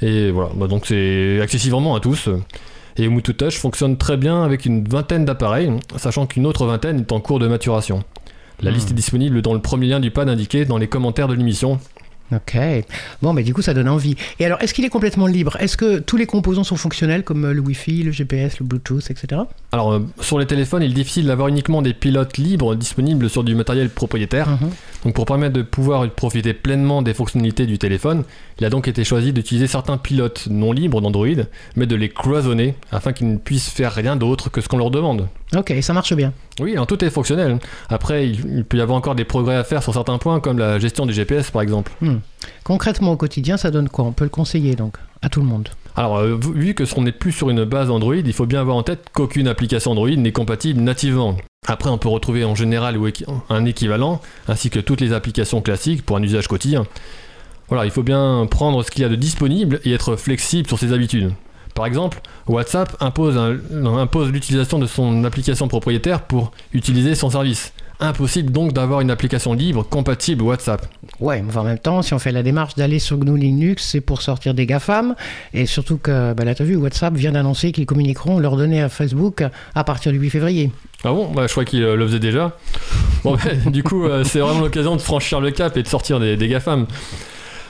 [0.03, 2.29] Et voilà, bah donc c'est accessible vraiment à tous.
[2.97, 7.13] Et Ubuntu Touch fonctionne très bien avec une vingtaine d'appareils, sachant qu'une autre vingtaine est
[7.13, 8.03] en cours de maturation.
[8.61, 8.75] La Hmm.
[8.75, 11.79] liste est disponible dans le premier lien du pad indiqué dans les commentaires de l'émission.
[12.31, 12.59] Ok.
[13.23, 14.15] Bon, mais du coup, ça donne envie.
[14.39, 15.57] Et alors, est-ce qu'il est complètement libre?
[15.61, 19.11] Est-ce que tous les composants sont fonctionnels, comme euh, le Wi-Fi, le GPS, le Bluetooth,
[19.11, 19.41] etc.
[19.73, 23.45] Alors euh, sur les téléphones, il est difficile d'avoir uniquement des pilotes libres disponibles sur
[23.45, 24.49] du matériel propriétaire.
[24.51, 24.71] Mhm.
[25.05, 28.25] Donc pour permettre de pouvoir profiter pleinement des fonctionnalités du téléphone,
[28.59, 31.45] il a donc été choisi d'utiliser certains pilotes non libres d'Android,
[31.77, 34.91] mais de les cloisonner afin qu'ils ne puissent faire rien d'autre que ce qu'on leur
[34.91, 35.29] demande.
[35.57, 36.33] Ok, ça marche bien.
[36.61, 37.59] Oui, alors tout est fonctionnel.
[37.89, 40.79] Après, il, peut y avoir encore des progrès à faire sur certains points, comme la
[40.79, 41.93] gestion du GPS par exemple.
[42.01, 42.17] Hmm.
[42.65, 44.05] Concrètement, au quotidien, ça donne quoi?
[44.05, 45.69] On peut le conseiller, donc, à tout le monde.
[45.97, 48.61] Alors, euh, vu que ce qu'on n'est plus sur une base Android, il faut bien
[48.61, 51.37] avoir en tête qu'aucune application Android n'est compatible nativement.
[51.67, 52.99] Après, on peut retrouver en général
[53.51, 56.87] un équivalent, ainsi que toutes les applications classiques pour un usage quotidien.
[57.69, 60.79] Voilà, il faut bien prendre ce qu'il y a de disponible et être flexible sur
[60.79, 61.31] ses habitudes.
[61.75, 67.75] Par exemple, WhatsApp impose l'utilisation de son application propriétaire pour utiliser son service.
[68.01, 70.87] Impossible donc d'avoir une application libre compatible WhatsApp.
[71.21, 74.01] Ouais, mais en même temps, si on fait la démarche d'aller sur GNU Linux, c'est
[74.01, 75.17] pour sortir des GAFAM.
[75.53, 78.89] Et surtout que, bah, là, t'as vu, WhatsApp vient d'annoncer qu'ils communiqueront leurs données à
[78.89, 79.45] Facebook
[79.75, 80.73] à partir du 8 février.
[81.05, 82.57] Ah bon bah, Je crois qu'il euh, le faisait déjà.
[83.23, 86.19] Bon, bah, du coup, euh, c'est vraiment l'occasion de franchir le cap et de sortir
[86.19, 86.87] des, GAFAM.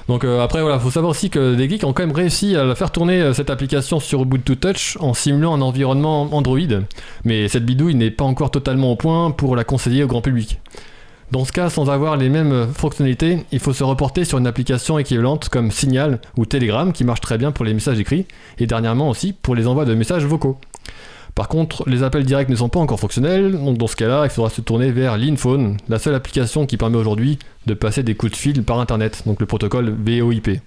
[0.09, 2.75] Donc euh, après, voilà, faut savoir aussi que des geeks ont quand même réussi à
[2.75, 6.59] faire tourner cette application sur Ubuntu Touch en simulant un environnement Android.
[7.25, 10.59] Mais cette bidouille n'est pas encore totalement au point pour la conseiller au grand public.
[11.31, 14.99] Dans ce cas, sans avoir les mêmes fonctionnalités, il faut se reporter sur une application
[14.99, 18.25] équivalente comme Signal ou Telegram qui marche très bien pour les messages écrits
[18.57, 20.59] et dernièrement aussi pour les envois de messages vocaux.
[21.39, 24.31] Par contre, les appels directs ne sont pas encore fonctionnels, donc dans ce cas-là, il
[24.31, 28.33] faudra se tourner vers l'Inphone, la seule application qui permet aujourd'hui de passer des coups
[28.33, 30.61] de fil par Internet, donc le protocole VoIP.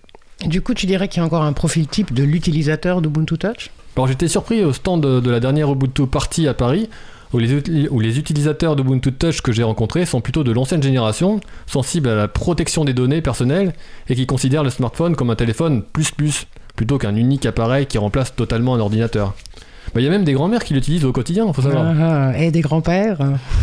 [0.45, 3.69] Du coup, tu dirais qu'il y a encore un profil type de l'utilisateur d'Ubuntu Touch?
[3.97, 6.87] Alors j'étais surpris au stand de, de la dernière Ubuntu Party à Paris,
[7.33, 11.41] où les, où les utilisateurs d'Ubuntu Touch que j'ai rencontrés sont plutôt de l'ancienne génération,
[11.67, 13.73] sensibles à la protection des données personnelles
[14.07, 17.97] et qui considèrent le smartphone comme un téléphone plus plus, plutôt qu'un unique appareil qui
[17.97, 19.35] remplace totalement un ordinateur.
[19.93, 21.85] Bah, Il y a même des grands-mères qui l'utilisent au quotidien, faut savoir.
[21.99, 23.17] Ah, Et des grands-pères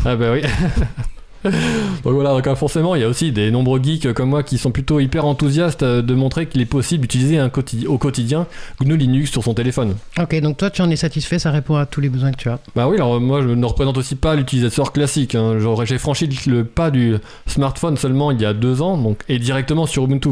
[0.04, 0.42] Ah bah oui.
[1.44, 4.58] donc voilà, donc euh, forcément, il y a aussi des nombreux geeks comme moi qui
[4.58, 7.40] sont plutôt hyper enthousiastes euh, de montrer qu'il est possible d'utiliser
[7.86, 8.46] au quotidien
[8.82, 9.94] GNU Linux sur son téléphone.
[10.20, 12.48] Ok, donc toi, tu en es satisfait, ça répond à tous les besoins que tu
[12.48, 12.58] as.
[12.74, 15.36] Bah oui, alors moi je ne représente aussi pas l'utilisateur classique.
[15.36, 15.58] hein.
[15.84, 17.14] J'ai franchi le pas du
[17.46, 20.30] smartphone seulement il y a deux ans, donc et directement sur Ubuntu.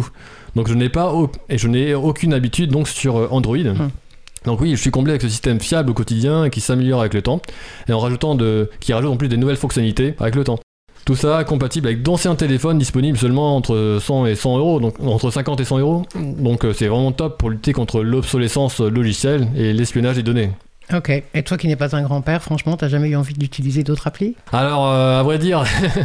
[0.56, 1.12] Donc je n'ai pas
[1.48, 3.56] et je n'ai aucune habitude donc sur euh, Android.
[4.46, 7.14] Donc oui, je suis comblé avec ce système fiable au quotidien et qui s'améliore avec
[7.14, 7.40] le temps,
[7.88, 10.58] et en rajoutant de, qui rajoute en plus des nouvelles fonctionnalités avec le temps.
[11.04, 15.30] Tout ça compatible avec d'anciens téléphones disponibles seulement entre 100 et 100 euros, donc entre
[15.30, 16.02] 50 et 100 euros.
[16.16, 20.50] Donc euh, c'est vraiment top pour lutter contre l'obsolescence logicielle et l'espionnage des données.
[20.94, 24.06] Ok, et toi qui n'es pas un grand-père, franchement, t'as jamais eu envie d'utiliser d'autres
[24.06, 24.36] applis?
[24.52, 25.64] Alors, euh, à vrai dire,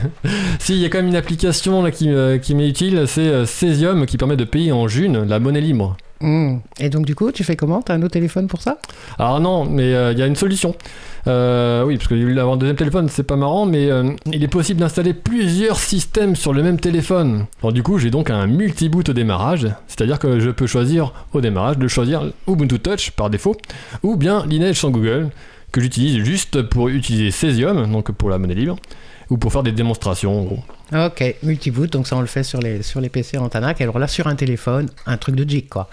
[0.60, 3.28] si, il y a quand même une application là, qui, euh, qui m'est utile, c'est
[3.28, 5.98] euh, Cesium qui permet de payer en June la monnaie libre.
[6.80, 7.82] Et donc, du coup, tu fais comment?
[7.82, 8.78] T'as un autre téléphone pour ça?
[9.18, 10.76] Alors non, mais euh, il y a une solution.
[11.28, 14.48] Euh, oui, parce que avoir un deuxième téléphone, c'est pas marrant, mais euh, il est
[14.48, 17.46] possible d'installer plusieurs systèmes sur le même téléphone.
[17.62, 21.42] Alors du coup, j'ai donc un multi-boot au démarrage, c'est-à-dire que je peux choisir au
[21.42, 23.56] démarrage de choisir Ubuntu Touch par défaut,
[24.04, 25.30] ou bien Lineage sans Google,
[25.72, 28.78] que j'utilise juste pour utiliser Cesium, donc pour la monnaie libre,
[29.32, 30.60] ou pour faire des démonstrations en gros.
[30.94, 33.98] Ok, multiboot, donc ça on le fait sur les, sur les PC en Tanac, alors
[33.98, 35.90] là sur un téléphone, un truc de jig quoi.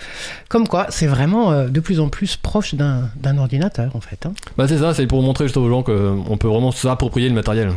[0.48, 4.26] Comme quoi, c'est vraiment euh, de plus en plus proche d'un d'un ordinateur en fait.
[4.26, 4.32] hein.
[4.56, 7.70] Bah c'est ça, c'est pour montrer juste aux gens qu'on peut vraiment s'approprier le matériel.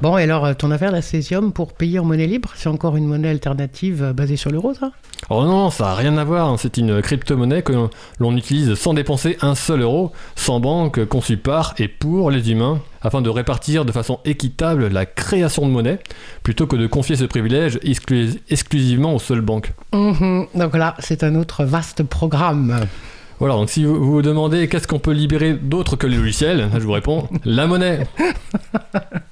[0.00, 2.96] Bon, et alors euh, ton affaire, la Cesium, pour payer en monnaie libre, c'est encore
[2.96, 4.92] une monnaie alternative euh, basée sur l'euro ça
[5.28, 6.56] Alors non, ça n'a rien à voir, hein.
[6.56, 7.72] c'est une crypto-monnaie que
[8.20, 12.78] l'on utilise sans dépenser un seul euro, sans banque, conçue par et pour les humains,
[13.02, 15.98] afin de répartir de façon équitable la création de monnaie,
[16.44, 19.72] plutôt que de confier ce privilège exclu- exclusivement aux seules banques.
[19.92, 20.46] Mhm.
[20.54, 22.86] Donc là, c'est un autre vaste programme.
[23.40, 26.68] Voilà, donc si vous vous vous demandez qu'est-ce qu'on peut libérer d'autre que les logiciels,
[26.74, 28.06] je vous réponds, la monnaie.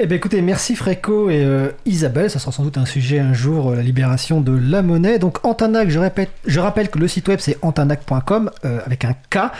[0.00, 3.32] Eh bien écoutez, merci Fréco et euh, Isabelle, ça sera sans doute un sujet un
[3.32, 5.18] jour, euh, la libération de la monnaie.
[5.18, 9.50] Donc Antanac, je rappelle que le site web c'est antanac.com euh, avec un K.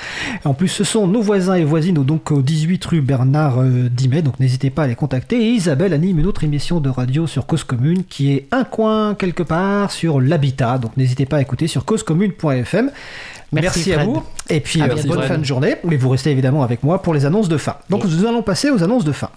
[0.44, 4.39] en plus ce sont nos voisins et voisines donc au 18 rue Bernard Dimet, donc
[4.39, 5.44] n'hésitez pas à les contacter.
[5.44, 9.16] Et Isabelle anime une autre émission de radio sur Cause Commune qui est un coin
[9.16, 12.93] quelque part sur l'habitat, donc n'hésitez pas à écouter sur causecommune.fm.
[13.52, 14.22] Merci, à vous.
[14.50, 15.76] Et puis, bonne fin de journée.
[15.84, 17.76] Mais vous restez évidemment avec moi pour les annonces de fin.
[17.90, 19.30] Donc, nous allons passer aux annonces de fin.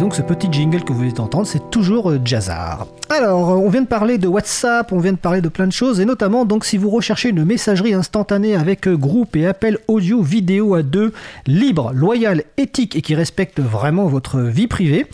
[0.00, 2.86] Donc ce petit jingle que vous venez d'entendre, c'est toujours euh, Jazzar.
[3.10, 5.72] Alors, euh, on vient de parler de WhatsApp, on vient de parler de plein de
[5.72, 9.76] choses, et notamment, donc, si vous recherchez une messagerie instantanée avec euh, groupe et appel
[9.88, 11.12] audio, vidéo à deux,
[11.46, 15.06] libre, loyal, éthique et qui respecte vraiment votre vie privée,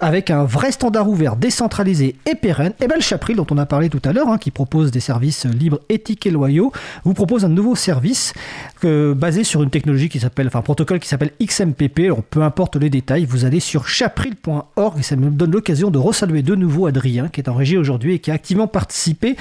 [0.00, 3.58] avec un vrai standard ouvert, décentralisé et pérenne, et eh bien le Chapril, dont on
[3.58, 6.72] a parlé tout à l'heure, hein, qui propose des services libres, éthiques et loyaux,
[7.04, 8.34] vous propose un nouveau service
[8.82, 12.00] basé sur une technologie qui s'appelle, enfin, un protocole qui s'appelle XMPP.
[12.06, 14.31] Alors, peu importe les détails, vous allez sur chapril
[14.98, 18.14] et ça me donne l'occasion de resaluer de nouveau Adrien qui est en régie aujourd'hui
[18.14, 19.36] et qui a activement participé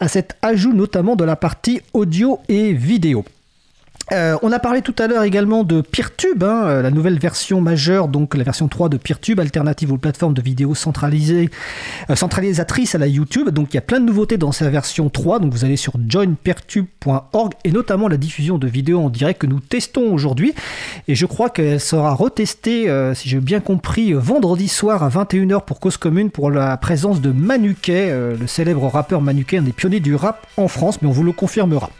[0.00, 3.24] à cet ajout notamment de la partie audio et vidéo.
[4.12, 7.60] Euh, on a parlé tout à l'heure également de PeerTube, hein, euh, la nouvelle version
[7.60, 11.48] majeure, donc la version 3 de PeerTube, alternative aux plateformes de vidéos centralisées,
[12.10, 13.48] euh, centralisatrices à la YouTube.
[13.48, 15.38] Donc il y a plein de nouveautés dans sa version 3.
[15.38, 19.60] Donc vous allez sur joinpeertube.org et notamment la diffusion de vidéos en direct que nous
[19.60, 20.54] testons aujourd'hui.
[21.08, 25.80] Et je crois qu'elle sera retestée, si j'ai bien compris, vendredi soir à 21h pour
[25.80, 30.14] Cause Commune pour la présence de Manuquet, le célèbre rappeur Manuquet, un des pionniers du
[30.14, 31.90] rap en France, mais on vous le confirmera.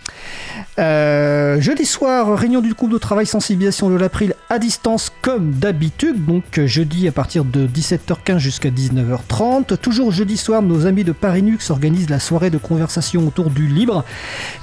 [0.77, 6.59] Jeudi soir, réunion du groupe de travail sensibilisation de l'April à distance comme d'habitude, donc
[6.59, 9.77] euh, jeudi à partir de 17h15 jusqu'à 19h30.
[9.79, 14.05] Toujours jeudi soir, nos amis de Parinux organisent la soirée de conversation autour du libre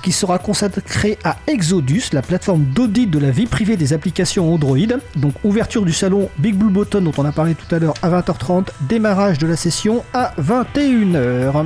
[0.03, 4.77] qui sera consacrée à Exodus, la plateforme d'audit de la vie privée des applications Android.
[5.15, 8.09] Donc ouverture du salon Big Blue Button dont on a parlé tout à l'heure à
[8.09, 11.65] 20h30, démarrage de la session à 21h.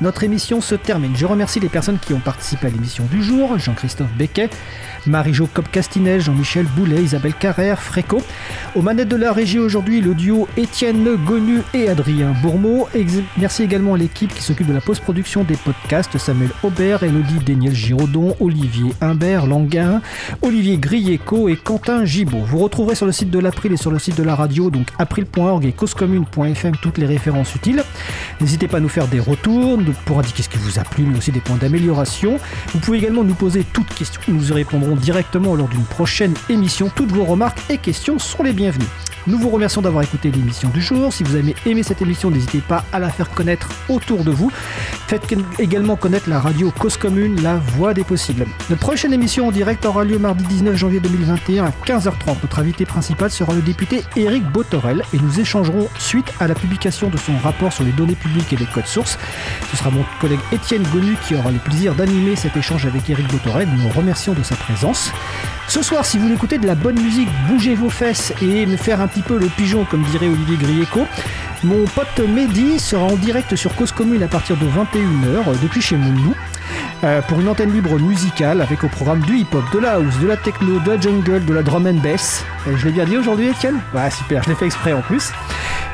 [0.00, 1.14] Notre émission se termine.
[1.14, 3.58] Je remercie les personnes qui ont participé à l'émission du jour.
[3.58, 4.48] Jean-Christophe Becquet,
[5.06, 8.22] Marie-Jo Cop-Castinel, Jean-Michel Boulet, Isabelle Carrère, Fréco.
[8.74, 12.88] Aux manettes de la régie aujourd'hui, le duo Étienne Gonu et Adrien Bourmeau.
[13.38, 17.74] Merci également à l'équipe qui s'occupe de la post-production des podcasts, Samuel Aubert, Elodie Daniel
[17.74, 20.02] Giraudon, Olivier Humbert Languin,
[20.42, 22.44] Olivier Grieco et Quentin Gibaud.
[22.44, 24.88] Vous retrouverez sur le site de l'April et sur le site de la radio, donc
[24.98, 27.82] april.org et causecommune.fm, toutes les références utiles.
[28.40, 31.18] N'hésitez pas à nous faire des retours pour indiquer ce qui vous a plu, mais
[31.18, 32.38] aussi des points d'amélioration.
[32.72, 36.90] Vous pouvez également nous poser toutes questions, nous y répondrons directement lors d'une prochaine émission.
[36.94, 38.86] Toutes vos remarques et questions sont les bienvenues.
[39.26, 41.12] Nous vous remercions d'avoir écouté l'émission du jour.
[41.12, 44.50] Si vous avez aimé cette émission, n'hésitez pas à la faire connaître autour de vous.
[45.08, 48.46] Faites également connaître la radio Cause Commune, la voix des possibles.
[48.70, 52.36] Notre prochaine émission en direct aura lieu mardi 19 janvier 2021 à 15h30.
[52.42, 57.10] Notre invité principal sera le député Éric Botorel et nous échangerons suite à la publication
[57.10, 59.18] de son rapport sur les données publiques et les codes sources.
[59.70, 63.28] Ce sera mon collègue Étienne Gonu qui aura le plaisir d'animer cet échange avec Éric
[63.28, 63.68] Botorel.
[63.68, 65.12] Nous nous remercions de sa présence.
[65.70, 68.76] Ce soir, si vous voulez écouter de la bonne musique, bougez vos fesses et me
[68.76, 71.06] faire un petit peu le pigeon, comme dirait Olivier Grieco.
[71.62, 75.80] Mon pote Mehdi sera en direct sur Cause Commune à partir de 21h euh, depuis
[75.80, 76.34] chez Moulou
[77.04, 80.26] euh, pour une antenne libre musicale avec au programme du hip-hop, de la house, de
[80.26, 82.44] la techno, de la jungle, de la drum and bass.
[82.66, 85.32] Euh, je l'ai bien dit aujourd'hui, Etienne Ouais, super, je l'ai fait exprès en plus.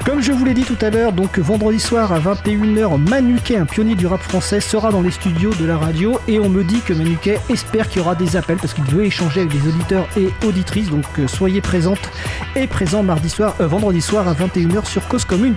[0.05, 3.67] Comme je vous l'ai dit tout à l'heure, donc vendredi soir à 21h, Manuquet, un
[3.67, 6.81] pionnier du rap français, sera dans les studios de la radio et on me dit
[6.81, 10.07] que Manuquet espère qu'il y aura des appels parce qu'il veut échanger avec des auditeurs
[10.17, 10.91] et auditrices.
[10.91, 12.09] Donc soyez présentes
[12.55, 15.57] et présents mardi soir, vendredi soir à 21h sur Commune.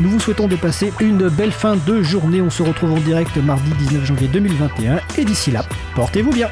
[0.00, 2.42] Nous vous souhaitons de passer une belle fin de journée.
[2.42, 4.28] On se retrouve en direct mardi 19 janvier
[4.68, 5.00] 2021.
[5.18, 5.64] Et d'ici là,
[5.94, 6.48] portez-vous bien.